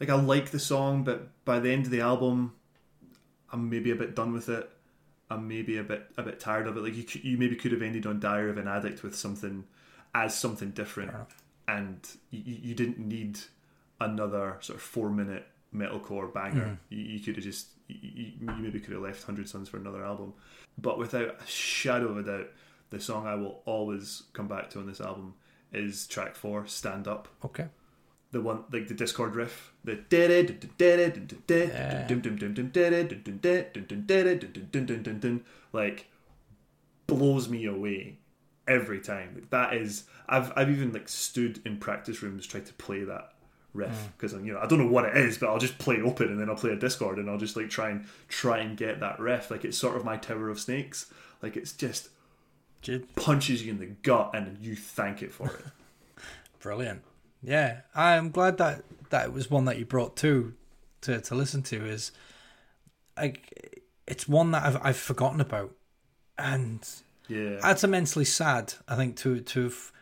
Like 0.00 0.10
I 0.10 0.14
like 0.14 0.50
the 0.50 0.58
song, 0.58 1.04
but 1.04 1.44
by 1.44 1.58
the 1.58 1.70
end 1.70 1.86
of 1.86 1.90
the 1.90 2.00
album, 2.00 2.54
I'm 3.52 3.70
maybe 3.70 3.90
a 3.90 3.96
bit 3.96 4.14
done 4.14 4.32
with 4.32 4.48
it. 4.48 4.68
I'm 5.30 5.48
maybe 5.48 5.78
a 5.78 5.84
bit 5.84 6.06
a 6.18 6.22
bit 6.22 6.38
tired 6.40 6.66
of 6.66 6.76
it. 6.76 6.82
Like 6.82 6.96
you, 6.96 7.20
you 7.22 7.38
maybe 7.38 7.56
could 7.56 7.72
have 7.72 7.82
ended 7.82 8.06
on 8.06 8.20
Diary 8.20 8.50
of 8.50 8.58
an 8.58 8.68
Addict 8.68 9.02
with 9.02 9.16
something 9.16 9.64
as 10.14 10.36
something 10.36 10.70
different, 10.70 11.10
and 11.66 11.98
you, 12.30 12.58
you 12.62 12.74
didn't 12.74 12.98
need 12.98 13.40
another 14.00 14.56
sort 14.60 14.76
of 14.76 14.82
four 14.82 15.10
minute 15.10 15.46
metalcore 15.74 16.32
banger. 16.32 16.64
Mm. 16.66 16.78
You, 16.90 17.04
you 17.04 17.20
could 17.20 17.36
have 17.36 17.44
just 17.44 17.68
you, 17.88 17.98
you 18.02 18.32
you 18.40 18.62
maybe 18.62 18.80
could 18.80 18.92
have 18.92 19.02
left 19.02 19.24
Hundred 19.24 19.48
Suns 19.48 19.68
for 19.68 19.76
another 19.76 20.04
album, 20.04 20.34
but 20.78 20.98
without 20.98 21.40
a 21.42 21.46
shadow 21.46 22.08
of 22.08 22.18
a 22.18 22.22
doubt, 22.22 22.50
the 22.90 23.00
song 23.00 23.26
I 23.26 23.34
will 23.34 23.62
always 23.64 24.24
come 24.32 24.48
back 24.48 24.70
to 24.70 24.78
on 24.78 24.86
this 24.86 25.00
album 25.00 25.34
is 25.72 26.06
track 26.06 26.36
four, 26.36 26.66
"Stand 26.66 27.08
Up." 27.08 27.28
Okay. 27.44 27.66
the 28.30 28.40
one 28.40 28.64
like 28.72 28.88
the 28.88 28.94
Discord 28.94 29.34
riff, 29.34 29.72
the 29.84 29.96
like 35.72 36.08
blows 37.06 37.48
me 37.48 37.66
away 37.66 38.18
every 38.66 39.00
time. 39.00 39.32
Like, 39.34 39.50
that 39.50 39.74
is, 39.74 40.04
I've 40.28 40.52
I've 40.56 40.70
even 40.70 40.92
like 40.92 41.08
stood 41.08 41.60
in 41.64 41.78
practice 41.78 42.22
rooms 42.22 42.46
trying 42.46 42.64
to 42.64 42.74
play 42.74 43.04
that 43.04 43.32
riff 43.72 43.90
hmm. 43.90 44.06
because 44.16 44.32
you 44.32 44.52
know 44.52 44.60
I 44.60 44.66
don't 44.66 44.78
know 44.78 44.88
what 44.88 45.04
it 45.04 45.16
is, 45.16 45.38
but 45.38 45.48
I'll 45.48 45.58
just 45.58 45.78
play 45.78 46.00
open 46.00 46.28
and 46.28 46.40
then 46.40 46.48
I'll 46.48 46.56
play 46.56 46.70
a 46.70 46.76
Discord 46.76 47.18
and 47.18 47.28
I'll 47.28 47.38
just 47.38 47.56
like 47.56 47.68
try 47.68 47.90
and 47.90 48.06
try 48.28 48.58
and 48.58 48.76
get 48.76 49.00
that 49.00 49.18
riff. 49.18 49.50
Like 49.50 49.64
it's 49.64 49.76
sort 49.76 49.96
of 49.96 50.04
my 50.04 50.16
Tower 50.16 50.48
of 50.48 50.60
Snakes. 50.60 51.12
Like 51.42 51.56
it's 51.56 51.72
just 51.72 52.08
punches 53.16 53.64
you 53.64 53.72
in 53.72 53.78
the 53.78 53.86
gut 53.86 54.30
and 54.34 54.58
you 54.58 54.76
thank 54.76 55.22
it 55.22 55.32
for 55.32 55.48
it. 55.48 55.64
Brilliant. 56.60 57.02
Yeah, 57.42 57.80
I'm 57.94 58.30
glad 58.30 58.58
that 58.58 58.84
that 59.10 59.32
was 59.32 59.50
one 59.50 59.66
that 59.66 59.78
you 59.78 59.84
brought 59.84 60.16
to 60.18 60.54
to 61.02 61.20
to 61.20 61.34
listen 61.34 61.62
to. 61.64 61.84
Is 61.84 62.12
like 63.16 63.82
it's 64.06 64.28
one 64.28 64.52
that 64.52 64.64
I've 64.64 64.78
I've 64.82 64.96
forgotten 64.96 65.40
about, 65.40 65.72
and 66.38 66.86
Yeah. 67.28 67.58
that's 67.62 67.84
immensely 67.84 68.24
sad. 68.24 68.74
I 68.86 68.96
think 68.96 69.16
to 69.18 69.40
to 69.40 69.62
have 69.64 69.92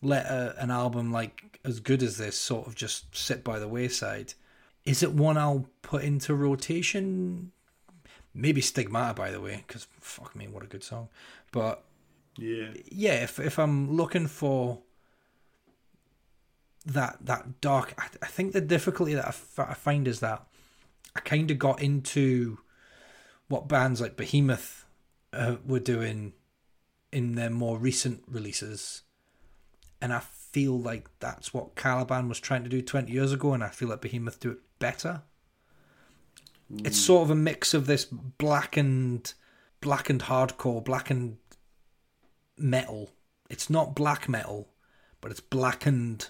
let 0.00 0.26
a, 0.26 0.54
an 0.58 0.70
album 0.70 1.12
like 1.12 1.58
as 1.64 1.80
good 1.80 2.02
as 2.02 2.16
this 2.16 2.36
sort 2.36 2.66
of 2.66 2.74
just 2.74 3.16
sit 3.16 3.42
by 3.42 3.58
the 3.58 3.68
wayside. 3.68 4.34
Is 4.84 5.02
it 5.02 5.12
one 5.12 5.36
I'll 5.36 5.68
put 5.82 6.04
into 6.04 6.34
rotation? 6.34 7.52
Maybe 8.32 8.60
Stigmata, 8.60 9.14
by 9.14 9.30
the 9.30 9.40
way, 9.40 9.64
because 9.66 9.86
fuck 10.00 10.36
me, 10.36 10.46
what 10.46 10.62
a 10.62 10.66
good 10.66 10.84
song. 10.84 11.08
But 11.52 11.82
yeah. 12.36 12.68
yeah, 12.90 13.24
if 13.24 13.40
if 13.40 13.58
I'm 13.58 13.96
looking 13.96 14.28
for 14.28 14.80
that 16.86 17.18
that 17.22 17.60
dark, 17.60 17.94
I, 17.98 18.06
I 18.22 18.26
think 18.26 18.52
the 18.52 18.60
difficulty 18.60 19.14
that 19.14 19.24
I, 19.24 19.28
f- 19.28 19.58
I 19.58 19.74
find 19.74 20.06
is 20.06 20.20
that 20.20 20.46
I 21.16 21.20
kind 21.20 21.50
of 21.50 21.58
got 21.58 21.82
into 21.82 22.58
what 23.48 23.68
bands 23.68 24.00
like 24.00 24.16
Behemoth 24.16 24.84
uh, 25.32 25.56
were 25.66 25.80
doing 25.80 26.32
in 27.12 27.34
their 27.34 27.50
more 27.50 27.78
recent 27.78 28.22
releases, 28.28 29.02
and 30.00 30.12
I 30.12 30.20
feel 30.20 30.78
like 30.78 31.08
that's 31.20 31.52
what 31.52 31.76
Caliban 31.76 32.28
was 32.28 32.40
trying 32.40 32.64
to 32.64 32.70
do 32.70 32.82
20 32.82 33.12
years 33.12 33.32
ago, 33.32 33.52
and 33.52 33.62
I 33.62 33.68
feel 33.68 33.88
like 33.88 34.00
Behemoth 34.00 34.40
do 34.40 34.50
it 34.50 34.58
better. 34.78 35.22
It's 36.84 36.98
sort 36.98 37.22
of 37.22 37.30
a 37.30 37.34
mix 37.34 37.72
of 37.72 37.86
this 37.86 38.04
blackened, 38.04 39.32
blackened 39.80 40.22
hardcore, 40.24 40.84
blackened 40.84 41.38
metal. 42.58 43.10
It's 43.48 43.70
not 43.70 43.94
black 43.94 44.28
metal, 44.28 44.68
but 45.22 45.30
it's 45.30 45.40
blackened 45.40 46.28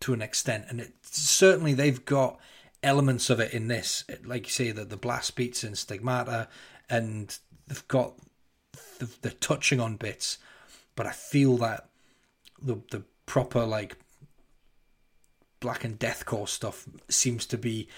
to 0.00 0.12
an 0.12 0.20
extent, 0.20 0.66
and 0.68 0.80
it 0.80 0.92
certainly 1.02 1.72
they've 1.72 2.04
got 2.04 2.38
elements 2.82 3.30
of 3.30 3.40
it 3.40 3.54
in 3.54 3.68
this. 3.68 4.04
Like 4.24 4.46
you 4.46 4.50
say, 4.50 4.72
the 4.72 4.84
the 4.84 4.96
blast 4.96 5.36
beats 5.36 5.64
in 5.64 5.74
Stigmata, 5.74 6.48
and 6.90 7.36
they've 7.66 7.88
got 7.88 8.14
the, 9.02 9.28
the 9.28 9.30
touching 9.30 9.80
on 9.80 9.96
bits, 9.96 10.38
but 10.94 11.06
I 11.06 11.12
feel 11.12 11.56
that 11.58 11.88
the 12.60 12.80
the 12.90 13.02
proper 13.26 13.64
like 13.64 13.96
black 15.60 15.84
and 15.84 15.98
deathcore 15.98 16.48
stuff 16.48 16.88
seems 17.08 17.46
to 17.46 17.58
be 17.58 17.88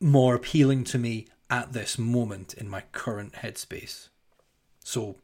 more 0.00 0.34
appealing 0.34 0.84
to 0.84 0.98
me 0.98 1.26
at 1.50 1.72
this 1.72 1.98
moment 1.98 2.54
in 2.54 2.68
my 2.68 2.82
current 2.92 3.34
headspace. 3.34 4.08
So 4.84 5.16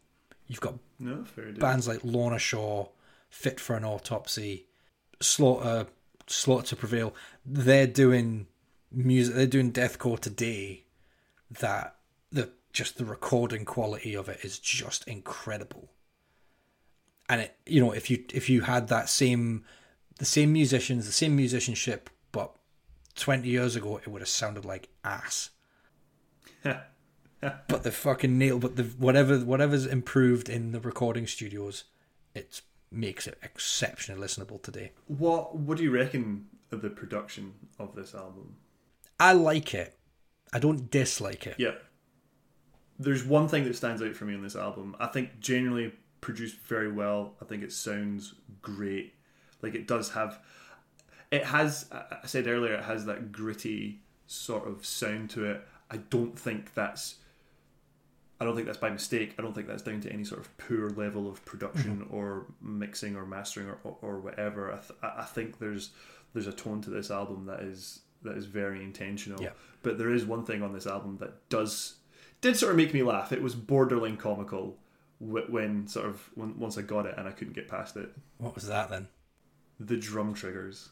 you've 0.46 0.60
got 0.60 0.74
No, 0.98 1.24
bands 1.58 1.88
like 1.88 2.00
Lorna 2.04 2.38
Shore, 2.38 2.90
Fit 3.30 3.60
for 3.60 3.76
an 3.76 3.84
Autopsy, 3.84 4.66
Slaughter, 5.20 5.86
Slaughter 6.26 6.66
to 6.68 6.76
Prevail. 6.76 7.14
They're 7.44 7.86
doing 7.86 8.46
music. 8.92 9.34
They're 9.34 9.46
doing 9.46 9.72
deathcore 9.72 10.18
today. 10.18 10.84
That 11.60 11.96
the 12.30 12.50
just 12.72 12.98
the 12.98 13.04
recording 13.04 13.64
quality 13.64 14.14
of 14.14 14.28
it 14.28 14.40
is 14.42 14.58
just 14.58 15.06
incredible. 15.08 15.90
And 17.28 17.42
it, 17.42 17.56
you 17.66 17.80
know, 17.80 17.92
if 17.92 18.10
you 18.10 18.24
if 18.32 18.48
you 18.48 18.62
had 18.62 18.88
that 18.88 19.08
same, 19.08 19.64
the 20.18 20.24
same 20.24 20.52
musicians, 20.52 21.06
the 21.06 21.12
same 21.12 21.36
musicianship, 21.36 22.08
but 22.32 22.54
twenty 23.14 23.48
years 23.48 23.76
ago, 23.76 23.98
it 23.98 24.08
would 24.08 24.22
have 24.22 24.28
sounded 24.28 24.64
like 24.64 24.88
ass 25.04 25.50
but 27.40 27.82
the 27.84 27.92
fucking 27.92 28.36
nail 28.36 28.58
but 28.58 28.76
the 28.76 28.82
whatever 28.82 29.38
whatever's 29.38 29.86
improved 29.86 30.48
in 30.48 30.72
the 30.72 30.80
recording 30.80 31.26
studios 31.26 31.84
it 32.34 32.60
makes 32.90 33.26
it 33.28 33.38
exceptionally 33.42 34.20
listenable 34.20 34.60
today 34.60 34.90
What 35.06 35.56
What 35.56 35.78
do 35.78 35.84
you 35.84 35.90
reckon 35.92 36.46
of 36.72 36.82
the 36.82 36.90
production 36.90 37.54
of 37.78 37.94
this 37.94 38.12
album? 38.14 38.56
i 39.20 39.32
like 39.32 39.72
it 39.72 39.96
i 40.52 40.58
don't 40.58 40.90
dislike 40.90 41.46
it 41.46 41.54
Yeah. 41.58 41.74
There's 42.98 43.24
one 43.24 43.48
thing 43.48 43.64
that 43.64 43.76
stands 43.76 44.02
out 44.02 44.14
for 44.14 44.24
me 44.24 44.34
on 44.34 44.42
this 44.42 44.56
album. 44.56 44.96
I 44.98 45.06
think 45.06 45.40
genuinely 45.40 45.92
produced 46.20 46.58
very 46.58 46.90
well. 46.90 47.34
I 47.40 47.44
think 47.44 47.62
it 47.62 47.72
sounds 47.72 48.34
great. 48.62 49.14
Like 49.62 49.74
it 49.74 49.86
does 49.86 50.10
have 50.10 50.40
it 51.30 51.44
has 51.44 51.86
I 51.92 52.26
said 52.26 52.46
earlier 52.46 52.74
it 52.74 52.84
has 52.84 53.06
that 53.06 53.32
gritty 53.32 54.00
sort 54.26 54.66
of 54.66 54.84
sound 54.84 55.30
to 55.30 55.44
it. 55.44 55.66
I 55.90 55.98
don't 55.98 56.38
think 56.38 56.74
that's 56.74 57.16
I 58.40 58.44
don't 58.44 58.54
think 58.54 58.66
that's 58.66 58.78
by 58.78 58.90
mistake. 58.90 59.34
I 59.38 59.42
don't 59.42 59.52
think 59.52 59.66
that's 59.66 59.82
down 59.82 60.00
to 60.02 60.12
any 60.12 60.24
sort 60.24 60.40
of 60.40 60.56
poor 60.58 60.90
level 60.90 61.28
of 61.28 61.44
production 61.44 62.02
mm-hmm. 62.02 62.14
or 62.14 62.46
mixing 62.60 63.16
or 63.16 63.26
mastering 63.26 63.68
or, 63.82 63.96
or, 64.00 64.20
whatever. 64.20 64.72
I, 64.72 64.76
th- 64.76 64.98
I 65.02 65.22
I 65.22 65.24
think 65.24 65.58
there's 65.58 65.90
there's 66.32 66.46
a 66.46 66.52
tone 66.52 66.80
to 66.82 66.90
this 66.90 67.10
album 67.10 67.46
that 67.46 67.60
is 67.60 68.00
that 68.22 68.36
is 68.36 68.46
very 68.46 68.82
intentional. 68.82 69.42
Yeah. 69.42 69.50
But 69.82 69.98
there 69.98 70.12
is 70.12 70.24
one 70.24 70.44
thing 70.44 70.62
on 70.62 70.72
this 70.72 70.86
album 70.86 71.16
that 71.18 71.48
does 71.48 71.96
did 72.40 72.56
sort 72.56 72.70
of 72.70 72.76
make 72.76 72.92
me 72.94 73.02
laugh. 73.02 73.32
It 73.32 73.42
was 73.42 73.54
borderline 73.54 74.16
comical 74.16 74.78
when 75.20 75.86
sort 75.88 76.06
of 76.06 76.30
when, 76.34 76.58
once 76.58 76.78
I 76.78 76.82
got 76.82 77.06
it 77.06 77.14
and 77.18 77.26
I 77.26 77.32
couldn't 77.32 77.54
get 77.54 77.68
past 77.68 77.96
it. 77.96 78.10
What 78.38 78.54
was 78.54 78.66
that 78.68 78.88
then? 78.90 79.08
The 79.80 79.96
drum 79.96 80.34
triggers, 80.34 80.90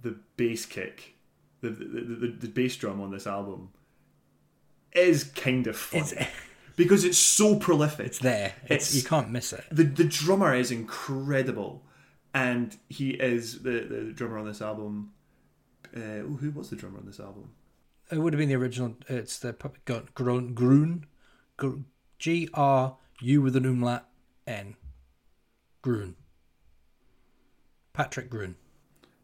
the 0.00 0.16
bass 0.36 0.66
kick, 0.66 1.14
the 1.60 1.70
the, 1.70 1.84
the, 1.84 2.00
the, 2.14 2.26
the 2.42 2.48
bass 2.48 2.76
drum 2.76 3.00
on 3.00 3.10
this 3.10 3.26
album 3.26 3.70
is 4.92 5.24
kind 5.24 5.66
of 5.66 5.76
funny 5.76 6.02
It's 6.02 6.14
because 6.76 7.04
it's 7.04 7.18
so 7.18 7.56
prolific. 7.56 8.06
it's 8.06 8.18
there. 8.18 8.54
It's, 8.64 8.90
It's- 8.90 8.94
you 8.94 9.02
can't 9.08 9.30
miss 9.30 9.52
it. 9.52 9.64
the 9.70 9.84
the 9.84 10.04
drummer 10.04 10.54
is 10.54 10.70
incredible, 10.70 11.82
and 12.34 12.76
he 12.88 13.10
is 13.10 13.62
the 13.62 13.80
the 13.88 14.12
drummer 14.12 14.38
on 14.38 14.46
this 14.46 14.60
album. 14.62 15.12
Uh, 15.94 16.20
who 16.40 16.50
was 16.52 16.70
the 16.70 16.76
drummer 16.76 16.98
on 16.98 17.04
this 17.06 17.20
album? 17.20 17.50
It 18.10 18.18
would 18.18 18.32
have 18.34 18.38
been 18.38 18.48
the 18.48 18.56
original. 18.56 18.96
It's 19.08 19.38
the 19.38 19.52
Grün 19.54 20.54
Grün, 20.54 21.04
G 22.18 22.48
R 22.52 22.96
U 23.20 23.42
with 23.42 23.56
an 23.56 23.64
umlaut 23.64 24.04
N. 24.46 24.76
Grün. 25.82 26.14
Patrick 27.92 28.30
Grün. 28.30 28.54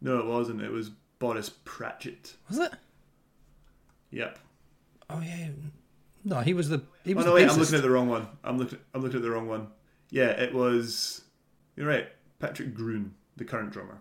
No, 0.00 0.18
it 0.18 0.26
wasn't. 0.26 0.62
It 0.62 0.70
was 0.70 0.90
Boris 1.18 1.50
Pracht. 1.50 2.36
Was 2.48 2.58
it? 2.58 2.72
Yep. 4.10 4.38
Oh 5.10 5.20
yeah. 5.20 5.48
No, 6.24 6.40
he 6.40 6.54
was 6.54 6.68
the 6.68 6.82
he 7.04 7.14
Oh 7.14 7.20
no, 7.20 7.34
wait, 7.34 7.48
I'm 7.48 7.58
looking 7.58 7.74
at 7.74 7.82
the 7.82 7.90
wrong 7.90 8.08
one. 8.08 8.26
I'm 8.44 8.58
looking. 8.58 8.78
I'm 8.94 9.02
looking 9.02 9.16
at 9.16 9.22
the 9.22 9.30
wrong 9.30 9.48
one. 9.48 9.68
Yeah, 10.10 10.30
it 10.30 10.54
was. 10.54 11.22
You're 11.76 11.88
right. 11.88 12.08
Patrick 12.38 12.74
Grün, 12.74 13.10
the 13.36 13.44
current 13.44 13.72
drummer. 13.72 13.98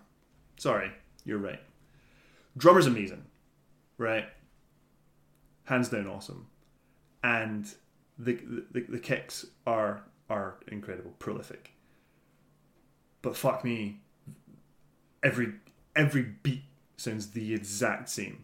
Sorry, 0.58 0.92
you're 1.26 1.38
right. 1.38 1.60
Drummer's 2.58 2.88
amazing, 2.88 3.24
right? 3.98 4.26
Hands 5.68 5.88
down, 5.90 6.08
awesome, 6.08 6.48
and 7.24 7.66
the 8.18 8.40
the, 8.72 8.82
the 8.90 9.00
kicks 9.00 9.46
are 9.66 10.02
are 10.30 10.56
incredible, 10.68 11.12
prolific. 11.20 11.72
But 13.22 13.36
fuck 13.36 13.64
me, 13.64 14.00
every 15.24 15.54
every 15.96 16.24
beat 16.44 16.64
sounds 16.98 17.32
the 17.32 17.54
exact 17.54 18.10
same. 18.10 18.44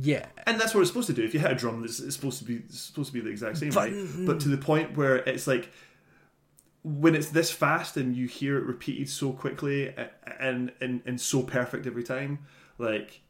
Yeah. 0.00 0.26
And 0.46 0.60
that's 0.60 0.74
what 0.74 0.80
it's 0.80 0.90
supposed 0.90 1.06
to 1.06 1.12
do. 1.12 1.22
If 1.22 1.34
you 1.34 1.40
hit 1.40 1.52
a 1.52 1.54
drum, 1.54 1.84
it's, 1.84 2.00
it's 2.00 2.16
supposed 2.16 2.38
to 2.40 2.44
be 2.44 2.62
supposed 2.68 3.08
to 3.08 3.14
be 3.14 3.20
the 3.20 3.30
exact 3.30 3.58
same, 3.58 3.70
But- 3.70 3.90
right? 3.92 4.06
But 4.26 4.40
to 4.40 4.48
the 4.48 4.56
point 4.58 4.96
where 4.96 5.16
it's 5.16 5.46
like 5.46 5.70
when 6.82 7.14
it's 7.14 7.28
this 7.30 7.50
fast 7.50 7.96
and 7.96 8.14
you 8.16 8.26
hear 8.26 8.58
it 8.58 8.64
repeated 8.64 9.08
so 9.08 9.32
quickly 9.32 9.94
and 10.40 10.72
and, 10.80 11.02
and 11.06 11.20
so 11.20 11.42
perfect 11.42 11.86
every 11.86 12.02
time, 12.02 12.40
like 12.78 13.20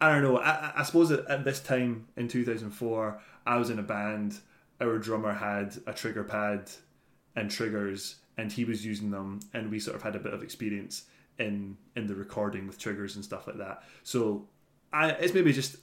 I 0.00 0.12
don't 0.12 0.22
know. 0.22 0.38
I, 0.38 0.72
I 0.76 0.82
suppose 0.84 1.10
at, 1.10 1.44
this 1.44 1.60
time 1.60 2.06
in 2.16 2.28
2004, 2.28 3.20
I 3.46 3.56
was 3.56 3.70
in 3.70 3.78
a 3.78 3.82
band. 3.82 4.38
Our 4.80 4.98
drummer 4.98 5.32
had 5.32 5.76
a 5.86 5.92
trigger 5.92 6.22
pad 6.22 6.70
and 7.34 7.50
triggers, 7.50 8.16
and 8.36 8.52
he 8.52 8.64
was 8.64 8.84
using 8.84 9.10
them, 9.10 9.40
and 9.52 9.70
we 9.70 9.80
sort 9.80 9.96
of 9.96 10.02
had 10.02 10.14
a 10.14 10.20
bit 10.20 10.32
of 10.32 10.42
experience 10.42 11.04
in 11.38 11.76
in 11.96 12.06
the 12.06 12.14
recording 12.14 12.66
with 12.66 12.78
triggers 12.78 13.16
and 13.16 13.24
stuff 13.24 13.46
like 13.46 13.58
that. 13.58 13.82
So 14.02 14.46
I, 14.92 15.10
it's 15.10 15.34
maybe 15.34 15.52
just 15.52 15.76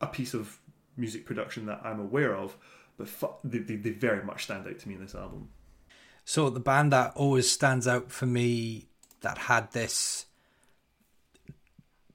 a 0.00 0.06
piece 0.06 0.34
of 0.34 0.58
music 0.96 1.26
production 1.26 1.66
that 1.66 1.80
I'm 1.84 2.00
aware 2.00 2.34
of, 2.34 2.56
but 2.96 3.08
fu- 3.08 3.34
they, 3.44 3.58
they, 3.58 3.76
they 3.76 3.90
very 3.90 4.24
much 4.24 4.44
stand 4.44 4.66
out 4.66 4.78
to 4.78 4.88
me 4.88 4.94
in 4.94 5.00
this 5.00 5.14
album. 5.14 5.48
So 6.24 6.50
the 6.50 6.60
band 6.60 6.92
that 6.92 7.12
always 7.14 7.50
stands 7.50 7.86
out 7.86 8.10
for 8.10 8.26
me 8.26 8.88
that 9.20 9.38
had 9.38 9.72
this 9.72 10.26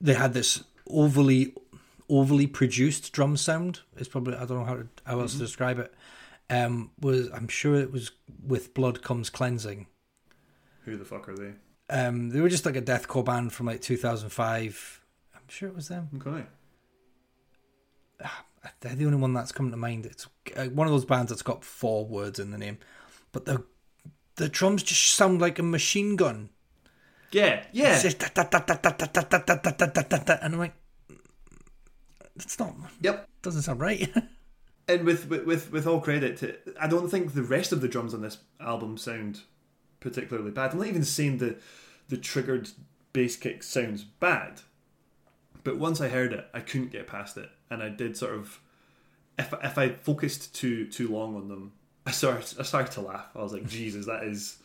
they 0.00 0.14
had 0.14 0.34
this 0.34 0.62
overly 0.88 1.54
overly 2.08 2.46
produced 2.46 3.12
drum 3.12 3.36
sound 3.36 3.80
is 3.96 4.08
probably 4.08 4.34
I 4.34 4.44
don't 4.44 4.58
know 4.58 4.64
how 4.64 4.76
to, 4.76 4.88
how 5.04 5.20
else 5.20 5.32
to 5.32 5.38
describe 5.38 5.78
it. 5.78 5.92
Um 6.50 6.90
was 7.00 7.30
I'm 7.32 7.48
sure 7.48 7.76
it 7.76 7.92
was 7.92 8.12
with 8.46 8.74
Blood 8.74 9.02
Comes 9.02 9.30
Cleansing. 9.30 9.86
Who 10.84 10.96
the 10.96 11.04
fuck 11.04 11.28
are 11.28 11.36
they? 11.36 11.52
Um 11.90 12.30
they 12.30 12.40
were 12.40 12.48
just 12.48 12.66
like 12.66 12.76
a 12.76 12.82
deathcore 12.82 13.24
band 13.24 13.52
from 13.52 13.66
like 13.66 13.80
2005. 13.80 15.00
I'm 15.34 15.40
sure 15.48 15.68
it 15.68 15.74
was 15.74 15.88
them. 15.88 16.08
Okay. 16.16 16.46
They're 18.80 18.94
the 18.94 19.06
only 19.06 19.18
one 19.18 19.32
that's 19.34 19.52
coming 19.52 19.72
to 19.72 19.76
mind. 19.76 20.06
It's 20.06 20.26
uh, 20.56 20.66
one 20.66 20.86
of 20.86 20.92
those 20.92 21.04
bands 21.04 21.30
that's 21.30 21.42
got 21.42 21.64
four 21.64 22.06
words 22.06 22.38
in 22.38 22.50
the 22.50 22.58
name, 22.58 22.78
but 23.32 23.44
the 23.44 23.64
the 24.36 24.48
drums 24.48 24.82
just 24.82 25.12
sound 25.12 25.40
like 25.40 25.58
a 25.58 25.62
machine 25.62 26.16
gun. 26.16 26.50
Yeah, 27.34 27.64
yeah. 27.72 27.94
It's 27.94 28.02
just 28.04 28.18
da- 28.20 28.28
da- 28.32 28.44
da- 28.44 28.60
da- 28.60 28.76
da- 28.76 28.90
da- 28.90 29.06
da- 29.06 29.22
da- 29.22 29.38
da- 29.38 29.56
da- 29.56 29.70
da- 29.72 29.86
da- 29.86 30.02
da- 30.02 30.18
da, 30.24 30.36
and 30.40 30.54
I'm 30.54 30.60
like, 30.60 30.74
that's 32.36 32.58
not 32.60 32.74
Yep. 33.00 33.28
doesn't 33.42 33.62
sound 33.62 33.80
right. 33.80 34.08
And 34.86 35.04
with, 35.06 35.28
with 35.30 35.44
with 35.46 35.72
with 35.72 35.86
all 35.86 36.00
credit 36.00 36.36
to, 36.38 36.56
I 36.78 36.86
don't 36.86 37.08
think 37.08 37.32
the 37.32 37.42
rest 37.42 37.72
of 37.72 37.80
the 37.80 37.88
drums 37.88 38.12
on 38.12 38.20
this 38.20 38.36
album 38.60 38.98
sound 38.98 39.40
particularly 39.98 40.50
bad. 40.50 40.72
I'm 40.72 40.78
not 40.78 40.86
even 40.88 41.04
saying 41.04 41.38
the 41.38 41.56
the 42.08 42.18
triggered 42.18 42.68
bass 43.14 43.34
kick 43.36 43.62
sounds 43.62 44.04
bad, 44.04 44.60
but 45.64 45.78
once 45.78 46.02
I 46.02 46.08
heard 46.10 46.34
it, 46.34 46.46
I 46.52 46.60
couldn't 46.60 46.92
get 46.92 47.06
past 47.06 47.38
it, 47.38 47.48
and 47.70 47.82
I 47.82 47.88
did 47.88 48.16
sort 48.16 48.34
of. 48.34 48.60
If 49.38 49.54
if 49.64 49.78
I 49.78 49.88
focused 49.88 50.54
too 50.54 50.86
too 50.86 51.08
long 51.08 51.34
on 51.34 51.48
them, 51.48 51.72
I 52.06 52.10
started 52.10 52.54
I 52.60 52.62
started 52.62 52.92
to 52.92 53.00
laugh. 53.00 53.28
I 53.34 53.42
was 53.42 53.54
like, 53.54 53.66
Jesus, 53.66 54.04
that 54.06 54.22
is. 54.24 54.58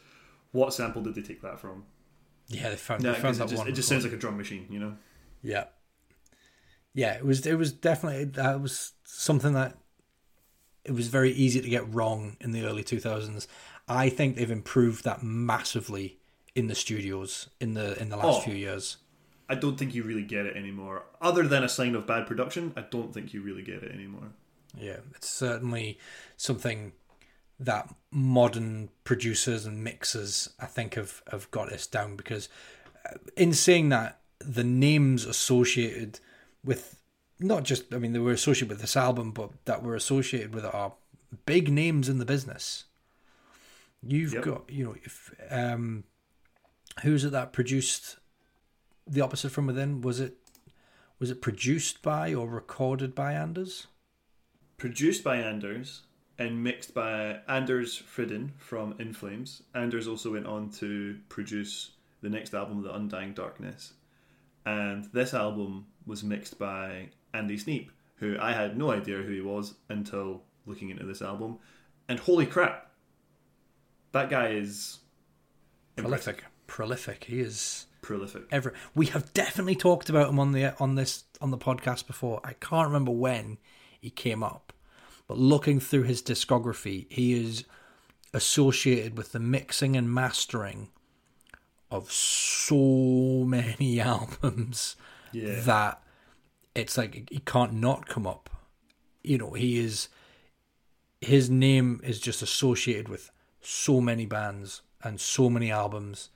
What 0.52 0.74
sample 0.74 1.02
did 1.02 1.16
they 1.16 1.22
take 1.22 1.42
that 1.44 1.60
from? 1.62 1.86
Yeah, 2.50 2.70
they 2.70 2.76
found, 2.76 3.04
No, 3.04 3.14
they 3.14 3.20
found 3.20 3.38
because 3.38 3.38
it 3.38 3.40
that 3.40 3.50
just, 3.50 3.58
one. 3.60 3.68
it 3.68 3.72
just 3.76 3.90
record. 3.90 4.02
sounds 4.02 4.12
like 4.12 4.18
a 4.18 4.22
drum 4.22 4.38
machine, 4.38 4.68
you 4.70 4.80
know. 4.80 4.98
yeah, 5.42 5.66
yeah. 6.94 7.14
It 7.14 7.26
was 7.26 7.46
it 7.46 7.56
was 7.56 7.72
definitely 7.72 8.26
that 8.26 8.62
was 8.62 8.94
something 9.04 9.54
that 9.54 9.78
it 10.86 10.92
was 10.92 11.08
very 11.08 11.32
easy 11.32 11.62
to 11.62 11.70
get 11.70 11.92
wrong 11.94 12.38
in 12.42 12.52
the 12.52 12.64
early 12.66 12.84
2000s. 12.84 13.48
I 13.88 14.10
think 14.10 14.36
they've 14.36 14.50
improved 14.52 15.04
that 15.06 15.24
massively 15.24 16.20
in 16.56 16.68
the 16.68 16.76
studios 16.76 17.50
in 17.60 17.74
the 17.74 18.00
in 18.02 18.10
the 18.10 18.18
last 18.18 18.40
Oh. 18.40 18.42
few 18.42 18.56
years. 18.56 18.98
I 19.52 19.56
don't 19.56 19.78
think 19.78 19.96
you 19.96 20.04
really 20.04 20.24
get 20.24 20.46
it 20.46 20.56
anymore. 20.56 21.06
Other 21.22 21.48
than 21.48 21.64
a 21.64 21.70
sign 21.70 21.96
of 21.96 22.06
bad 22.06 22.28
production, 22.28 22.72
I 22.78 22.82
don't 22.82 23.12
think 23.14 23.34
you 23.34 23.42
really 23.42 23.64
get 23.64 23.82
it 23.84 23.92
anymore. 23.92 24.30
Yeah, 24.78 24.98
it's 25.16 25.28
certainly 25.30 25.98
something 26.38 26.92
that 27.60 27.94
modern 28.12 28.90
producers 29.04 29.66
and 29.66 29.84
mixers, 29.84 30.50
I 30.60 30.66
think, 30.66 30.96
have, 30.96 31.22
have 31.32 31.50
got 31.52 31.70
this 31.70 31.88
down 31.88 32.16
because, 32.16 32.50
uh, 33.06 33.18
in 33.36 33.54
saying 33.54 33.90
that, 33.90 34.20
the 34.40 34.64
names 34.64 35.26
associated 35.26 36.20
with 36.64 36.96
not 37.40 37.64
just, 37.64 37.94
I 37.94 37.98
mean, 37.98 38.14
they 38.14 38.20
were 38.20 38.32
associated 38.32 38.70
with 38.70 38.82
this 38.82 38.98
album, 38.98 39.32
but 39.32 39.52
that 39.66 39.84
were 39.84 39.96
associated 39.96 40.54
with 40.54 40.66
it 40.66 40.74
are 40.74 40.94
big 41.46 41.72
names 41.72 42.10
in 42.10 42.20
the 42.20 42.26
business. 42.26 42.86
You've 44.02 44.34
Yep. 44.34 44.44
got, 44.44 44.70
you 44.70 44.86
know, 44.86 44.96
if 45.04 45.34
um, 45.50 46.06
who's 47.04 47.26
it 47.26 47.32
that 47.32 47.54
produced 47.54 48.18
the 49.06 49.22
opposite 49.22 49.52
from 49.52 49.68
within? 49.68 50.02
Was 50.02 50.20
it 50.20 50.38
was 51.20 51.30
it 51.30 51.42
produced 51.42 52.02
by 52.02 52.34
or 52.34 52.48
recorded 52.48 53.14
by 53.14 53.34
Anders? 53.34 53.88
Produced 54.78 55.24
by 55.24 55.38
Anders 55.38 56.04
and 56.40 56.64
mixed 56.64 56.94
by 56.94 57.38
Anders 57.48 58.02
Fridén 58.02 58.52
from 58.58 58.96
In 58.98 59.14
Flames. 59.14 59.62
Anders 59.76 60.08
also 60.08 60.32
went 60.32 60.48
on 60.48 60.70
to 60.72 61.18
produce 61.28 61.92
the 62.22 62.30
next 62.30 62.54
album, 62.54 62.82
The 62.82 62.96
Undying 62.96 63.34
Darkness. 63.34 63.94
And 64.66 65.06
this 65.14 65.34
album 65.34 65.86
was 66.06 66.24
mixed 66.24 66.58
by 66.58 67.10
Andy 67.34 67.58
Sneap, 67.58 67.92
who 68.16 68.38
I 68.40 68.54
had 68.54 68.78
no 68.78 68.92
idea 68.92 69.18
who 69.18 69.32
he 69.34 69.42
was 69.42 69.76
until 69.90 70.44
looking 70.66 70.90
into 70.90 71.06
this 71.06 71.22
album. 71.22 71.60
And 72.08 72.20
holy 72.20 72.46
crap, 72.46 72.90
that 74.14 74.30
guy 74.30 74.50
is 74.50 75.00
impressive. 75.98 76.38
prolific 76.38 76.46
prolific 76.68 77.24
he 77.26 77.40
is 77.42 77.88
prolific. 78.02 78.44
ever 78.52 78.74
we 78.96 79.08
have 79.08 79.34
definitely 79.34 79.76
talked 79.76 80.10
about 80.10 80.30
him 80.30 80.40
on 80.40 80.52
the 80.52 80.74
on 80.80 80.96
this 80.96 81.24
on 81.42 81.52
the 81.52 81.58
podcast 81.58 82.08
before 82.08 82.40
i 82.44 82.54
can't 82.54 82.88
remember 82.88 83.12
when 83.12 83.58
he 84.00 84.10
came 84.10 84.44
up 84.44 84.72
but 85.30 85.38
looking 85.38 85.80
through 85.80 86.04
his 86.04 86.22
discography 86.22 87.06
he 87.10 87.34
is 87.34 87.64
associated 88.34 89.18
with 89.18 89.32
the 89.32 89.40
mixing 89.40 89.96
and 89.96 90.14
mastering 90.14 90.90
of 91.90 92.12
so 92.12 93.46
many 93.46 94.00
albums 94.16 94.98
Yeah. 95.32 95.62
that 95.62 96.04
it's 96.76 96.98
like 96.98 97.30
he 97.32 97.40
can't 97.40 97.74
not 97.74 98.08
come 98.08 98.28
up 98.28 98.50
you 99.24 99.38
know 99.38 99.52
he 99.54 99.80
is 99.80 100.10
his 101.22 101.50
name 101.50 102.02
is 102.04 102.20
just 102.20 102.42
associated 102.42 103.08
with 103.08 103.32
so 103.62 104.00
many 104.02 104.26
bands 104.26 104.82
and 105.04 105.20
so 105.20 105.50
many 105.50 105.72
albums 105.72 106.30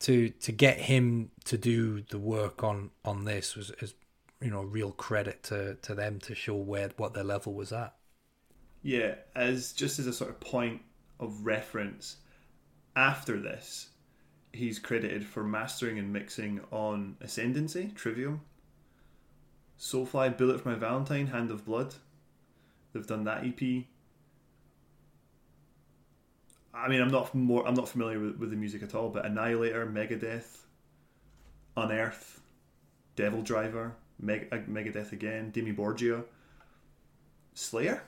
to 0.00 0.30
to 0.30 0.50
get 0.52 0.78
him 0.78 1.30
to 1.44 1.56
do 1.56 2.02
the 2.10 2.18
work 2.18 2.62
on 2.64 2.90
on 3.04 3.24
this 3.24 3.54
was 3.56 3.70
is 3.80 3.94
you 4.42 4.50
know 4.50 4.62
real 4.62 4.92
credit 4.92 5.42
to 5.44 5.76
to 5.76 5.94
them 5.94 6.18
to 6.20 6.34
show 6.34 6.56
where 6.56 6.90
what 6.96 7.14
their 7.14 7.24
level 7.24 7.54
was 7.54 7.72
at 7.72 7.94
Yeah, 8.82 9.14
as 9.34 9.72
just 9.72 9.98
as 9.98 10.06
a 10.06 10.12
sort 10.12 10.30
of 10.30 10.40
point 10.40 10.82
of 11.20 11.46
reference, 11.46 12.16
after 12.96 13.38
this, 13.40 13.90
he's 14.52 14.78
credited 14.78 15.24
for 15.24 15.44
mastering 15.44 15.98
and 15.98 16.12
mixing 16.12 16.60
on 16.70 17.16
Ascendancy, 17.20 17.92
Trivium, 17.94 18.42
Soulfly, 19.78 20.36
Bullet 20.36 20.60
for 20.60 20.70
My 20.70 20.74
Valentine, 20.76 21.28
Hand 21.28 21.50
of 21.50 21.64
Blood. 21.64 21.94
They've 22.92 23.06
done 23.06 23.24
that 23.24 23.44
EP. 23.44 23.84
I 26.74 26.88
mean, 26.88 27.00
I'm 27.00 27.10
not 27.10 27.34
more. 27.34 27.66
I'm 27.66 27.74
not 27.74 27.88
familiar 27.88 28.18
with, 28.18 28.36
with 28.38 28.50
the 28.50 28.56
music 28.56 28.82
at 28.82 28.94
all, 28.94 29.10
but 29.10 29.24
Annihilator, 29.26 29.86
Megadeth, 29.86 30.58
Unearth, 31.76 32.40
Devil 33.16 33.42
Driver, 33.42 33.94
Meg- 34.22 34.48
uh, 34.52 34.58
Megadeth 34.68 35.12
again, 35.12 35.52
Dimmu 35.52 35.76
Borgir, 35.76 36.24
Slayer. 37.54 38.02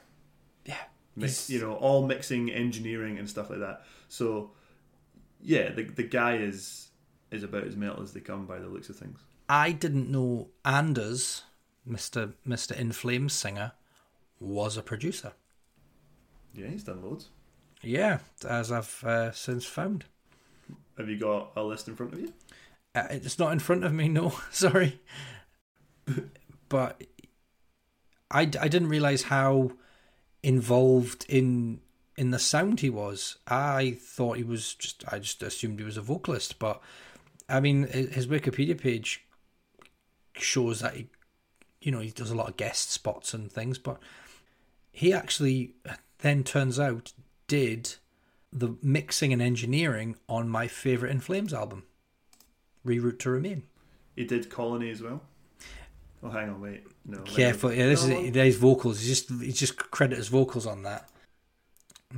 Yeah. 0.65 0.77
Mix, 1.17 1.51
you 1.51 1.61
know, 1.61 1.75
all 1.75 2.07
mixing 2.07 2.51
engineering 2.51 3.19
and 3.19 3.29
stuff 3.29 3.51
like 3.51 3.61
that. 3.61 3.85
So, 4.09 4.53
yeah, 5.41 5.71
the 5.71 5.83
the 5.85 6.03
guy 6.03 6.37
is 6.37 6.89
is 7.31 7.43
about 7.43 7.65
as 7.65 7.77
metal 7.77 8.03
as 8.03 8.13
they 8.13 8.21
come 8.21 8.47
by 8.47 8.59
the 8.59 8.69
looks 8.69 8.89
of 8.89 8.97
things. 8.97 9.21
I 9.49 9.73
didn't 9.73 10.11
know 10.11 10.49
Anders, 10.65 11.43
Mr. 11.89 12.33
Mr. 12.47 12.77
In 12.77 12.93
Flames 12.93 13.33
singer, 13.33 13.73
was 14.41 14.77
a 14.77 14.83
producer. 14.83 15.33
Yeah, 16.55 16.69
he's 16.69 16.85
done 16.85 17.03
loads. 17.03 17.29
Yeah, 17.83 18.19
as 18.49 18.73
I've 18.73 19.05
uh, 19.05 19.33
since 19.33 19.65
found. 19.65 20.07
Have 20.97 21.09
you 21.09 21.19
got 21.19 21.53
a 21.57 21.63
list 21.63 21.89
in 21.89 21.97
front 21.97 22.13
of 22.13 22.21
you? 22.21 22.33
Uh, 22.95 23.07
it's 23.11 23.39
not 23.39 23.53
in 23.53 23.59
front 23.59 23.85
of 23.85 23.93
me, 23.93 24.09
no, 24.09 24.33
sorry. 24.51 25.01
But 26.69 27.03
I, 28.31 28.43
I 28.43 28.69
didn't 28.69 28.89
realize 28.89 29.25
how 29.25 29.73
involved 30.43 31.25
in 31.29 31.81
in 32.17 32.31
the 32.31 32.39
sound 32.39 32.81
he 32.81 32.91
was. 32.91 33.39
I 33.49 33.97
thought 34.01 34.37
he 34.37 34.45
was 34.45 34.75
just 34.75 35.05
I 35.09 35.19
just 35.19 35.43
assumed 35.43 35.79
he 35.79 35.85
was 35.85 35.97
a 35.97 36.03
vocalist, 36.03 36.59
but 36.59 36.81
I 37.49 37.61
mean 37.61 37.87
his 37.87 38.27
Wikipedia 38.27 38.79
page 38.79 39.25
shows 40.35 40.81
that 40.81 40.95
he 40.95 41.09
you 41.81 41.93
know 41.93 42.01
he 42.01 42.11
does 42.11 42.31
a 42.31 42.35
lot 42.35 42.49
of 42.49 42.57
guest 42.57 42.91
spots 42.91 43.35
and 43.35 43.51
things, 43.51 43.79
but 43.79 43.99
he 44.93 45.13
actually 45.13 45.75
then 46.19 46.45
turns 46.45 46.79
out 46.79 47.13
did 47.47 47.95
the 48.53 48.77
mixing 48.83 49.33
and 49.33 49.43
engineering 49.43 50.17
on 50.29 50.49
my 50.49 50.69
favorite 50.69 51.11
In 51.11 51.21
Flames 51.21 51.53
album. 51.53 51.85
Reroute 52.87 53.19
to 53.21 53.31
Remain. 53.31 53.65
He 54.15 54.25
did 54.25 54.51
Colony 54.51 54.91
as 54.91 55.03
well. 55.03 55.23
Oh, 56.25 56.31
hang 56.31 56.49
on, 56.49 56.61
wait. 56.61 56.85
No. 57.05 57.19
Careful, 57.19 57.71
yeah, 57.71 57.87
this 57.87 58.07
No. 58.07 58.19
is 58.19 58.33
there's 58.33 58.57
vocals. 58.57 59.01
He's 59.01 59.09
just 59.09 59.43
he's 59.43 59.59
just 59.59 59.77
credit 59.77 60.17
his 60.17 60.29
vocals 60.29 60.67
on 60.67 60.83
that. 60.83 61.11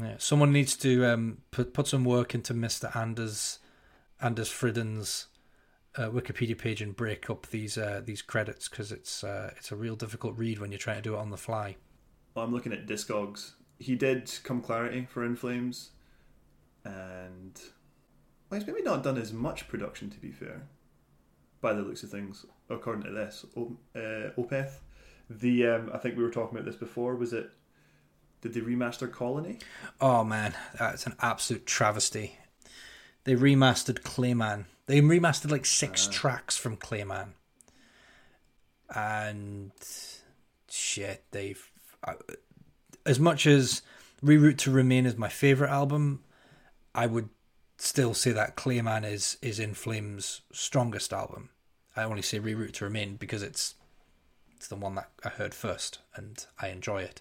Yeah, 0.00 0.14
someone 0.18 0.52
needs 0.52 0.76
to 0.76 1.04
um, 1.04 1.38
put 1.50 1.74
put 1.74 1.88
some 1.88 2.04
work 2.04 2.32
into 2.34 2.54
Mister 2.54 2.90
Anders 2.94 3.58
Anders 4.20 4.48
Fridén's 4.48 5.26
uh, 5.96 6.08
Wikipedia 6.10 6.56
page 6.56 6.80
and 6.80 6.94
break 6.94 7.28
up 7.28 7.48
these 7.48 7.76
uh, 7.76 8.00
these 8.04 8.22
credits 8.22 8.68
because 8.68 8.92
it's 8.92 9.24
uh, 9.24 9.52
it's 9.56 9.72
a 9.72 9.76
real 9.76 9.96
difficult 9.96 10.36
read 10.36 10.60
when 10.60 10.70
you're 10.70 10.78
trying 10.78 10.96
to 10.96 11.02
do 11.02 11.14
it 11.14 11.18
on 11.18 11.30
the 11.30 11.36
fly. 11.36 11.76
Well, 12.34 12.44
I'm 12.44 12.52
looking 12.52 12.72
at 12.72 12.86
Discogs. 12.86 13.52
He 13.78 13.96
did 13.96 14.30
Come 14.44 14.60
Clarity 14.60 15.06
for 15.10 15.24
In 15.24 15.34
Flames, 15.34 15.90
and 16.84 17.60
well, 18.48 18.60
he's 18.60 18.66
maybe 18.68 18.82
not 18.82 19.02
done 19.02 19.18
as 19.18 19.32
much 19.32 19.66
production 19.66 20.10
to 20.10 20.20
be 20.20 20.30
fair, 20.30 20.62
by 21.60 21.72
the 21.72 21.82
looks 21.82 22.02
of 22.02 22.10
things, 22.10 22.46
according 22.68 23.04
to 23.04 23.10
this. 23.10 23.44
Uh, 23.56 24.30
Opeth, 24.38 24.78
the 25.30 25.66
um, 25.66 25.90
I 25.92 25.98
think 25.98 26.16
we 26.16 26.22
were 26.22 26.30
talking 26.30 26.56
about 26.56 26.66
this 26.66 26.76
before. 26.76 27.16
Was 27.16 27.32
it? 27.32 27.50
Did 28.42 28.54
they 28.54 28.60
remaster 28.60 29.10
Colony? 29.10 29.58
Oh 30.00 30.24
man, 30.24 30.54
that's 30.78 31.06
an 31.06 31.14
absolute 31.20 31.66
travesty. 31.66 32.38
They 33.24 33.34
remastered 33.34 34.02
Clayman. 34.02 34.66
They 34.86 35.00
remastered 35.00 35.50
like 35.50 35.66
six 35.66 36.06
tracks 36.06 36.56
from 36.56 36.76
Clayman, 36.76 37.30
and 38.94 39.72
shit, 40.68 41.24
they've 41.32 41.70
as 43.04 43.18
much 43.18 43.46
as 43.46 43.82
Reroute 44.22 44.58
to 44.58 44.70
Remain 44.70 45.06
is 45.06 45.16
my 45.16 45.28
favorite 45.28 45.70
album, 45.70 46.22
I 46.94 47.06
would 47.06 47.28
still 47.78 48.14
say 48.14 48.32
that 48.32 48.56
Clayman 48.56 49.04
is 49.10 49.38
is 49.42 49.58
In 49.58 49.74
Flames' 49.74 50.42
strongest 50.52 51.12
album. 51.12 51.50
I 51.96 52.04
only 52.04 52.22
say 52.22 52.38
Reroute 52.38 52.72
to 52.74 52.84
Remain 52.84 53.16
because 53.16 53.42
it's 53.42 53.74
it's 54.56 54.68
the 54.68 54.76
one 54.76 54.94
that 54.94 55.10
I 55.24 55.28
heard 55.28 55.54
first 55.54 55.98
and 56.14 56.44
I 56.60 56.68
enjoy 56.68 57.02
it. 57.02 57.20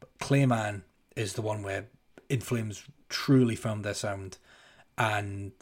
But 0.00 0.18
Clayman 0.18 0.82
is 1.14 1.34
the 1.34 1.42
one 1.42 1.62
where 1.62 1.86
In 2.28 2.40
Flames 2.40 2.84
truly 3.08 3.56
found 3.56 3.84
their 3.84 3.94
sound 3.94 4.38
and 4.98 5.52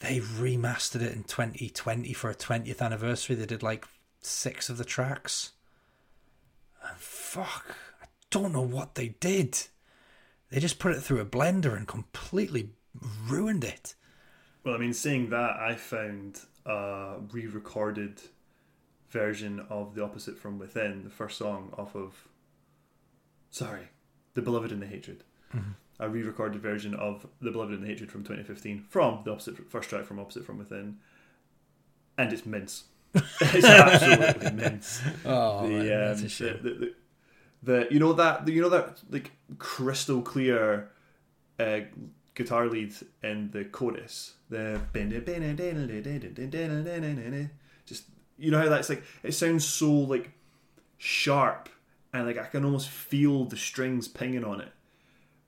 they 0.00 0.18
remastered 0.18 1.02
it 1.02 1.14
in 1.14 1.22
2020 1.24 2.12
for 2.12 2.30
a 2.30 2.34
20th 2.34 2.80
anniversary. 2.80 3.36
They 3.36 3.46
did 3.46 3.62
like 3.62 3.86
six 4.20 4.68
of 4.68 4.76
the 4.76 4.84
tracks. 4.84 5.52
And 6.86 6.98
fuck, 6.98 7.76
I 8.02 8.06
don't 8.30 8.52
know 8.52 8.60
what 8.60 8.96
they 8.96 9.08
did. 9.20 9.58
They 10.50 10.60
just 10.60 10.80
put 10.80 10.92
it 10.92 11.00
through 11.00 11.20
a 11.20 11.24
blender 11.24 11.76
and 11.76 11.86
completely 11.86 12.70
ruined 13.26 13.64
it. 13.64 13.94
Well, 14.64 14.74
I 14.74 14.78
mean, 14.78 14.92
seeing 14.92 15.30
that, 15.30 15.56
I 15.56 15.74
found 15.76 16.40
a 16.66 17.16
re-recorded 17.30 18.20
version 19.10 19.64
of 19.68 19.94
"The 19.94 20.04
Opposite 20.04 20.38
from 20.38 20.58
Within," 20.58 21.04
the 21.04 21.10
first 21.10 21.38
song 21.38 21.72
off 21.76 21.94
of. 21.94 22.28
Sorry, 23.50 23.88
"The 24.34 24.42
Beloved 24.42 24.72
and 24.72 24.82
the 24.82 24.86
Hatred." 24.86 25.24
A 26.00 26.08
re-recorded 26.08 26.60
version 26.60 26.94
of 26.94 27.26
"The 27.40 27.50
Beloved 27.50 27.74
and 27.74 27.82
the 27.82 27.88
Hatred" 27.88 28.10
from 28.10 28.22
2015 28.22 28.80
from 28.88 29.22
the 29.24 29.32
opposite 29.32 29.70
first 29.70 29.90
track 29.90 30.04
from 30.04 30.18
"Opposite 30.18 30.44
from 30.44 30.58
Within," 30.58 30.98
and 32.16 32.32
it's 32.32 32.46
mince. 32.46 32.84
it's 33.14 33.64
absolutely 33.64 34.50
mince. 34.52 35.02
Oh, 35.24 35.66
the, 35.66 35.68
man, 35.68 35.86
that's 35.86 36.20
um, 36.20 36.26
a 36.26 36.28
shame. 36.28 36.58
the, 36.62 36.70
the, 36.70 36.74
the, 36.78 36.94
the 37.62 37.88
you 37.90 38.00
know 38.00 38.14
that 38.14 38.48
you 38.48 38.62
know 38.62 38.70
that 38.70 39.02
like 39.10 39.32
crystal 39.58 40.22
clear 40.22 40.90
uh, 41.60 41.80
guitar 42.34 42.66
lead 42.66 42.94
in 43.22 43.50
the 43.50 43.64
chorus 43.64 44.34
the 44.48 44.80
just 47.86 48.04
you 48.38 48.50
know 48.50 48.58
how 48.58 48.68
that's 48.68 48.88
like 48.88 49.02
it 49.22 49.32
sounds 49.32 49.64
so 49.64 49.90
like 49.90 50.30
sharp 50.98 51.68
and 52.12 52.26
like 52.26 52.38
I 52.38 52.44
can 52.44 52.64
almost 52.64 52.88
feel 52.88 53.44
the 53.44 53.56
strings 53.56 54.08
pinging 54.08 54.44
on 54.44 54.60
it 54.60 54.72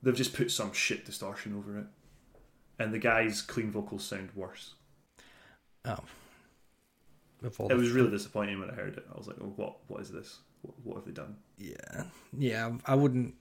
they've 0.03 0.15
just 0.15 0.33
put 0.33 0.51
some 0.51 0.73
shit 0.73 1.05
distortion 1.05 1.55
over 1.55 1.77
it 1.79 1.85
and 2.77 2.93
the 2.93 2.99
guy's 2.99 3.41
clean 3.41 3.71
vocals 3.71 4.03
sound 4.03 4.29
worse 4.35 4.75
Oh. 5.87 5.99
It 7.43 7.77
was 7.77 7.91
really 7.91 8.09
disappointing 8.09 8.59
when 8.59 8.71
I 8.71 8.73
heard 8.73 8.97
it 8.97 9.05
I 9.13 9.17
was 9.17 9.27
like 9.27 9.37
oh, 9.41 9.53
what 9.55 9.77
what 9.87 10.01
is 10.01 10.11
this 10.11 10.39
what, 10.61 10.73
what 10.83 10.95
have 10.97 11.05
they 11.05 11.11
done 11.11 11.35
yeah, 11.57 12.03
yeah. 12.37 12.71
I 12.85 12.95
wouldn't. 12.95 13.35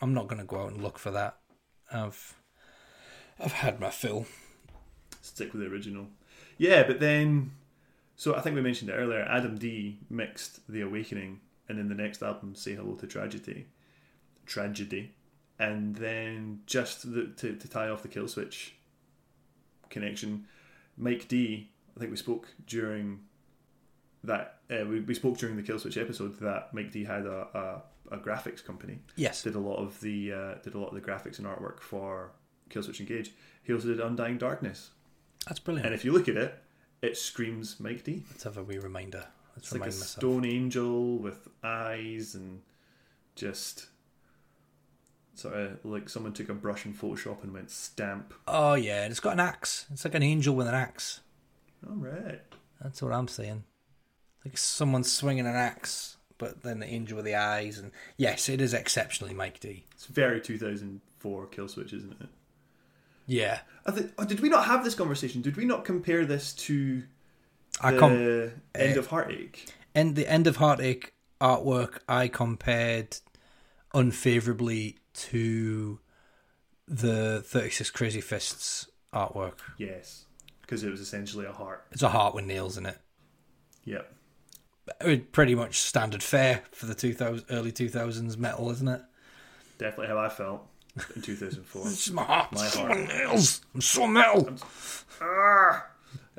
I'm 0.00 0.14
not 0.14 0.28
going 0.28 0.40
to 0.40 0.46
go 0.46 0.62
out 0.62 0.72
and 0.72 0.82
look 0.82 0.98
for 0.98 1.10
that. 1.12 1.38
I've, 1.90 2.34
I've 3.38 3.52
had 3.52 3.80
my 3.80 3.90
fill. 3.90 4.26
stick 5.20 5.52
with 5.52 5.62
the 5.62 5.68
original. 5.68 6.06
Yeah, 6.58 6.84
but 6.84 7.00
then, 7.00 7.52
so 8.16 8.34
I 8.34 8.40
think 8.40 8.56
we 8.56 8.62
mentioned 8.62 8.90
it 8.90 8.94
earlier. 8.94 9.22
Adam 9.22 9.58
D 9.58 9.98
mixed 10.08 10.66
The 10.68 10.80
Awakening, 10.82 11.40
and 11.68 11.78
then 11.78 11.88
the 11.88 11.94
next 11.94 12.22
album, 12.22 12.54
Say 12.54 12.74
Hello 12.74 12.94
to 12.94 13.06
Tragedy, 13.06 13.66
Tragedy, 14.46 15.12
and 15.58 15.96
then 15.96 16.60
just 16.66 17.12
the, 17.12 17.26
to 17.36 17.54
to 17.56 17.68
tie 17.68 17.88
off 17.88 18.02
the 18.02 18.08
Killswitch 18.08 18.70
connection, 19.90 20.46
Mike 20.96 21.28
D. 21.28 21.70
I 21.96 22.00
think 22.00 22.10
we 22.10 22.16
spoke 22.16 22.48
during 22.66 23.20
that. 24.24 24.58
Uh, 24.70 24.84
we, 24.86 25.00
we 25.00 25.14
spoke 25.14 25.38
during 25.38 25.56
the 25.56 25.62
Killswitch 25.62 26.00
episode 26.00 26.38
that 26.40 26.72
Mike 26.74 26.90
D 26.92 27.04
had 27.04 27.24
a, 27.26 27.82
a, 28.10 28.14
a 28.14 28.18
graphics 28.18 28.64
company 28.64 28.98
Yes. 29.14 29.42
did 29.42 29.54
a 29.54 29.58
lot 29.60 29.76
of 29.76 30.00
the 30.00 30.32
uh, 30.32 30.54
did 30.62 30.74
a 30.74 30.78
lot 30.78 30.88
of 30.88 30.94
the 30.94 31.00
graphics 31.00 31.38
and 31.38 31.46
artwork 31.46 31.80
for 31.80 32.32
Killswitch 32.70 33.00
Engage. 33.00 33.32
He 33.62 33.72
also 33.72 33.88
did 33.88 34.00
Undying 34.00 34.38
Darkness, 34.38 34.90
That's 35.46 35.58
brilliant. 35.60 35.86
and 35.86 35.94
if 35.94 36.04
you 36.04 36.12
look 36.12 36.28
at 36.28 36.36
it, 36.36 36.54
it 37.02 37.16
screams 37.16 37.78
Mike 37.80 38.04
D. 38.04 38.24
Let's 38.30 38.44
have 38.44 38.56
a 38.56 38.62
wee 38.62 38.78
reminder. 38.78 39.24
Let's 39.54 39.68
It's 39.68 39.72
like 39.72 39.82
a 39.82 39.84
myself. 39.86 40.06
stone 40.06 40.44
angel 40.44 41.18
with 41.18 41.48
eyes 41.62 42.34
and 42.34 42.62
just 43.34 43.86
sort 45.34 45.54
of 45.54 45.84
like 45.84 46.08
someone 46.08 46.32
took 46.32 46.48
a 46.48 46.54
brush 46.54 46.86
in 46.86 46.94
Photoshop 46.94 47.42
and 47.42 47.52
went 47.52 47.70
stamp. 47.70 48.32
Oh 48.48 48.74
yeah, 48.74 49.02
and 49.02 49.10
it's 49.10 49.20
got 49.20 49.34
an 49.34 49.40
axe. 49.40 49.86
It's 49.92 50.04
like 50.04 50.14
an 50.14 50.22
angel 50.22 50.54
with 50.54 50.66
an 50.68 50.74
axe. 50.74 51.20
All 51.88 51.96
right, 51.96 52.40
That's 52.80 53.02
what 53.02 53.12
I'm 53.12 53.28
saying. 53.28 53.64
Like 54.44 54.56
someone 54.58 55.04
swinging 55.04 55.46
an 55.46 55.54
axe, 55.54 56.16
but 56.38 56.62
then 56.62 56.78
the 56.80 56.86
angel 56.86 57.16
with 57.16 57.24
the 57.26 57.34
eyes, 57.34 57.78
and 57.78 57.92
yes, 58.16 58.48
it 58.48 58.60
is 58.60 58.72
exceptionally 58.74 59.34
Mike 59.34 59.60
D. 59.60 59.84
it's 59.92 60.06
very 60.06 60.40
2004 60.40 61.46
Killswitch, 61.48 61.92
isn't 61.92 62.12
it? 62.20 62.28
Yeah, 63.26 63.60
I 63.84 63.90
think. 63.90 64.12
Oh, 64.18 64.24
did 64.24 64.40
we 64.40 64.48
not 64.48 64.66
have 64.66 64.84
this 64.84 64.94
conversation? 64.94 65.42
Did 65.42 65.56
we 65.56 65.64
not 65.64 65.84
compare 65.84 66.24
this 66.24 66.52
to 66.54 67.02
I 67.80 67.92
the 67.92 67.98
com- 67.98 68.12
end 68.12 68.52
eh, 68.74 68.94
of 68.94 69.08
Heartache? 69.08 69.68
And 69.94 70.14
the 70.14 70.30
end 70.30 70.46
of 70.46 70.56
heartache 70.56 71.12
artwork. 71.40 71.98
I 72.08 72.28
compared 72.28 73.18
unfavorably 73.94 74.98
to 75.14 75.98
the 76.86 77.42
36 77.42 77.90
Crazy 77.90 78.20
Fists 78.20 78.88
artwork. 79.12 79.58
Yes, 79.78 80.26
because 80.60 80.84
it 80.84 80.90
was 80.90 81.00
essentially 81.00 81.46
a 81.46 81.52
heart. 81.52 81.86
It's 81.92 82.02
a 82.02 82.10
heart 82.10 82.34
with 82.34 82.44
nails 82.44 82.76
in 82.76 82.86
it. 82.86 82.98
Yep. 83.84 84.12
It 85.00 85.32
pretty 85.32 85.54
much 85.54 85.80
standard 85.80 86.22
fare 86.22 86.62
for 86.70 86.86
the 86.86 86.94
2000 86.94 87.46
early 87.50 87.72
2000s 87.72 88.36
metal, 88.36 88.70
isn't 88.70 88.86
it? 88.86 89.00
Definitely 89.78 90.08
how 90.08 90.18
I 90.18 90.28
felt 90.28 90.66
in 91.14 91.22
2004. 91.22 91.82
It's 91.88 92.10
my 92.12 92.24
heart. 92.24 92.52
My 92.52 92.66
heart. 92.66 92.94
full 92.94 93.06
nails. 93.06 93.60
I'm 93.74 93.80
so 93.80 94.06
metal. 94.06 94.56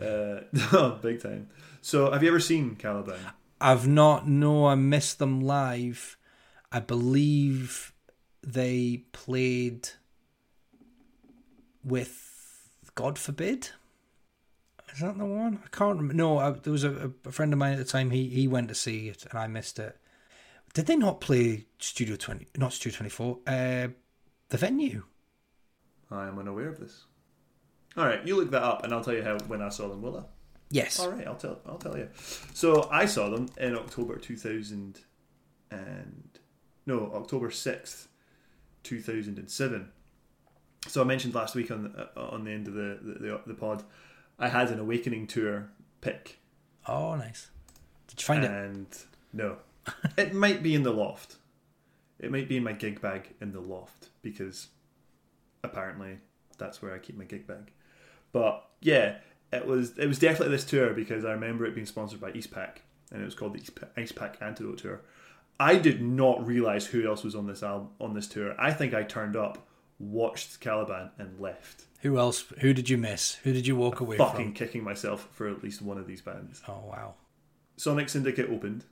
uh, 0.01 0.89
big 1.01 1.21
time. 1.21 1.49
So, 1.81 2.11
have 2.11 2.21
you 2.23 2.29
ever 2.29 2.39
seen 2.39 2.75
Caliban? 2.75 3.19
I've 3.59 3.87
not. 3.87 4.27
No, 4.27 4.67
I 4.67 4.75
missed 4.75 5.19
them 5.19 5.41
live. 5.41 6.17
I 6.71 6.79
believe 6.79 7.93
they 8.43 9.03
played 9.13 9.89
with 11.83 12.23
God 12.95 13.17
forbid. 13.17 13.69
Is 14.93 14.99
that 14.99 15.17
the 15.17 15.25
one? 15.25 15.59
I 15.63 15.67
can't 15.75 15.97
remember. 15.97 16.13
No, 16.13 16.37
I, 16.39 16.51
there 16.51 16.71
was 16.71 16.83
a, 16.83 17.11
a 17.25 17.31
friend 17.31 17.53
of 17.53 17.59
mine 17.59 17.73
at 17.73 17.77
the 17.77 17.85
time. 17.85 18.09
He 18.11 18.27
he 18.29 18.47
went 18.47 18.67
to 18.69 18.75
see 18.75 19.09
it, 19.09 19.25
and 19.29 19.39
I 19.39 19.47
missed 19.47 19.79
it. 19.79 19.97
Did 20.73 20.87
they 20.87 20.95
not 20.95 21.21
play 21.21 21.65
Studio 21.79 22.15
Twenty? 22.15 22.47
Not 22.57 22.73
Studio 22.73 22.97
Twenty 22.97 23.09
Four. 23.09 23.39
Uh, 23.45 23.89
the 24.49 24.57
venue. 24.57 25.03
I 26.09 26.27
am 26.27 26.39
unaware 26.39 26.69
of 26.69 26.79
this. 26.79 27.05
All 27.95 28.05
right, 28.05 28.25
you 28.25 28.35
look 28.35 28.51
that 28.51 28.63
up, 28.63 28.83
and 28.83 28.93
I'll 28.93 29.03
tell 29.03 29.13
you 29.13 29.23
how 29.23 29.37
when 29.47 29.61
I 29.61 29.69
saw 29.69 29.89
them. 29.89 30.01
Will 30.01 30.17
I? 30.17 30.23
Yes. 30.69 30.99
All 30.99 31.09
right, 31.09 31.25
I'll 31.25 31.35
tell. 31.35 31.59
I'll 31.65 31.77
tell 31.77 31.97
you. 31.97 32.09
So 32.53 32.87
I 32.91 33.05
saw 33.05 33.29
them 33.29 33.49
in 33.57 33.75
October 33.75 34.17
two 34.17 34.37
thousand 34.37 34.99
and 35.71 36.27
no 36.85 37.11
October 37.13 37.49
sixth, 37.51 38.07
two 38.83 39.01
thousand 39.01 39.39
and 39.39 39.49
seven. 39.49 39.89
So 40.87 41.01
I 41.01 41.05
mentioned 41.05 41.33
last 41.35 41.55
week 41.55 41.71
on 41.71 41.83
the, 41.83 42.09
uh, 42.15 42.29
on 42.29 42.43
the 42.45 42.51
end 42.51 42.67
of 42.67 42.73
the, 42.73 42.99
the 43.01 43.19
the 43.19 43.41
the 43.47 43.53
pod, 43.53 43.83
I 44.37 44.49
had 44.49 44.69
an 44.69 44.79
Awakening 44.79 45.27
tour 45.27 45.69
pick, 46.01 46.39
Oh, 46.87 47.15
nice. 47.15 47.49
Did 48.07 48.21
you 48.21 48.25
find 48.25 48.43
it? 48.45 48.51
and 48.51 48.87
no, 49.33 49.57
it 50.17 50.33
might 50.33 50.61
be 50.63 50.75
in 50.75 50.83
the 50.83 50.93
loft. 50.93 51.37
It 52.19 52.31
might 52.31 52.47
be 52.47 52.57
in 52.57 52.63
my 52.63 52.73
gig 52.73 53.01
bag 53.01 53.33
in 53.41 53.51
the 53.51 53.59
loft 53.59 54.06
because 54.21 54.67
apparently 55.63 56.17
that's 56.57 56.81
where 56.81 56.93
I 56.93 56.99
keep 56.99 57.17
my 57.17 57.25
gig 57.25 57.47
bag. 57.47 57.71
But 58.31 58.63
yeah, 58.81 59.17
it 59.51 59.65
was 59.65 59.97
it 59.97 60.07
was 60.07 60.19
definitely 60.19 60.55
this 60.55 60.65
tour 60.65 60.93
because 60.93 61.25
I 61.25 61.31
remember 61.31 61.65
it 61.65 61.73
being 61.75 61.87
sponsored 61.87 62.19
by 62.21 62.31
Eastpak 62.31 62.77
and 63.11 63.21
it 63.21 63.25
was 63.25 63.35
called 63.35 63.53
the 63.53 63.59
Eastpak, 63.59 64.41
Antidote 64.41 64.79
Tour. 64.79 65.01
I 65.59 65.75
did 65.77 66.01
not 66.01 66.45
realize 66.45 66.85
who 66.87 67.07
else 67.07 67.23
was 67.23 67.35
on 67.35 67.47
this 67.47 67.63
album 67.63 67.89
on 67.99 68.13
this 68.13 68.27
tour. 68.27 68.53
I 68.59 68.71
think 68.73 68.93
I 68.93 69.03
turned 69.03 69.35
up, 69.35 69.67
watched 69.97 70.59
Caliban, 70.59 71.11
and 71.17 71.39
left. 71.39 71.85
Who 72.01 72.17
else? 72.19 72.45
Who 72.59 72.73
did 72.73 72.89
you 72.89 72.97
miss? 72.97 73.35
Who 73.35 73.53
did 73.53 73.65
you 73.65 73.75
walk 73.75 73.99
away 74.01 74.17
from? 74.17 74.27
Fucking 74.27 74.53
kicking 74.53 74.83
myself 74.83 75.27
for 75.31 75.47
at 75.47 75.63
least 75.63 75.81
one 75.81 75.97
of 75.97 76.05
these 76.05 76.21
bands. 76.21 76.61
Oh 76.67 76.83
wow. 76.85 77.15
Sonic 77.77 78.09
Syndicate 78.09 78.49
opened, 78.49 78.85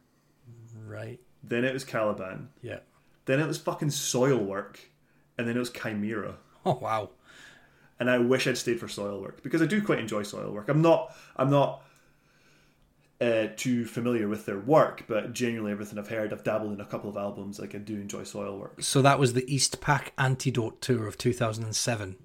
Right. 0.87 1.19
then 1.43 1.65
it 1.65 1.73
was 1.73 1.83
Caliban, 1.83 2.49
Yeah. 2.61 2.79
then 3.25 3.39
it 3.39 3.47
was 3.47 3.57
fucking 3.57 3.87
Soilwork, 3.89 4.77
and 5.37 5.47
then 5.47 5.55
it 5.55 5.59
was 5.59 5.71
Chimera. 5.71 6.35
Oh 6.67 6.79
wow. 6.81 7.11
and 7.99 8.09
I 8.09 8.17
wish 8.17 8.47
I'd 8.47 8.57
stayed 8.57 8.79
for 8.79 8.87
Soilwork 8.87 9.43
because 9.43 9.61
I 9.61 9.67
do 9.67 9.83
quite 9.83 9.99
enjoy 9.99 10.23
Soilwork. 10.23 10.67
I'm 10.67 10.81
not 10.81 11.15
I'm 11.35 11.51
not 11.51 11.83
uh, 13.21 13.47
too 13.55 13.85
familiar 13.85 14.27
with 14.27 14.45
their 14.45 14.57
work, 14.59 15.03
but 15.07 15.31
genuinely 15.33 15.71
everything 15.71 15.97
I've 15.99 16.09
heard, 16.09 16.33
I've 16.33 16.43
dabbled 16.43 16.73
in 16.73 16.81
a 16.81 16.85
couple 16.85 17.09
of 17.09 17.17
albums. 17.17 17.59
Like 17.59 17.75
I 17.75 17.77
do 17.77 17.93
enjoy 17.95 18.21
Soilwork. 18.21 18.83
So 18.83 19.01
that 19.03 19.19
was 19.19 19.33
the 19.33 19.43
Eastpak 19.43 20.09
Antidote 20.17 20.81
tour 20.81 21.07
of 21.07 21.17
2007. 21.17 22.17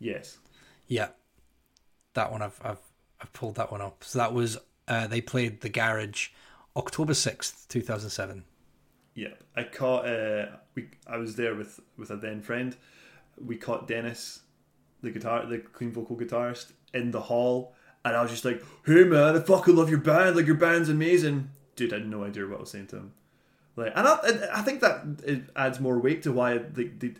Yes, 0.00 0.38
Yeah, 0.88 1.08
that 2.14 2.30
one 2.32 2.42
I've 2.42 2.60
I've 2.64 2.78
I've 3.20 3.32
pulled 3.32 3.54
that 3.56 3.70
one 3.70 3.80
up. 3.80 4.02
So 4.04 4.18
that 4.18 4.34
was 4.34 4.58
uh, 4.88 5.06
they 5.06 5.20
played 5.20 5.60
the 5.60 5.68
Garage, 5.68 6.28
October 6.76 7.12
6th, 7.12 7.68
2007. 7.68 8.44
Yep. 9.18 9.42
I 9.56 9.64
caught. 9.64 10.06
Uh, 10.06 10.46
we 10.76 10.90
I 11.04 11.16
was 11.16 11.34
there 11.34 11.56
with 11.56 11.80
with 11.96 12.12
a 12.12 12.16
then 12.16 12.40
friend. 12.40 12.76
We 13.36 13.56
caught 13.56 13.88
Denis, 13.88 14.42
the 15.02 15.10
guitar, 15.10 15.44
the 15.44 15.58
clean 15.58 15.90
vocal 15.90 16.16
guitarist, 16.16 16.70
in 16.94 17.10
the 17.10 17.22
hall, 17.22 17.74
and 18.04 18.16
I 18.16 18.22
was 18.22 18.30
just 18.30 18.44
like, 18.44 18.62
"Hey 18.86 19.02
man, 19.02 19.36
I 19.36 19.40
fucking 19.40 19.74
love 19.74 19.90
your 19.90 19.98
band. 19.98 20.36
Like 20.36 20.46
your 20.46 20.54
band's 20.54 20.88
amazing." 20.88 21.50
Dude, 21.74 21.92
I 21.92 21.96
had 21.96 22.08
no 22.08 22.22
idea 22.22 22.46
what 22.46 22.58
I 22.58 22.60
was 22.60 22.70
saying 22.70 22.86
to 22.88 22.96
him. 22.96 23.12
Like, 23.74 23.92
and 23.96 24.06
I, 24.06 24.18
I 24.54 24.62
think 24.62 24.80
that 24.82 25.04
it 25.24 25.50
adds 25.56 25.80
more 25.80 25.98
weight 25.98 26.22
to 26.22 26.32
why 26.32 26.58
they, 26.58 26.84
they 26.84 27.14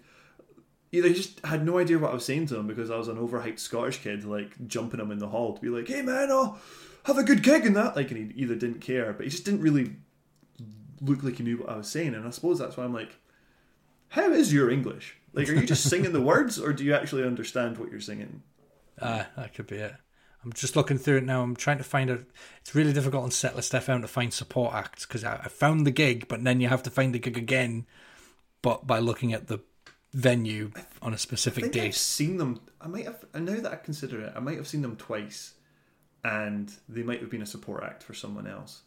either 0.93 1.09
he 1.09 1.15
just 1.15 1.45
had 1.45 1.67
no 1.67 1.79
idea 1.79 1.99
what 1.99 2.13
I 2.13 2.15
was 2.15 2.25
saying 2.25 2.47
to 2.49 2.59
him 2.59 2.69
because 2.69 2.91
I 2.91 2.97
was 2.97 3.09
an 3.09 3.17
overhyped 3.17 3.59
Scottish 3.59 3.99
kid, 3.99 4.25
like 4.25 4.69
jumping 4.69 5.01
him 5.01 5.11
in 5.11 5.19
the 5.19 5.29
hall 5.29 5.53
to 5.57 5.61
be 5.61 5.69
like, 5.69 5.89
"Hey 5.89 6.03
man, 6.03 6.29
oh, 6.31 6.59
have 7.07 7.19
a 7.19 7.25
good 7.25 7.43
gig 7.43 7.67
and 7.67 7.75
that." 7.75 7.97
Like, 7.97 8.13
and 8.13 8.33
he 8.33 8.41
either 8.41 8.55
didn't 8.55 8.83
care, 8.83 9.13
but 9.13 9.25
he 9.25 9.31
just 9.31 9.45
didn't 9.45 9.63
really 9.63 9.97
look 11.01 11.23
like 11.23 11.37
he 11.37 11.45
knew 11.45 11.59
what 11.59 11.69
I 11.71 11.77
was 11.77 11.89
saying. 11.89 12.15
And 12.15 12.27
I 12.27 12.31
suppose 12.31 12.59
that's 12.59 12.77
why 12.77 12.85
I'm 12.85 12.95
like, 12.95 13.17
"How 14.09 14.31
is 14.33 14.53
your 14.53 14.71
English? 14.71 15.17
Like, 15.33 15.49
are 15.49 15.55
you 15.55 15.67
just 15.67 15.89
singing 15.89 16.13
the 16.13 16.21
words, 16.33 16.59
or 16.59 16.73
do 16.73 16.85
you 16.85 16.95
actually 16.95 17.25
understand 17.25 17.79
what 17.79 17.91
you're 17.91 18.01
singing?" 18.01 18.43
Ah, 19.01 19.29
that 19.37 19.55
could 19.55 19.67
be 19.67 19.77
it. 19.77 19.95
I'm 20.45 20.53
just 20.53 20.77
looking 20.77 20.99
through 20.99 21.19
it 21.19 21.25
now. 21.25 21.43
I'm 21.43 21.57
trying 21.57 21.79
to 21.79 21.85
find 21.85 22.11
a. 22.11 22.21
It's 22.61 22.75
really 22.75 22.93
difficult 22.93 23.25
on 23.25 23.31
Setlist 23.31 23.79
FM 23.79 24.03
to 24.03 24.09
find 24.09 24.33
support 24.33 24.75
acts 24.75 25.05
because 25.05 25.25
I, 25.25 25.35
I 25.45 25.49
found 25.49 25.87
the 25.87 25.91
gig, 25.91 26.29
but 26.29 26.43
then 26.45 26.61
you 26.61 26.69
have 26.69 26.83
to 26.85 26.91
find 26.91 27.15
the 27.15 27.19
gig 27.19 27.37
again, 27.37 27.87
but 28.63 28.87
by 28.87 28.99
looking 28.99 29.33
at 29.33 29.49
the 29.49 29.61
venue 30.15 30.71
on 31.03 31.13
a 31.13 31.19
specific 31.19 31.65
think 31.65 31.77
I've 31.77 31.97
seen 31.97 32.39
them. 32.39 32.61
I 32.81 32.89
might 32.89 33.05
have. 33.05 33.25
and 33.35 33.47
Now 33.47 33.61
that 33.61 33.73
I 33.73 33.77
consider 33.77 34.21
it, 34.21 34.33
I 34.35 34.41
might 34.41 34.57
have 34.57 34.69
seen 34.69 34.83
them 34.83 34.97
twice, 34.97 35.55
and 36.25 36.73
they 36.89 37.03
might 37.03 37.21
have 37.21 37.31
been 37.31 37.43
a 37.43 37.47
support 37.47 37.83
act 37.83 38.03
for 38.03 38.15
someone 38.15 38.47
else. 38.47 38.83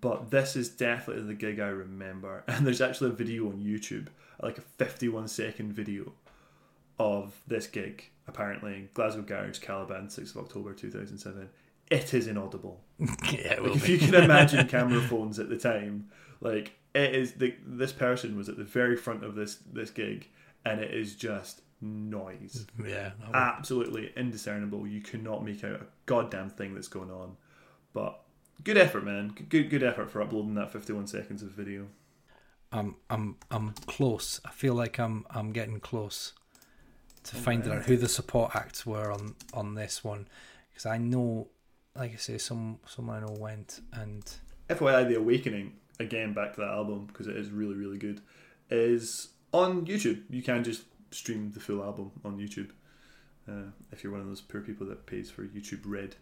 But 0.00 0.30
this 0.30 0.56
is 0.56 0.68
definitely 0.68 1.24
the 1.24 1.34
gig 1.34 1.60
I 1.60 1.68
remember. 1.68 2.44
And 2.48 2.66
there's 2.66 2.80
actually 2.80 3.10
a 3.10 3.14
video 3.14 3.46
on 3.48 3.58
YouTube, 3.62 4.08
like 4.42 4.58
a 4.58 4.62
51 4.62 5.28
second 5.28 5.72
video 5.72 6.12
of 6.98 7.34
this 7.46 7.66
gig. 7.66 8.10
Apparently, 8.28 8.88
Glasgow 8.94 9.22
Garage 9.22 9.58
Caliban, 9.60 10.08
6th 10.08 10.34
of 10.34 10.38
October 10.38 10.72
2007. 10.74 11.48
It 11.90 12.14
is 12.14 12.26
inaudible. 12.26 12.80
yeah, 12.98 13.52
it 13.54 13.62
will 13.62 13.68
Like 13.70 13.76
if 13.76 13.86
be. 13.86 13.92
you 13.92 13.98
can 13.98 14.14
imagine 14.24 14.66
camera 14.66 15.00
phones 15.00 15.38
at 15.38 15.48
the 15.48 15.56
time, 15.56 16.08
like 16.40 16.72
it 16.94 17.14
is 17.14 17.32
the 17.34 17.54
this 17.64 17.92
person 17.92 18.36
was 18.36 18.48
at 18.48 18.56
the 18.56 18.64
very 18.64 18.96
front 18.96 19.22
of 19.24 19.36
this 19.36 19.56
this 19.72 19.90
gig, 19.90 20.28
and 20.64 20.80
it 20.80 20.92
is 20.92 21.14
just 21.14 21.60
noise, 21.80 22.66
Yeah, 22.84 23.12
absolutely 23.34 24.12
indiscernible. 24.16 24.86
You 24.88 25.00
cannot 25.00 25.44
make 25.44 25.62
out 25.62 25.80
a 25.82 25.86
goddamn 26.06 26.50
thing 26.50 26.74
that's 26.74 26.88
going 26.88 27.10
on. 27.12 27.36
But 27.92 28.18
good 28.64 28.76
effort, 28.78 29.04
man. 29.04 29.34
Good 29.48 29.70
good 29.70 29.82
effort 29.82 30.10
for 30.10 30.22
uploading 30.22 30.54
that 30.54 30.72
fifty 30.72 30.92
one 30.92 31.06
seconds 31.06 31.42
of 31.42 31.50
video. 31.50 31.86
I'm 32.72 32.96
I'm 33.10 33.36
I'm 33.50 33.72
close. 33.86 34.40
I 34.44 34.50
feel 34.50 34.74
like 34.74 34.98
I'm 34.98 35.24
I'm 35.30 35.52
getting 35.52 35.80
close 35.80 36.32
to 37.24 37.36
finding 37.36 37.72
out 37.72 37.84
who 37.84 37.96
the 37.96 38.08
support 38.08 38.54
acts 38.54 38.86
were 38.86 39.10
on 39.12 39.34
on 39.52 39.74
this 39.74 40.04
one 40.04 40.28
because 40.70 40.86
I 40.86 40.98
know, 40.98 41.48
like 41.94 42.12
I 42.12 42.16
say, 42.16 42.38
some 42.38 42.78
someone 42.86 43.22
I 43.22 43.26
know 43.26 43.36
went 43.38 43.80
and 43.92 44.22
FYI, 44.68 45.08
The 45.08 45.16
Awakening, 45.16 45.74
again 46.00 46.32
back 46.32 46.54
to 46.54 46.60
that 46.60 46.70
album 46.70 47.06
because 47.06 47.26
it 47.26 47.36
is 47.36 47.50
really, 47.50 47.74
really 47.74 47.98
good, 47.98 48.20
is 48.70 49.28
on 49.52 49.86
YouTube. 49.86 50.22
You 50.28 50.42
can 50.42 50.64
just 50.64 50.84
stream 51.10 51.52
the 51.52 51.60
full 51.60 51.82
album 51.82 52.10
on 52.24 52.36
YouTube 52.36 52.70
uh, 53.48 53.70
if 53.92 54.02
you're 54.02 54.12
one 54.12 54.20
of 54.20 54.26
those 54.26 54.40
poor 54.40 54.60
people 54.60 54.86
that 54.88 55.06
pays 55.06 55.30
for 55.30 55.44
YouTube 55.44 55.82
Red. 55.84 56.16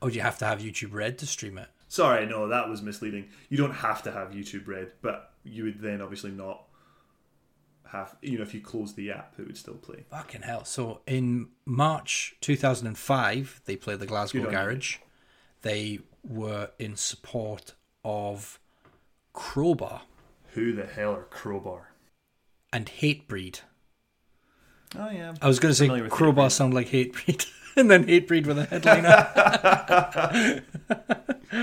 oh, 0.00 0.08
do 0.08 0.14
you 0.14 0.22
have 0.22 0.38
to 0.38 0.46
have 0.46 0.60
YouTube 0.60 0.92
Red 0.92 1.18
to 1.18 1.26
stream 1.26 1.58
it? 1.58 1.68
Sorry, 1.88 2.26
no, 2.26 2.48
that 2.48 2.68
was 2.68 2.82
misleading. 2.82 3.28
You 3.48 3.56
don't 3.56 3.72
have 3.72 4.02
to 4.02 4.12
have 4.12 4.30
YouTube 4.30 4.68
Red, 4.68 4.92
but 5.00 5.32
you 5.42 5.64
would 5.64 5.80
then 5.80 6.00
obviously 6.02 6.30
not 6.30 6.64
have, 7.90 8.14
you 8.20 8.36
know, 8.36 8.42
if 8.42 8.52
you 8.52 8.60
close 8.60 8.94
the 8.94 9.10
app, 9.10 9.34
it 9.38 9.46
would 9.46 9.56
still 9.56 9.74
play. 9.74 10.04
Fucking 10.10 10.42
hell! 10.42 10.64
So 10.64 11.00
in 11.06 11.48
March 11.64 12.36
2005, 12.42 13.62
they 13.64 13.76
played 13.76 14.00
the 14.00 14.06
Glasgow 14.06 14.40
Good 14.40 14.48
on 14.48 14.52
you. 14.52 14.58
Garage. 14.58 14.96
They 15.62 16.00
were 16.22 16.70
in 16.78 16.94
support 16.96 17.74
of 18.04 18.60
Crowbar 19.32 20.02
Who 20.52 20.72
the 20.72 20.86
hell 20.86 21.14
are 21.14 21.22
Crowbar? 21.24 21.90
and 22.72 22.86
Hatebreed. 22.86 23.60
Oh, 24.96 25.10
yeah. 25.10 25.34
I 25.40 25.48
was 25.48 25.58
going 25.58 25.72
to 25.72 25.74
say 25.74 26.08
Crowbar 26.08 26.50
sound 26.50 26.74
like 26.74 26.88
Hatebreed, 26.90 27.46
and 27.80 27.90
then 27.90 28.04
Hatebreed 28.06 28.46
with 28.46 28.58
a 28.58 28.64
headliner. 28.66 30.62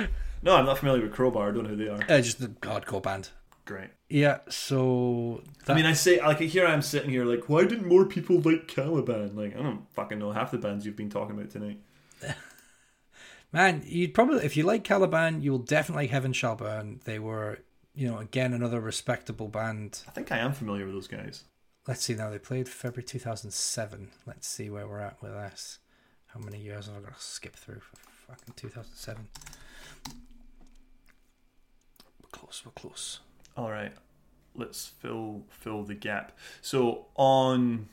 No, 0.41 0.55
I'm 0.55 0.65
not 0.67 0.77
familiar 0.77 1.01
with 1.01 1.11
Crowbar. 1.11 1.49
I 1.49 1.51
don't 1.51 1.63
know 1.63 1.69
who 1.69 1.75
they 1.75 1.87
are. 1.87 2.03
uh, 2.07 2.21
just 2.21 2.39
the 2.39 2.49
hardcore 2.49 3.01
band. 3.01 3.29
Great. 3.65 3.89
Yeah, 4.09 4.41
so 4.47 5.41
that, 5.65 5.73
I 5.73 5.75
mean, 5.75 5.87
I 5.87 5.93
say, 5.93 6.21
like, 6.21 6.37
here 6.39 6.67
I 6.67 6.73
am 6.73 6.83
sitting 6.83 7.09
here, 7.09 7.25
like, 7.25 7.49
why 7.49 7.65
didn't 7.65 7.87
more 7.87 8.05
people 8.05 8.39
like 8.41 8.67
Caliban? 8.67 9.35
Like, 9.35 9.57
I 9.57 9.63
don't 9.63 9.91
fucking 9.95 10.19
know 10.19 10.31
half 10.31 10.51
the 10.51 10.59
bands 10.59 10.85
you've 10.85 10.95
been 10.95 11.09
talking 11.09 11.35
about 11.35 11.49
tonight. 11.49 11.79
man, 13.51 13.81
you'd 13.87 14.13
probably 14.13 14.45
if 14.45 14.55
you 14.55 14.61
like 14.65 14.83
Caliban, 14.83 15.41
you'll 15.41 15.57
definitely 15.57 16.03
like 16.03 16.11
Heaven 16.11 16.31
Shall 16.31 16.55
Burn. 16.55 16.99
They 17.05 17.17
were 17.17 17.57
you 17.95 18.07
know, 18.07 18.19
again 18.19 18.53
another 18.53 18.79
respectable 18.79 19.47
band. 19.47 20.03
I 20.07 20.11
think 20.11 20.31
I 20.31 20.37
am 20.37 20.53
familiar 20.53 20.85
with 20.85 20.93
those 20.93 21.07
guys. 21.07 21.45
Let's 21.87 22.03
see 22.03 22.13
now. 22.13 22.29
They 22.29 22.39
played 22.39 22.67
February 22.67 23.03
2007. 23.03 24.11
Let's 24.25 24.47
see 24.47 24.69
where 24.69 24.87
we're 24.87 24.99
at 24.99 25.21
with 25.21 25.31
this. 25.31 25.79
How 26.35 26.43
many 26.43 26.59
years 26.59 26.87
have 26.87 26.97
I 26.97 26.99
got 26.99 27.17
to 27.17 27.23
skip 27.23 27.55
through 27.55 27.79
for 27.79 27.95
fucking 28.27 28.55
2007? 28.57 29.27
We're 32.21 32.29
close. 32.31 32.61
We're 32.65 32.73
close. 32.73 33.19
All 33.55 33.71
right, 33.71 33.93
let's 34.53 34.87
fill 34.99 35.43
fill 35.49 35.83
the 35.83 35.95
gap. 35.95 36.37
So 36.61 37.05
on, 37.15 37.87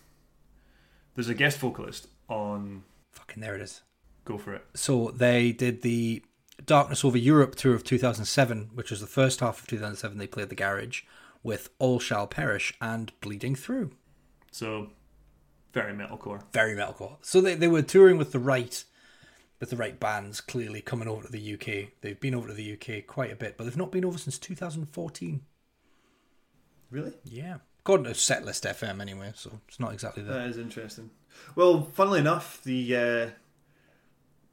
there's 1.15 1.29
a 1.29 1.35
guest 1.35 1.59
vocalist 1.59 2.09
on. 2.29 2.83
Fucking 3.13 3.41
there 3.41 3.55
it 3.55 3.61
is. 3.61 3.83
Go 4.25 4.39
for 4.39 4.55
it. 4.55 4.67
So 4.75 5.13
they 5.15 5.53
did 5.53 5.83
the 5.83 6.25
Darkness 6.65 7.05
Over 7.05 7.19
Europe 7.19 7.55
tour 7.55 7.75
of 7.75 7.85
2007, 7.85 8.71
which 8.75 8.91
was 8.91 9.01
the 9.01 9.07
first 9.07 9.39
half 9.39 9.61
of 9.61 9.69
2007. 9.69 10.19
They 10.19 10.27
played 10.27 10.49
the 10.49 10.57
Garage 10.57 11.03
with 11.45 11.71
All 11.79 12.01
Shall 12.01 12.27
Perish 12.27 12.75
and 12.81 13.13
Bleeding 13.21 13.55
Through. 13.55 13.93
So 14.51 14.91
very 15.73 15.93
metalcore. 15.93 16.43
Very 16.53 16.75
metalcore. 16.75 17.17
So 17.23 17.41
they, 17.41 17.55
they 17.55 17.69
were 17.69 17.83
touring 17.83 18.19
with 18.19 18.33
the 18.33 18.39
right 18.39 18.85
with 19.61 19.71
the 19.71 19.77
right 19.77 20.01
bands 20.01 20.41
clearly 20.41 20.81
coming 20.81 21.07
over 21.07 21.25
to 21.25 21.31
the 21.31 21.55
UK. 21.55 21.93
They've 22.01 22.19
been 22.19 22.35
over 22.35 22.49
to 22.49 22.55
the 22.55 22.73
UK 22.73 23.07
quite 23.07 23.31
a 23.31 23.37
bit, 23.37 23.57
but 23.57 23.63
they've 23.63 23.77
not 23.77 23.93
been 23.93 24.05
over 24.05 24.19
since 24.19 24.37
2014. 24.37 25.41
Really? 26.91 27.13
Yeah. 27.25 27.59
According 27.79 28.07
to 28.07 28.11
Setlist 28.13 28.69
FM 28.69 29.01
anyway, 29.01 29.33
so 29.37 29.61
it's 29.69 29.79
not 29.79 29.93
exactly 29.93 30.25
that. 30.25 30.33
That 30.33 30.49
is 30.49 30.59
interesting. 30.59 31.11
Well, 31.55 31.85
funnily 31.93 32.19
enough, 32.19 32.61
the 32.65 32.97
uh, 32.97 33.31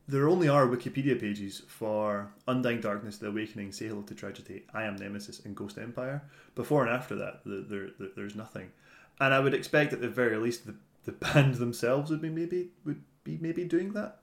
there 0.09 0.27
only 0.27 0.49
are 0.49 0.65
Wikipedia 0.65 1.19
pages 1.19 1.61
for 1.67 2.31
Undying 2.47 2.81
Darkness, 2.81 3.17
The 3.19 3.27
Awakening, 3.27 3.71
Say 3.71 3.87
Hello 3.87 4.01
to 4.01 4.15
Tragedy, 4.15 4.63
I 4.73 4.83
Am 4.83 4.95
Nemesis, 4.95 5.45
and 5.45 5.55
Ghost 5.55 5.77
Empire. 5.77 6.23
Before 6.55 6.83
and 6.83 6.91
after 6.91 7.15
that, 7.15 7.41
there, 7.45 7.89
there, 7.99 8.09
there's 8.15 8.35
nothing. 8.35 8.71
And 9.19 9.35
I 9.35 9.39
would 9.39 9.53
expect 9.53 9.93
at 9.93 10.01
the 10.01 10.09
very 10.09 10.37
least 10.37 10.65
the, 10.65 10.73
the 11.09 11.25
band 11.33 11.55
themselves 11.55 12.11
would 12.11 12.21
be 12.21 12.29
maybe 12.29 12.69
would 12.85 13.01
be 13.23 13.37
maybe 13.41 13.63
doing 13.65 13.93
that, 13.93 14.19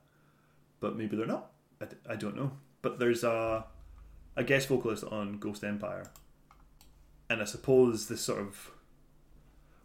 but 0.79 0.95
maybe 0.95 1.15
they're 1.17 1.25
not. 1.25 1.51
I, 1.81 2.13
I 2.13 2.15
don't 2.15 2.35
know. 2.35 2.51
But 2.81 2.99
there's 2.99 3.23
a 3.23 3.65
a 4.35 4.43
guest 4.43 4.67
vocalist 4.67 5.03
on 5.03 5.39
Ghost 5.39 5.63
Empire, 5.63 6.11
and 7.29 7.41
I 7.41 7.45
suppose 7.45 8.07
this 8.07 8.21
sort 8.21 8.39
of 8.41 8.71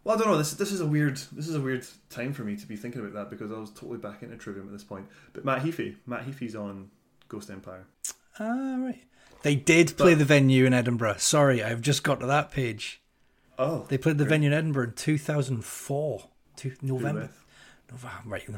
well, 0.03 0.15
I 0.15 0.19
don't 0.19 0.27
know. 0.27 0.37
This 0.37 0.53
this 0.53 0.71
is 0.71 0.81
a 0.81 0.85
weird 0.85 1.17
this 1.31 1.47
is 1.47 1.55
a 1.55 1.61
weird 1.61 1.85
time 2.09 2.33
for 2.33 2.43
me 2.43 2.55
to 2.55 2.65
be 2.67 2.75
thinking 2.75 3.01
about 3.01 3.13
that 3.13 3.29
because 3.29 3.51
I 3.51 3.57
was 3.57 3.71
totally 3.71 3.97
back 3.99 4.21
into 4.23 4.35
Trivium 4.37 4.67
at 4.67 4.71
this 4.73 4.83
point. 4.83 5.07
But 5.33 5.45
Matt 5.45 5.63
Heafy, 5.63 5.95
Matt 6.05 6.25
Heafy's 6.25 6.55
on 6.55 6.89
Ghost 7.27 7.49
Empire. 7.49 7.85
Ah, 8.39 8.75
right. 8.79 9.03
They 9.43 9.55
did 9.55 9.97
play 9.97 10.13
But- 10.13 10.19
the 10.19 10.25
venue 10.25 10.65
in 10.65 10.73
Edinburgh. 10.73 11.15
Sorry, 11.17 11.61
I've 11.63 11.81
just 11.81 12.03
got 12.03 12.19
to 12.21 12.25
that 12.27 12.51
page. 12.51 13.01
Oh, 13.59 13.85
They 13.87 13.97
played 13.99 14.17
the 14.17 14.23
Great. 14.23 14.29
venue 14.35 14.47
in 14.47 14.53
Edinburgh 14.53 14.85
in 14.87 14.93
2004. 14.93 16.29
To 16.57 16.71
November. 16.81 17.29
November. 17.91 18.17
Right, 18.25 18.47
you 18.47 18.55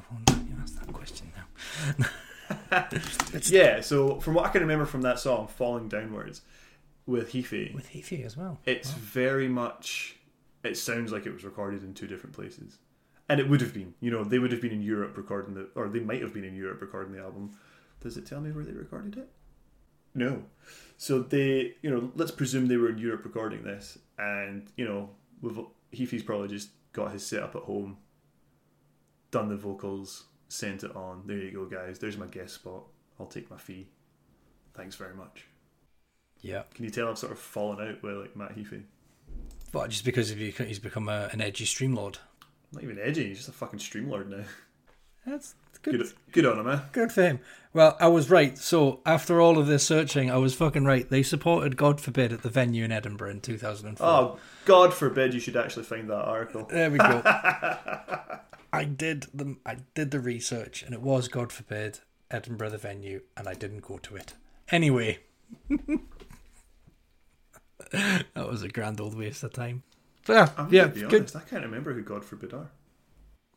asked 0.62 0.80
that 0.80 0.92
question 0.94 1.32
now. 1.36 2.06
Yeah. 3.50 3.82
So 3.82 4.20
from 4.20 4.34
what 4.36 4.46
I 4.46 4.50
can 4.50 4.62
remember 4.62 4.86
from 4.86 5.02
that 5.02 5.20
song, 5.20 5.48
"Falling 5.48 5.88
Downwards," 5.88 6.42
with 7.06 7.32
Heafy, 7.32 7.74
With 7.74 7.90
Heafy 7.90 8.24
as 8.26 8.38
well. 8.38 8.60
it's 8.66 8.92
very 8.92 9.48
much. 9.48 10.18
It 10.64 10.78
sounds 10.78 11.12
like 11.12 11.26
it 11.26 11.34
was 11.34 11.44
recorded 11.44 11.84
in 11.84 11.94
two 11.94 12.08
different 12.08 12.36
places, 12.36 12.78
and 13.30 13.40
it 13.40 13.50
would 13.50 13.62
have 13.62 13.74
been. 13.74 13.94
You 14.00 14.12
know, 14.12 14.24
they 14.24 14.40
would 14.40 14.52
have 14.52 14.62
been 14.62 14.72
in 14.72 14.82
Europe 14.82 15.18
recording 15.18 15.54
the, 15.56 15.70
or 15.76 15.90
they 15.90 16.00
might 16.00 16.22
have 16.22 16.34
been 16.34 16.44
in 16.44 16.56
Europe 16.56 16.82
recording 16.82 17.14
the 17.14 17.22
album. 17.22 17.52
Does 18.02 18.18
it 18.18 18.26
tell 18.26 18.42
me 18.42 18.52
where 18.52 18.64
they 18.64 18.74
recorded 18.74 19.18
it? 19.18 19.30
No. 20.14 20.44
So 20.98 21.20
they, 21.20 21.76
you 21.82 21.90
know, 21.90 22.12
let's 22.16 22.32
presume 22.32 22.68
they 22.68 22.78
were 22.78 22.90
in 22.90 22.98
Europe 22.98 23.26
recording 23.26 23.64
this, 23.64 23.98
and 24.18 24.68
you 24.78 24.86
know, 24.86 25.10
with 25.42 25.58
Heafy's 25.92 26.24
probably 26.24 26.48
just 26.48 26.70
got 26.96 27.12
his 27.12 27.26
setup 27.26 27.56
at 27.56 27.64
home, 27.64 27.98
done 29.30 29.50
the 29.50 29.58
vocals, 29.58 30.26
sent 30.48 30.84
it 30.84 30.96
on. 30.96 31.24
There 31.26 31.38
you 31.38 31.52
go, 31.52 31.66
guys. 31.66 32.00
There's 32.00 32.18
my 32.18 32.28
guest 32.28 32.56
spot. 32.56 32.84
I'll 33.20 33.26
take 33.26 33.52
my 33.52 33.58
fee. 33.58 33.88
Thanks 34.74 34.96
very 34.96 35.14
much. 35.14 35.46
Yeah. 36.42 36.64
Can 36.74 36.86
you 36.86 36.92
tell 36.92 37.10
I've 37.10 37.18
sort 37.18 37.34
of 37.34 37.40
fallen 37.40 37.86
out 37.86 38.02
with 38.02 38.16
like 38.16 38.36
Matt 38.36 38.56
Heafy? 38.56 38.84
But 39.72 39.90
just 39.90 40.06
because 40.06 40.32
of 40.32 40.40
you, 40.40 40.52
he's 40.52 40.80
become 40.80 41.10
a, 41.10 41.30
an 41.34 41.42
edgy 41.42 41.66
streamlord. 41.66 42.18
Not 42.72 42.84
even 42.84 42.98
edgy. 42.98 43.28
He's 43.28 43.38
just 43.38 43.50
a 43.50 43.54
fucking 43.54 43.80
streamlord 43.80 44.30
now. 44.30 44.44
That's 45.26 45.56
good. 45.82 45.98
Good, 45.98 46.14
good 46.32 46.46
on 46.46 46.60
him, 46.60 46.70
eh? 46.70 46.80
Good 46.92 47.12
for 47.12 47.24
him. 47.24 47.40
Well, 47.74 47.98
I 48.00 48.08
was 48.08 48.30
right. 48.30 48.58
So 48.58 49.02
after 49.06 49.42
all 49.42 49.58
of 49.58 49.68
this 49.68 49.84
searching, 49.84 50.32
I 50.32 50.38
was 50.38 50.54
fucking 50.56 50.86
right. 50.86 51.10
They 51.10 51.24
supported 51.24 51.76
God 51.76 52.00
Forbid 52.00 52.32
at 52.32 52.42
the 52.42 52.50
venue 52.50 52.86
in 52.86 52.92
Edinburgh 52.92 53.32
in 53.32 53.42
2004. 53.42 54.08
Oh, 54.08 54.40
God 54.66 54.94
forbid 54.94 55.34
you 55.34 55.40
should 55.40 55.58
actually 55.58 55.84
find 55.84 56.10
that 56.10 56.24
article. 56.24 56.66
There 56.70 56.90
we 56.90 56.98
go. 56.98 57.22
I 58.74 58.84
did 58.84 59.28
the 59.34 59.58
I 59.66 59.78
did 59.94 60.12
the 60.12 60.20
research, 60.20 60.84
and 60.84 60.94
it 60.94 61.02
was 61.02 61.28
God 61.28 61.52
forbid 61.52 62.00
Edinburgh 62.30 62.72
the 62.72 62.78
venue, 62.78 63.22
and 63.38 63.48
I 63.48 63.54
didn't 63.54 63.82
go 63.82 63.98
to 64.00 64.16
it. 64.16 64.34
Anyway, 64.70 65.20
that 67.92 68.26
was 68.36 68.64
a 68.64 68.70
grand 68.70 69.00
old 69.00 69.18
waste 69.18 69.44
of 69.44 69.54
time. 69.54 69.84
But 70.26 70.34
yeah, 70.34 70.50
I'm 70.58 70.74
yeah, 70.74 71.08
honest. 71.08 71.36
I 71.36 71.42
can't 71.42 71.64
remember 71.64 71.94
who 71.94 72.02
God 72.02 72.26
forbid 72.26 72.54
are. 72.54 72.70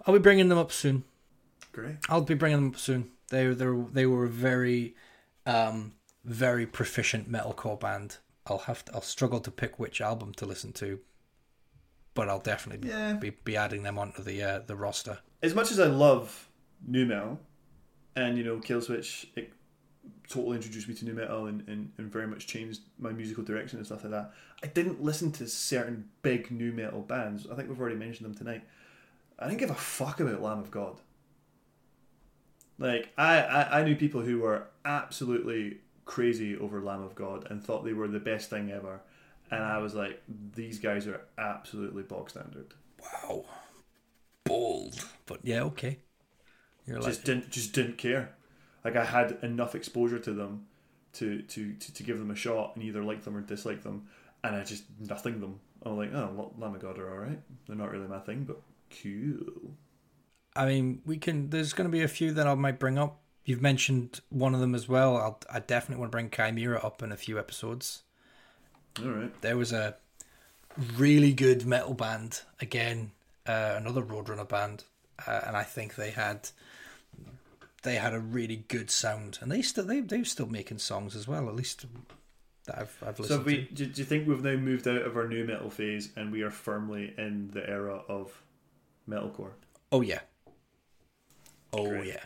I'll 0.07 0.15
be 0.15 0.21
bringing 0.21 0.49
them 0.49 0.59
up 0.59 0.71
soon. 0.71 1.05
Great. 1.81 1.97
I'll 2.09 2.23
be 2.23 2.35
bringing 2.35 2.59
them 2.59 2.69
up 2.71 2.79
soon. 2.79 3.11
They 3.31 3.47
they 3.49 3.67
they 3.93 4.07
were 4.07 4.25
a 4.25 4.29
very, 4.29 4.95
um, 5.47 5.93
very 6.25 6.67
proficient 6.67 7.31
metalcore 7.31 7.79
band. 7.79 8.17
I'll 8.47 8.59
have 8.59 8.85
to, 8.87 8.95
I'll 8.95 9.03
struggle 9.03 9.41
to 9.41 9.51
pick 9.51 9.79
which 9.79 10.01
album 10.01 10.33
to 10.35 10.47
listen 10.47 10.73
to, 10.75 11.01
but 12.15 12.29
I'll 12.29 12.41
definitely 12.41 12.89
Yeah. 12.89 13.13
be, 13.15 13.31
be 13.31 13.57
adding 13.57 13.83
them 13.83 13.99
onto 13.99 14.23
the 14.23 14.43
uh, 14.43 14.59
the 14.67 14.75
roster. 14.77 15.19
As 15.43 15.55
much 15.55 15.71
as 15.71 15.79
I 15.79 15.87
love 15.87 16.49
nu 16.87 17.05
metal, 17.07 17.39
and 18.17 18.37
you 18.39 18.45
know, 18.45 18.57
Killswitch, 18.57 19.27
it 19.37 19.53
totally 20.29 20.57
introduced 20.57 20.89
me 20.89 20.95
to 20.95 21.05
nu 21.05 21.13
metal 21.15 21.47
and, 21.47 21.67
and, 21.69 21.93
and 21.99 22.11
very 22.11 22.27
much 22.27 22.47
changed 22.47 22.81
my 22.99 23.13
musical 23.13 23.45
direction 23.45 23.79
and 23.79 23.87
stuff 23.87 24.03
like 24.03 24.13
that. 24.13 24.33
I 24.65 24.67
didn't 24.67 25.03
listen 25.03 25.31
to 25.33 25.47
certain 25.47 26.09
big 26.23 26.51
nu 26.51 26.73
metal 26.73 27.03
bands. 27.03 27.47
I 27.51 27.55
think 27.55 27.69
we've 27.69 27.81
already 27.81 27.97
mentioned 27.97 28.25
them 28.27 28.35
tonight. 28.35 28.63
I 29.39 29.47
didn't 29.47 29.61
give 29.61 29.71
a 29.71 29.75
fuck 29.75 30.19
about 30.21 30.43
Lamb 30.43 30.59
of 30.59 30.71
God. 30.71 31.01
Like 32.79 33.13
I, 33.19 33.41
I, 33.41 33.81
I 33.81 33.85
knew 33.85 33.97
people 33.97 34.21
who 34.21 34.41
were 34.41 34.69
absolutely 34.85 35.79
crazy 36.05 36.57
over 36.57 36.81
Lamb 36.81 37.03
of 37.03 37.15
God 37.15 37.47
and 37.51 37.63
thought 37.63 37.85
they 37.85 37.93
were 37.93 38.09
the 38.09 38.21
best 38.21 38.51
thing 38.51 38.71
ever. 38.71 39.01
And 39.51 39.63
I 39.63 39.79
was 39.79 39.95
like, 39.95 40.23
these 40.55 40.79
guys 40.79 41.07
are 41.07 41.23
absolutely 41.39 42.03
bog 42.03 42.31
standard. 42.31 42.75
Wow, 43.01 43.47
bold, 44.45 45.05
but 45.27 45.41
yeah, 45.43 45.63
okay. 45.63 45.99
You're 46.87 47.01
like 47.01 47.11
just 47.11 47.25
didn't 47.25 47.51
just 47.51 47.73
didn't 47.73 47.99
care. 47.99 48.35
Like 48.85 48.97
I 48.97 49.05
had 49.05 49.39
enough 49.43 49.75
exposure 49.75 50.19
to 50.19 50.33
them 50.33 50.67
to 51.15 51.43
to 51.43 51.73
to, 51.73 51.95
to 51.95 52.03
give 52.03 52.19
them 52.19 52.31
a 52.31 52.35
shot 52.35 52.77
and 52.77 52.85
either 52.85 53.03
like 53.03 53.23
them 53.23 53.37
or 53.37 53.41
dislike 53.41 53.83
them, 53.83 54.09
and 54.45 54.55
I 54.55 54.65
just 54.65 54.85
nothing 55.01 55.41
them. 55.41 55.61
I'm 55.83 55.97
like, 55.97 56.13
oh, 56.13 56.53
Lamb 56.59 56.75
of 56.75 56.83
God 56.83 56.99
are 56.99 57.11
all 57.11 57.19
right. 57.19 57.41
They're 57.67 57.77
not 57.77 57.91
really 57.91 58.09
my 58.09 58.19
thing, 58.19 58.45
but 58.45 58.61
cool. 59.03 59.73
I 60.59 60.67
mean, 60.67 61.01
we 61.07 61.19
can. 61.19 61.51
There's 61.51 61.73
going 61.73 61.89
to 61.89 61.93
be 61.97 62.03
a 62.03 62.09
few 62.09 62.33
that 62.33 62.47
I 62.47 62.55
might 62.55 62.79
bring 62.79 62.99
up. 62.99 63.21
You've 63.45 63.63
mentioned 63.63 64.21
one 64.29 64.55
of 64.55 64.61
them 64.61 64.75
as 64.75 64.89
well. 64.89 65.17
I'll, 65.17 65.41
I 65.51 65.61
definitely 65.61 66.01
want 66.01 66.11
to 66.13 66.17
bring 66.17 66.29
Chimaira 66.31 66.85
up 66.85 67.03
in 67.03 67.13
a 67.13 67.17
few 67.17 67.39
episodes. 67.39 68.03
All 69.03 69.09
right. 69.11 69.41
There 69.41 69.57
was 69.57 69.73
a 69.73 69.97
really 70.97 71.33
good 71.33 71.65
metal 71.65 71.95
band 71.95 72.43
again, 72.61 73.13
uh, 73.47 73.75
another 73.77 74.03
Roadrunner 74.03 74.49
band, 74.49 74.85
uh, 75.27 75.41
and 75.47 75.57
I 75.57 75.63
think 75.63 75.95
they 75.95 76.11
had 76.11 76.51
they 77.85 77.95
had 77.95 78.13
a 78.15 78.21
really 78.21 78.65
good 78.69 78.91
sound, 78.91 79.39
and 79.41 79.51
they 79.51 79.63
still 79.63 79.85
they 79.85 80.01
they're 80.01 80.25
still 80.25 80.47
making 80.47 80.79
songs 80.79 81.15
as 81.15 81.29
well. 81.29 81.49
At 81.49 81.55
least 81.55 81.87
that 82.67 82.79
I've 82.79 83.03
I've 83.07 83.17
So 83.17 83.23
listened 83.23 83.39
have 83.39 83.47
we, 83.47 83.65
to. 83.67 83.87
do 83.87 84.01
you 84.01 84.05
think 84.05 84.27
we've 84.29 84.43
now 84.43 84.57
moved 84.57 84.89
out 84.89 85.03
of 85.03 85.17
our 85.17 85.29
nu 85.29 85.45
metal 85.47 85.71
phase 85.71 86.11
and 86.17 86.33
we 86.33 86.43
are 86.43 86.51
firmly 86.51 87.15
in 87.17 87.51
the 87.53 87.69
era 87.69 88.03
of 88.09 88.43
metalcore? 89.09 89.53
Oh 89.93 90.01
yeah. 90.01 90.21
Oh 91.73 91.89
Great. 91.89 92.09
yeah. 92.09 92.25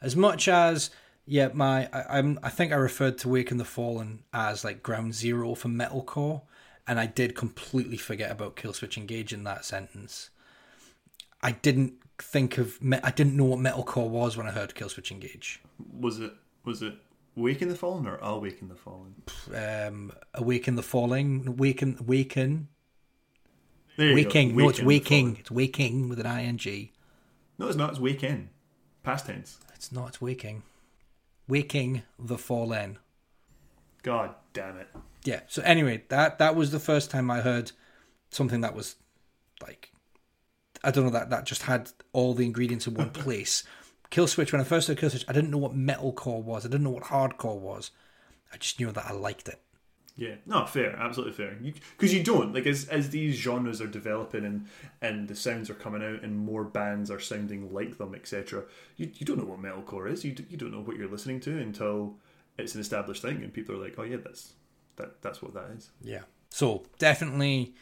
As 0.00 0.14
much 0.16 0.48
as 0.48 0.90
yeah, 1.26 1.48
my 1.52 1.88
I, 1.92 2.18
I'm 2.18 2.38
I 2.42 2.50
think 2.50 2.72
I 2.72 2.76
referred 2.76 3.18
to 3.18 3.28
Waken 3.28 3.58
the 3.58 3.64
Fallen 3.64 4.22
as 4.32 4.64
like 4.64 4.82
ground 4.82 5.14
zero 5.14 5.54
for 5.54 5.68
metalcore, 5.68 6.42
and 6.86 7.00
I 7.00 7.06
did 7.06 7.34
completely 7.34 7.96
forget 7.96 8.30
about 8.30 8.56
Killswitch 8.56 8.96
Engage 8.96 9.32
in 9.32 9.44
that 9.44 9.64
sentence. 9.64 10.30
I 11.42 11.52
didn't 11.52 11.94
think 12.18 12.58
of 12.58 12.78
I 13.02 13.10
didn't 13.10 13.36
know 13.36 13.44
what 13.44 13.58
metalcore 13.58 14.08
was 14.08 14.36
when 14.36 14.46
I 14.46 14.52
heard 14.52 14.74
Killswitch 14.74 15.10
Engage. 15.10 15.60
Was 15.92 16.20
it 16.20 16.32
was 16.64 16.82
it 16.82 16.94
Waken 17.34 17.68
the 17.68 17.74
Fallen 17.74 18.06
or 18.06 18.16
Awaken 18.16 18.68
the 18.68 18.74
Fallen? 18.74 19.14
Um, 19.54 20.12
Awaken 20.32 20.74
the 20.76 20.82
Falling, 20.82 21.56
Waken, 21.56 21.98
Waken, 22.06 22.68
There 23.96 24.06
you 24.06 24.12
go. 24.12 24.28
Waking. 24.28 24.56
No, 24.56 24.68
it's 24.70 24.80
Waking. 24.82 25.36
It's 25.40 25.50
Waking 25.50 26.08
with 26.08 26.18
an 26.18 26.26
ing. 26.26 26.88
No, 27.58 27.68
it's 27.68 27.76
not. 27.76 27.90
It's 27.90 28.00
Waken. 28.00 28.48
Past 29.06 29.26
tense. 29.26 29.58
It's 29.72 29.92
not. 29.92 30.20
Waking. 30.20 30.64
Waking 31.46 32.02
the 32.18 32.36
Fallen. 32.36 32.98
God 34.02 34.34
damn 34.52 34.78
it. 34.78 34.88
Yeah. 35.22 35.42
So 35.46 35.62
anyway, 35.62 36.02
that 36.08 36.40
that 36.40 36.56
was 36.56 36.72
the 36.72 36.80
first 36.80 37.08
time 37.08 37.30
I 37.30 37.40
heard 37.40 37.70
something 38.30 38.62
that 38.62 38.74
was 38.74 38.96
like 39.62 39.92
I 40.82 40.90
don't 40.90 41.04
know 41.04 41.10
that 41.10 41.30
that 41.30 41.46
just 41.46 41.62
had 41.62 41.92
all 42.12 42.34
the 42.34 42.44
ingredients 42.44 42.88
in 42.88 42.94
one 42.94 43.10
place. 43.24 43.62
Killswitch. 44.10 44.50
When 44.50 44.60
I 44.60 44.64
first 44.64 44.88
heard 44.88 44.98
Killswitch, 44.98 45.24
I 45.28 45.32
didn't 45.32 45.52
know 45.52 45.58
what 45.58 45.76
metalcore 45.76 46.42
was. 46.42 46.66
I 46.66 46.68
didn't 46.68 46.82
know 46.82 46.90
what 46.90 47.04
hardcore 47.04 47.60
was. 47.60 47.92
I 48.52 48.56
just 48.56 48.80
knew 48.80 48.90
that 48.90 49.06
I 49.06 49.12
liked 49.12 49.46
it. 49.46 49.60
Yeah, 50.18 50.36
no, 50.46 50.64
fair, 50.64 50.96
absolutely 50.96 51.34
fair. 51.34 51.58
Because 51.96 52.12
you, 52.12 52.20
you, 52.20 52.24
don't 52.24 52.54
like 52.54 52.66
as 52.66 52.88
as 52.88 53.10
these 53.10 53.34
genres 53.36 53.82
are 53.82 53.86
developing 53.86 54.46
and 54.46 54.66
and 55.02 55.28
the 55.28 55.34
sounds 55.34 55.68
are 55.68 55.74
coming 55.74 56.02
out 56.02 56.22
and 56.22 56.38
more 56.38 56.64
bands 56.64 57.10
are 57.10 57.20
sounding 57.20 57.72
like 57.72 57.98
them, 57.98 58.14
etc. 58.14 58.64
You, 58.96 59.10
you 59.14 59.26
don't 59.26 59.36
know 59.36 59.44
what 59.44 59.60
metalcore 59.60 60.10
is. 60.10 60.24
You 60.24 60.34
you 60.48 60.56
don't 60.56 60.72
know 60.72 60.80
what 60.80 60.96
you're 60.96 61.10
listening 61.10 61.40
to 61.40 61.58
until 61.58 62.14
it's 62.56 62.74
an 62.74 62.80
established 62.80 63.20
thing 63.20 63.42
and 63.42 63.52
people 63.52 63.74
are 63.74 63.84
like, 63.84 63.98
oh 63.98 64.04
yeah, 64.04 64.16
that's 64.16 64.54
that 64.96 65.20
that's 65.20 65.42
what 65.42 65.52
that 65.52 65.70
is. 65.76 65.90
Yeah. 66.00 66.22
So 66.50 66.84
definitely, 66.98 67.74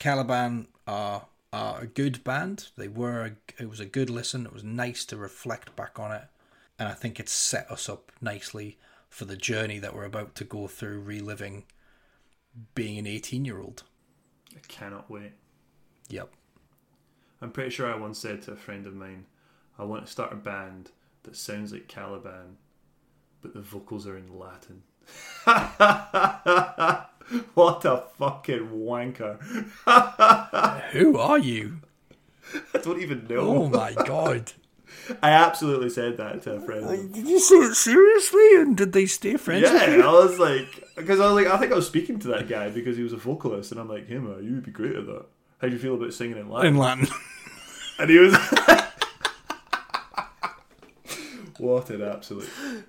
Caliban 0.00 0.66
are 0.88 1.26
are 1.52 1.82
a 1.82 1.86
good 1.86 2.24
band. 2.24 2.68
They 2.76 2.88
were. 2.88 3.24
A, 3.26 3.62
it 3.62 3.70
was 3.70 3.78
a 3.78 3.86
good 3.86 4.10
listen. 4.10 4.44
It 4.44 4.52
was 4.52 4.64
nice 4.64 5.04
to 5.06 5.16
reflect 5.16 5.76
back 5.76 6.00
on 6.00 6.10
it, 6.10 6.24
and 6.80 6.88
I 6.88 6.94
think 6.94 7.20
it's 7.20 7.32
set 7.32 7.70
us 7.70 7.88
up 7.88 8.10
nicely 8.20 8.78
for 9.08 9.24
the 9.24 9.36
journey 9.36 9.78
that 9.78 9.94
we're 9.94 10.04
about 10.04 10.34
to 10.34 10.44
go 10.44 10.66
through, 10.66 11.00
reliving 11.00 11.64
being 12.74 12.98
an 12.98 13.06
18 13.06 13.44
year 13.44 13.60
old. 13.60 13.84
I 14.54 14.60
cannot 14.68 15.10
wait. 15.10 15.32
Yep. 16.08 16.30
I'm 17.42 17.50
pretty 17.50 17.70
sure 17.70 17.92
I 17.92 17.96
once 17.96 18.18
said 18.18 18.42
to 18.42 18.52
a 18.52 18.56
friend 18.56 18.86
of 18.86 18.94
mine, 18.94 19.26
I 19.78 19.84
want 19.84 20.06
to 20.06 20.10
start 20.10 20.32
a 20.32 20.36
band 20.36 20.90
that 21.24 21.36
sounds 21.36 21.72
like 21.72 21.88
Caliban, 21.88 22.56
but 23.42 23.52
the 23.52 23.60
vocals 23.60 24.06
are 24.06 24.16
in 24.16 24.38
Latin. 24.38 24.82
what 27.54 27.84
a 27.84 28.04
fucking 28.18 28.70
wanker. 28.70 29.40
Who 30.92 31.18
are 31.18 31.38
you? 31.38 31.80
I 32.74 32.78
don't 32.78 33.00
even 33.00 33.26
know. 33.28 33.36
Oh 33.36 33.68
my 33.68 33.92
god. 33.92 34.52
I 35.22 35.30
absolutely 35.30 35.90
said 35.90 36.16
that 36.16 36.42
to 36.42 36.54
a 36.54 36.60
friend. 36.60 37.12
Did 37.12 37.28
you 37.28 37.40
say 37.40 37.56
it 37.56 37.74
seriously? 37.74 38.56
And 38.56 38.76
did 38.76 38.92
they 38.92 39.06
stay 39.06 39.36
friends? 39.36 39.70
Yeah, 39.70 40.02
I 40.04 40.12
was 40.12 40.38
like, 40.38 40.84
because 40.96 41.20
I 41.20 41.30
was 41.30 41.44
like, 41.44 41.52
I 41.52 41.58
think 41.58 41.72
I 41.72 41.76
was 41.76 41.86
speaking 41.86 42.18
to 42.20 42.28
that 42.28 42.48
guy 42.48 42.70
because 42.70 42.96
he 42.96 43.02
was 43.02 43.12
a 43.12 43.16
vocalist, 43.16 43.72
and 43.72 43.80
I'm 43.80 43.88
like, 43.88 44.08
hey 44.08 44.16
uh, 44.16 44.38
you 44.38 44.54
would 44.54 44.64
be 44.64 44.70
great 44.70 44.96
at 44.96 45.06
that. 45.06 45.26
How 45.60 45.68
do 45.68 45.72
you 45.72 45.78
feel 45.78 45.94
about 45.94 46.12
singing 46.12 46.36
in 46.38 46.48
Latin? 46.50 46.74
In 46.74 46.78
Latin. 46.78 47.08
And 47.98 48.10
he 48.10 48.18
was. 48.18 48.36
what 51.58 51.88
an 51.88 52.02
absolute 52.02 52.44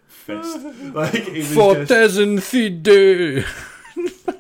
fist! 0.07 0.59
Like 0.93 1.13
he 1.13 1.39
was 1.39 1.53
Fortes 1.53 2.17
fide. 2.17 3.45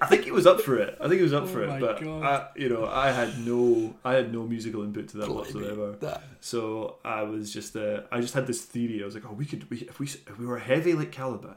I 0.01 0.05
think 0.05 0.25
he 0.25 0.31
was 0.31 0.45
up 0.45 0.61
for 0.61 0.77
it. 0.77 0.97
I 1.01 1.07
think 1.07 1.17
he 1.19 1.23
was 1.23 1.33
up 1.33 1.43
Oh 1.43 1.47
for 1.47 1.63
it, 1.63 1.79
but 1.79 2.03
I, 2.03 2.47
you 2.55 2.69
know, 2.69 2.85
I 2.85 3.11
had 3.11 3.39
no, 3.45 3.95
I 4.05 4.13
had 4.13 4.31
no 4.31 4.43
musical 4.43 4.83
input 4.83 5.07
to 5.09 5.17
that 5.17 5.27
Blimey, 5.27 5.37
whatsoever. 5.53 5.91
that- 6.01 6.23
So 6.41 6.97
I 7.03 7.23
was 7.23 7.51
just, 7.51 7.75
uh, 7.75 8.01
I 8.11 8.21
just 8.21 8.33
had 8.33 8.45
this 8.47 8.61
theory. 8.63 9.01
I 9.01 9.05
was 9.05 9.15
like, 9.15 9.25
oh, 9.27 9.33
we 9.33 9.45
could, 9.45 9.69
we, 9.69 9.77
if 9.81 9.99
we, 9.99 10.05
if 10.07 10.37
we 10.37 10.45
were 10.45 10.59
heavy 10.59 10.93
like 10.93 11.11
Caliban, 11.11 11.55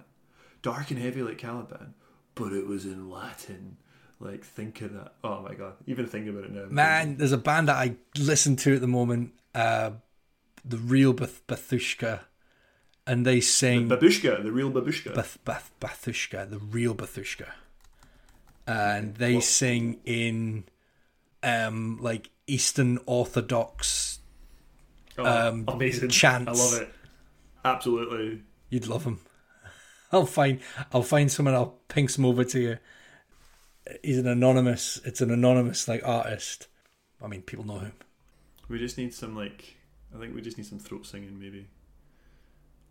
dark 0.62 0.90
and 0.90 0.98
heavy 1.00 1.22
like 1.22 1.38
Caliban, 1.38 1.94
but 2.34 2.52
it 2.52 2.66
was 2.66 2.84
in 2.86 3.10
Latin. 3.10 3.76
Like, 4.22 4.44
think 4.44 4.80
of 4.82 4.92
that. 4.94 5.14
Oh 5.24 5.40
my 5.40 5.54
god! 5.54 5.74
Even 5.86 6.06
thinking 6.06 6.28
about 6.30 6.44
it 6.44 6.52
now, 6.52 6.66
Man, 6.68 7.16
there's 7.16 7.32
a 7.32 7.38
band 7.38 7.68
that 7.68 7.76
I 7.76 7.96
listen 8.18 8.54
to 8.56 8.74
at 8.74 8.82
the 8.82 8.86
moment, 8.86 9.32
uh, 9.54 9.92
the 10.62 10.76
real 10.76 11.14
Bath- 11.14 11.40
Batushka, 11.46 12.20
and 13.06 13.24
they 13.24 13.40
sing 13.40 13.88
Babushka, 13.88 14.42
the 14.42 14.52
real 14.52 14.70
Babushka. 14.70 15.14
Bath- 15.14 15.38
Bath- 15.46 15.70
Batushka, 15.80 16.50
the 16.50 16.58
real 16.58 16.94
Batushka, 16.94 17.46
and 18.66 19.14
they 19.16 19.36
What? 19.36 19.44
sing 19.44 20.00
in 20.04 20.64
um 21.42 21.98
like 22.00 22.30
Eastern 22.46 22.98
Orthodox. 23.06 24.18
oh, 25.18 25.24
um, 25.48 25.64
amazing! 25.68 26.08
chants. 26.10 26.48
I 26.48 26.52
love 26.52 26.82
it. 26.82 26.94
Absolutely. 27.64 28.42
You'd 28.70 28.86
love 28.86 29.04
them. 29.04 29.20
I'll 30.12 30.26
find 30.26 30.60
I'll 30.92 31.02
find 31.02 31.30
someone. 31.30 31.54
I'll 31.54 31.78
ping 31.88 32.08
some 32.08 32.24
over 32.24 32.44
to 32.44 32.60
you. 32.60 32.78
He's 34.02 34.18
an 34.18 34.26
anonymous. 34.26 35.00
It's 35.04 35.20
an 35.20 35.30
anonymous 35.30 35.88
like 35.88 36.06
artist. 36.06 36.68
I 37.22 37.26
mean, 37.26 37.42
people 37.42 37.64
know 37.66 37.78
him. 37.78 37.92
We 38.68 38.78
just 38.78 38.96
need 38.98 39.12
some 39.12 39.34
like, 39.36 39.76
I 40.14 40.18
think 40.20 40.34
we 40.34 40.40
just 40.40 40.56
need 40.56 40.66
some 40.66 40.78
throat 40.78 41.04
singing 41.06 41.38
maybe. 41.38 41.66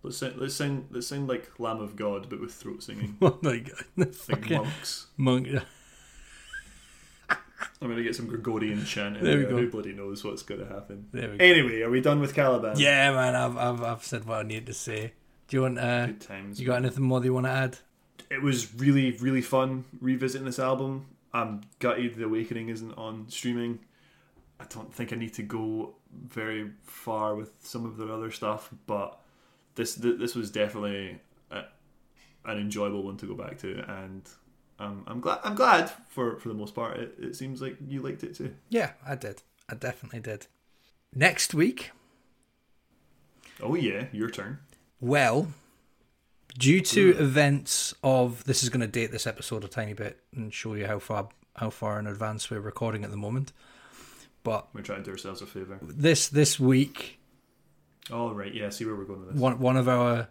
Let's 0.01 0.17
sing, 0.17 0.33
let's 0.37 0.55
sing, 0.55 0.87
let's 0.91 1.07
sing 1.07 1.27
like 1.27 1.51
Lamb 1.59 1.81
of 1.81 1.95
God, 1.95 2.27
but 2.29 2.39
with 2.39 2.53
throat 2.53 2.83
singing. 2.83 3.17
Oh 3.21 3.37
my 3.41 3.57
god, 3.59 3.83
Like 4.29 4.49
monks. 4.49 5.07
monk. 5.17 5.47
Yeah. 5.47 5.61
I'm 7.81 7.89
gonna 7.89 8.03
get 8.03 8.15
some 8.15 8.27
Gregorian 8.27 8.85
chanting. 8.85 9.23
There 9.23 9.37
we 9.37 9.43
go. 9.43 9.57
Who 9.57 9.69
bloody 9.69 9.93
knows 9.93 10.23
what's 10.23 10.43
gonna 10.43 10.65
happen? 10.65 11.07
There 11.11 11.29
we 11.31 11.37
go. 11.37 11.43
Anyway, 11.45 11.81
are 11.81 11.89
we 11.89 12.01
done 12.01 12.19
with 12.19 12.33
Caliban? 12.33 12.77
Yeah, 12.79 13.11
man, 13.11 13.35
I've 13.35 13.57
I've 13.57 13.83
I've 13.83 14.03
said 14.03 14.25
what 14.25 14.39
I 14.39 14.43
need 14.43 14.65
to 14.67 14.73
say. 14.73 15.13
Do 15.47 15.57
you 15.57 15.61
want? 15.63 15.79
Uh, 15.79 16.07
Good 16.07 16.21
times. 16.21 16.59
you 16.59 16.67
got 16.67 16.77
anything 16.77 17.03
more 17.03 17.19
that 17.19 17.25
you 17.25 17.33
want 17.33 17.45
to 17.45 17.51
add? 17.51 17.77
It 18.29 18.41
was 18.41 18.73
really, 18.75 19.11
really 19.13 19.41
fun 19.41 19.85
revisiting 19.99 20.45
this 20.45 20.59
album. 20.59 21.07
I'm 21.33 21.61
gutted 21.79 22.15
The 22.15 22.25
Awakening 22.25 22.69
isn't 22.69 22.93
on 22.93 23.25
streaming. 23.29 23.79
I 24.59 24.65
don't 24.65 24.93
think 24.93 25.11
I 25.13 25.15
need 25.15 25.33
to 25.35 25.43
go 25.43 25.95
very 26.27 26.71
far 26.83 27.35
with 27.35 27.51
some 27.59 27.85
of 27.85 27.97
their 27.97 28.11
other 28.11 28.29
stuff, 28.31 28.69
but 28.87 29.18
this 29.79 29.95
this 29.95 30.35
was 30.35 30.51
definitely 30.51 31.19
a, 31.51 31.63
an 32.45 32.57
enjoyable 32.57 33.01
one 33.03 33.17
to 33.17 33.25
go 33.25 33.33
back 33.33 33.57
to, 33.59 33.83
and 34.03 34.21
um, 34.77 35.03
I'm 35.07 35.19
glad. 35.21 35.39
I'm 35.43 35.55
glad 35.55 35.89
for 36.09 36.37
for 36.39 36.49
the 36.49 36.53
most 36.55 36.75
part. 36.75 36.97
It, 36.97 37.15
it 37.19 37.35
seems 37.35 37.61
like 37.61 37.77
you 37.87 38.01
liked 38.01 38.23
it 38.23 38.35
too. 38.35 38.53
Yeah, 38.69 38.91
I 39.07 39.15
did. 39.15 39.41
I 39.69 39.75
definitely 39.75 40.19
did. 40.19 40.47
Next 41.13 41.53
week, 41.53 41.91
Oh 43.61 43.75
yeah, 43.75 44.05
your 44.11 44.29
turn. 44.29 44.59
well, 45.01 45.47
due 46.57 46.81
to 46.81 47.09
events 47.17 47.93
of 48.03 48.43
this 48.45 48.63
is 48.63 48.69
going 48.69 48.81
to 48.81 48.87
date 48.87 49.11
this 49.11 49.27
episode 49.27 49.63
a 49.63 49.67
tiny 49.67 49.93
bit 49.93 50.19
and 50.35 50.53
show 50.53 50.73
you 50.75 50.85
how 50.87 50.99
far 50.99 51.29
how 51.55 51.69
far 51.69 51.99
in 51.99 52.07
advance 52.07 52.49
we're 52.49 52.59
recording 52.61 53.03
at 53.03 53.11
the 53.11 53.17
moment. 53.17 53.51
But 54.43 54.67
We're 54.73 54.81
trying 54.81 54.99
to 54.99 55.03
do 55.03 55.11
ourselves 55.11 55.41
a 55.41 55.45
favor. 55.45 55.77
this 55.81 56.29
this 56.29 56.57
week, 56.59 57.18
Oh 58.11 58.31
right, 58.33 58.53
yeah. 58.53 58.69
See 58.69 58.85
where 58.85 58.95
we're 58.95 59.05
going 59.05 59.19
with 59.21 59.33
this. 59.33 59.39
one 59.41 59.59
one 59.59 59.77
of 59.77 59.87
our 59.87 60.29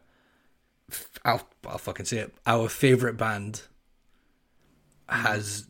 I'll 1.25 1.47
I'll 1.67 1.79
fucking 1.79 2.07
say 2.07 2.19
it. 2.19 2.35
Our 2.47 2.69
favorite 2.69 3.17
band 3.17 3.63
has 5.09 5.67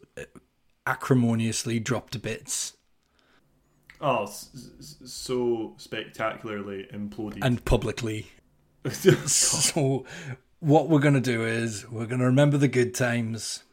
acrimoniously 0.86 1.78
dropped 1.78 2.20
bits 2.22 2.74
Oh, 4.00 4.26
so 5.04 5.74
spectacularly 5.76 6.86
imploded. 6.94 7.38
and 7.42 7.64
publicly. 7.64 8.28
So 8.90 10.06
what 10.60 10.88
we're 10.88 11.00
gonna 11.00 11.20
do 11.20 11.44
is 11.44 11.88
we're 11.90 12.06
gonna 12.06 12.24
remember 12.26 12.56
the 12.56 12.68
good 12.68 12.94
times, 12.94 13.64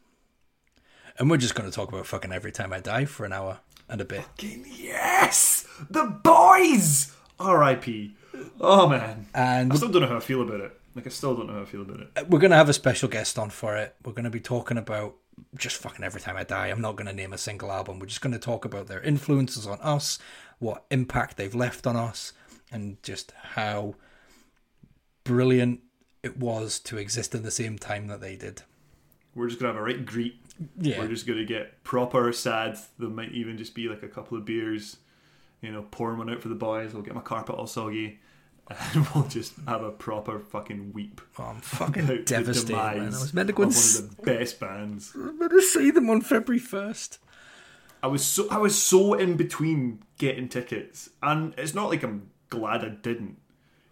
and 1.19 1.29
we're 1.29 1.37
just 1.37 1.53
gonna 1.55 1.69
talk 1.71 1.89
about 1.89 2.07
fucking 2.07 2.31
every 2.33 2.51
time 2.51 2.73
I 2.73 2.79
die 2.79 3.05
for 3.05 3.23
an 3.23 3.33
hour 3.33 3.59
and 3.87 4.01
a 4.01 4.05
bit. 4.05 4.23
Fucking 4.23 4.65
yes, 4.75 5.67
the 5.91 6.05
boys. 6.05 7.11
R.I.P. 7.39 8.15
Oh 8.59 8.87
man, 8.87 9.27
And 9.33 9.71
I 9.71 9.75
still 9.75 9.89
don't 9.89 10.01
know 10.01 10.07
how 10.07 10.17
I 10.17 10.21
feel 10.21 10.41
about 10.41 10.61
it. 10.61 10.79
Like 10.95 11.05
I 11.05 11.09
still 11.09 11.35
don't 11.35 11.47
know 11.47 11.53
how 11.53 11.61
I 11.61 11.65
feel 11.65 11.81
about 11.81 11.99
it. 11.99 12.07
Uh, 12.15 12.23
we're 12.29 12.39
gonna 12.39 12.55
have 12.55 12.69
a 12.69 12.73
special 12.73 13.09
guest 13.09 13.37
on 13.37 13.49
for 13.49 13.75
it. 13.75 13.95
We're 14.03 14.13
gonna 14.13 14.29
be 14.29 14.39
talking 14.39 14.77
about 14.77 15.15
just 15.57 15.77
fucking 15.77 16.05
every 16.05 16.21
time 16.21 16.37
I 16.37 16.43
die. 16.43 16.67
I'm 16.67 16.81
not 16.81 16.95
gonna 16.95 17.13
name 17.13 17.33
a 17.33 17.37
single 17.37 17.71
album. 17.71 17.99
We're 17.99 18.05
just 18.05 18.21
gonna 18.21 18.39
talk 18.39 18.65
about 18.65 18.87
their 18.87 19.01
influences 19.01 19.67
on 19.67 19.79
us, 19.81 20.19
what 20.59 20.85
impact 20.89 21.37
they've 21.37 21.53
left 21.53 21.85
on 21.85 21.95
us, 21.95 22.33
and 22.71 23.01
just 23.03 23.33
how 23.53 23.95
brilliant 25.23 25.81
it 26.23 26.37
was 26.37 26.79
to 26.79 26.97
exist 26.97 27.35
in 27.35 27.43
the 27.43 27.51
same 27.51 27.77
time 27.77 28.07
that 28.07 28.21
they 28.21 28.35
did. 28.35 28.61
We're 29.35 29.47
just 29.47 29.59
gonna 29.59 29.73
have 29.73 29.81
a 29.81 29.83
right 29.83 30.05
greet. 30.05 30.39
Yeah, 30.79 30.99
We're 30.99 31.09
just 31.09 31.27
gonna 31.27 31.43
get 31.43 31.83
proper 31.83 32.31
sad. 32.31 32.77
There 32.97 33.09
might 33.09 33.33
even 33.33 33.57
just 33.57 33.75
be 33.75 33.89
like 33.89 34.03
a 34.03 34.07
couple 34.07 34.37
of 34.37 34.45
beers, 34.45 34.97
you 35.61 35.71
know, 35.71 35.85
pouring 35.91 36.17
one 36.17 36.29
out 36.29 36.41
for 36.41 36.47
the 36.47 36.55
boys. 36.55 36.93
We'll 36.93 37.03
get 37.03 37.13
my 37.15 37.21
carpet 37.21 37.55
all 37.55 37.67
soggy, 37.67 38.19
and 38.93 39.05
we'll 39.13 39.27
just 39.27 39.53
have 39.67 39.83
a 39.83 39.91
proper 39.91 40.39
fucking 40.39 40.91
weep. 40.93 41.21
Oh, 41.37 41.43
I'm 41.43 41.61
fucking 41.61 42.05
devastated. 42.25 42.75
I 42.75 43.05
was 43.05 43.33
meant 43.33 43.47
to 43.47 43.53
go 43.53 43.63
and 43.63 43.71
one 43.71 43.77
s- 43.77 43.99
of 43.99 44.15
the 44.17 44.23
best 44.23 44.59
bands. 44.59 45.11
I 45.15 45.19
was 45.19 45.33
meant 45.35 45.51
to 45.51 45.61
see 45.61 45.91
them 45.91 46.09
on 46.09 46.21
February 46.21 46.59
first. 46.59 47.19
I 48.01 48.07
was 48.07 48.23
so 48.23 48.47
I 48.49 48.57
was 48.57 48.79
so 48.81 49.13
in 49.13 49.35
between 49.37 49.99
getting 50.17 50.47
tickets, 50.49 51.09
and 51.21 51.53
it's 51.57 51.73
not 51.73 51.89
like 51.89 52.03
I'm 52.03 52.29
glad 52.49 52.83
I 52.83 52.89
didn't. 52.89 53.37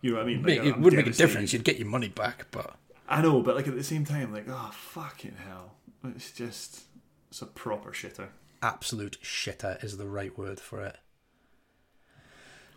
You 0.01 0.11
know 0.11 0.17
what 0.17 0.23
I 0.23 0.27
mean? 0.27 0.43
Like, 0.43 0.59
it 0.59 0.73
I'm 0.73 0.81
would 0.81 0.93
make 0.93 1.07
a 1.07 1.11
difference. 1.11 1.53
You'd 1.53 1.63
get 1.63 1.77
your 1.79 1.87
money 1.87 2.09
back, 2.09 2.47
but 2.51 2.75
I 3.07 3.21
know, 3.21 3.41
but 3.41 3.55
like 3.55 3.67
at 3.67 3.75
the 3.75 3.83
same 3.83 4.05
time, 4.05 4.33
like 4.33 4.45
oh 4.49 4.71
fucking 4.73 5.35
hell, 5.47 5.75
it's 6.03 6.31
just 6.31 6.81
it's 7.29 7.41
a 7.41 7.45
proper 7.45 7.91
shitter. 7.91 8.27
absolute 8.61 9.17
shitter 9.23 9.83
is 9.83 9.97
the 9.97 10.07
right 10.07 10.37
word 10.37 10.59
for 10.59 10.81
it. 10.83 10.97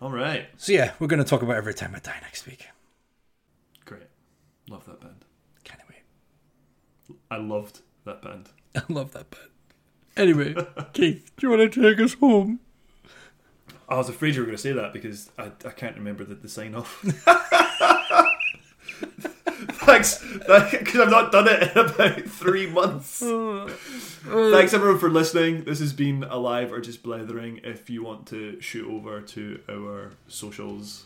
All 0.01 0.10
right, 0.10 0.48
So 0.59 0.73
yeah, 0.73 0.93
we're 0.98 1.06
going 1.06 1.23
to 1.23 1.28
talk 1.28 1.43
about 1.43 1.56
every 1.56 1.73
time 1.73 1.94
I 1.94 2.01
die 2.01 2.18
next 2.20 2.47
week. 2.47 2.66
great, 3.86 4.02
love 4.68 4.85
that 4.86 5.01
band. 5.01 5.24
Can't 5.64 5.81
wait. 5.89 7.16
I 7.31 7.39
loved 7.39 7.81
that 8.05 8.20
band. 8.20 8.51
I 8.77 8.82
love 8.90 9.12
that 9.12 9.31
band. 9.31 9.48
Anyway, 10.16 10.55
Keith, 10.93 11.31
do 11.36 11.47
you 11.47 11.51
want 11.56 11.73
to 11.73 11.82
take 11.82 11.98
us 12.01 12.12
home? 12.14 12.60
I 13.89 13.97
was 13.97 14.09
afraid 14.10 14.35
you 14.35 14.43
were 14.43 14.47
going 14.47 14.56
to 14.56 14.62
say 14.62 14.73
that 14.73 14.93
because 14.93 15.31
I, 15.39 15.47
I 15.64 15.70
can't 15.70 15.97
remember 15.97 16.24
the, 16.24 16.35
the 16.35 16.48
sign 16.48 16.74
off. 16.74 17.02
Thanks, 19.86 20.18
because 20.18 20.98
I've 21.00 21.10
not 21.10 21.30
done 21.30 21.46
it 21.46 21.62
in 21.62 21.78
about 21.78 22.22
three 22.22 22.66
months. 22.66 23.20
Thanks 23.20 24.74
everyone 24.74 24.98
for 24.98 25.08
listening. 25.08 25.62
This 25.62 25.78
has 25.78 25.92
been 25.92 26.24
Alive 26.24 26.72
or 26.72 26.80
Just 26.80 27.04
Blethering. 27.04 27.60
If 27.62 27.88
you 27.88 28.02
want 28.02 28.26
to 28.26 28.60
shoot 28.60 28.90
over 28.90 29.20
to 29.20 29.60
our 29.70 30.10
socials, 30.26 31.04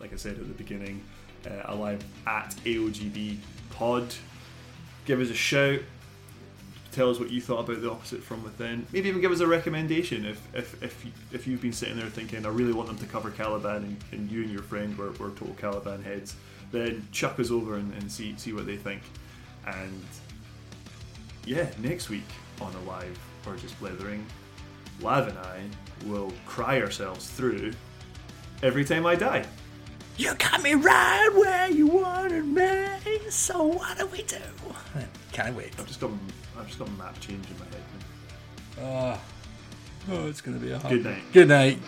like 0.00 0.14
I 0.14 0.16
said 0.16 0.38
at 0.38 0.48
the 0.48 0.54
beginning, 0.54 1.02
uh, 1.46 1.50
Alive 1.66 2.02
at 2.26 2.54
AOGB 2.64 3.36
Pod, 3.68 4.14
give 5.04 5.20
us 5.20 5.28
a 5.28 5.34
shout. 5.34 5.80
Tell 6.90 7.10
us 7.10 7.18
what 7.18 7.30
you 7.30 7.42
thought 7.42 7.68
about 7.68 7.82
the 7.82 7.90
opposite 7.90 8.22
from 8.22 8.42
within. 8.44 8.86
Maybe 8.92 9.10
even 9.10 9.20
give 9.20 9.32
us 9.32 9.40
a 9.40 9.46
recommendation 9.46 10.24
if 10.24 10.40
if 10.54 10.82
if, 10.82 11.04
if 11.34 11.46
you've 11.46 11.60
been 11.60 11.74
sitting 11.74 11.98
there 11.98 12.08
thinking 12.08 12.46
I 12.46 12.48
really 12.48 12.72
want 12.72 12.88
them 12.88 12.96
to 12.96 13.06
cover 13.06 13.30
Caliban 13.30 13.84
and, 13.84 13.96
and 14.12 14.30
you 14.30 14.40
and 14.40 14.50
your 14.50 14.62
friend 14.62 14.96
were, 14.96 15.10
were 15.12 15.30
total 15.30 15.54
Caliban 15.58 16.02
heads. 16.02 16.34
Then 16.72 17.06
chuck 17.12 17.38
us 17.38 17.50
over 17.50 17.76
and, 17.76 17.92
and 17.94 18.10
see 18.10 18.34
see 18.36 18.52
what 18.52 18.66
they 18.66 18.76
think. 18.76 19.02
And 19.66 20.04
yeah, 21.44 21.70
next 21.78 22.08
week 22.08 22.24
on 22.60 22.74
Alive 22.86 23.18
or 23.46 23.56
Just 23.56 23.78
Blethering, 23.78 24.24
Lav 25.00 25.28
and 25.28 25.38
I 25.38 25.62
will 26.06 26.32
cry 26.46 26.80
ourselves 26.80 27.28
through 27.28 27.72
every 28.62 28.84
time 28.84 29.06
I 29.06 29.14
die. 29.14 29.44
You 30.16 30.34
got 30.34 30.62
me 30.62 30.74
right 30.74 31.30
where 31.34 31.70
you 31.70 31.86
wanted 31.86 32.46
me. 32.46 33.18
So 33.30 33.64
what 33.64 33.98
do 33.98 34.06
we 34.06 34.22
do? 34.22 34.36
Can't 35.32 35.56
wait. 35.56 35.72
I've 35.78 35.86
just 35.86 36.00
got 36.00 36.10
I've 36.58 36.66
just 36.66 36.78
got 36.78 36.88
a 36.88 36.92
map 36.92 37.18
change 37.20 37.46
in 37.50 37.58
my 37.58 37.64
head. 37.64 37.82
now. 38.76 38.82
Oh, 38.82 39.14
ah. 39.14 39.20
oh 40.10 40.28
it's 40.28 40.40
gonna 40.40 40.58
be 40.58 40.72
a 40.72 40.78
hard 40.78 40.94
Good 40.94 41.04
night. 41.04 41.22
Good 41.32 41.48
night. 41.48 41.78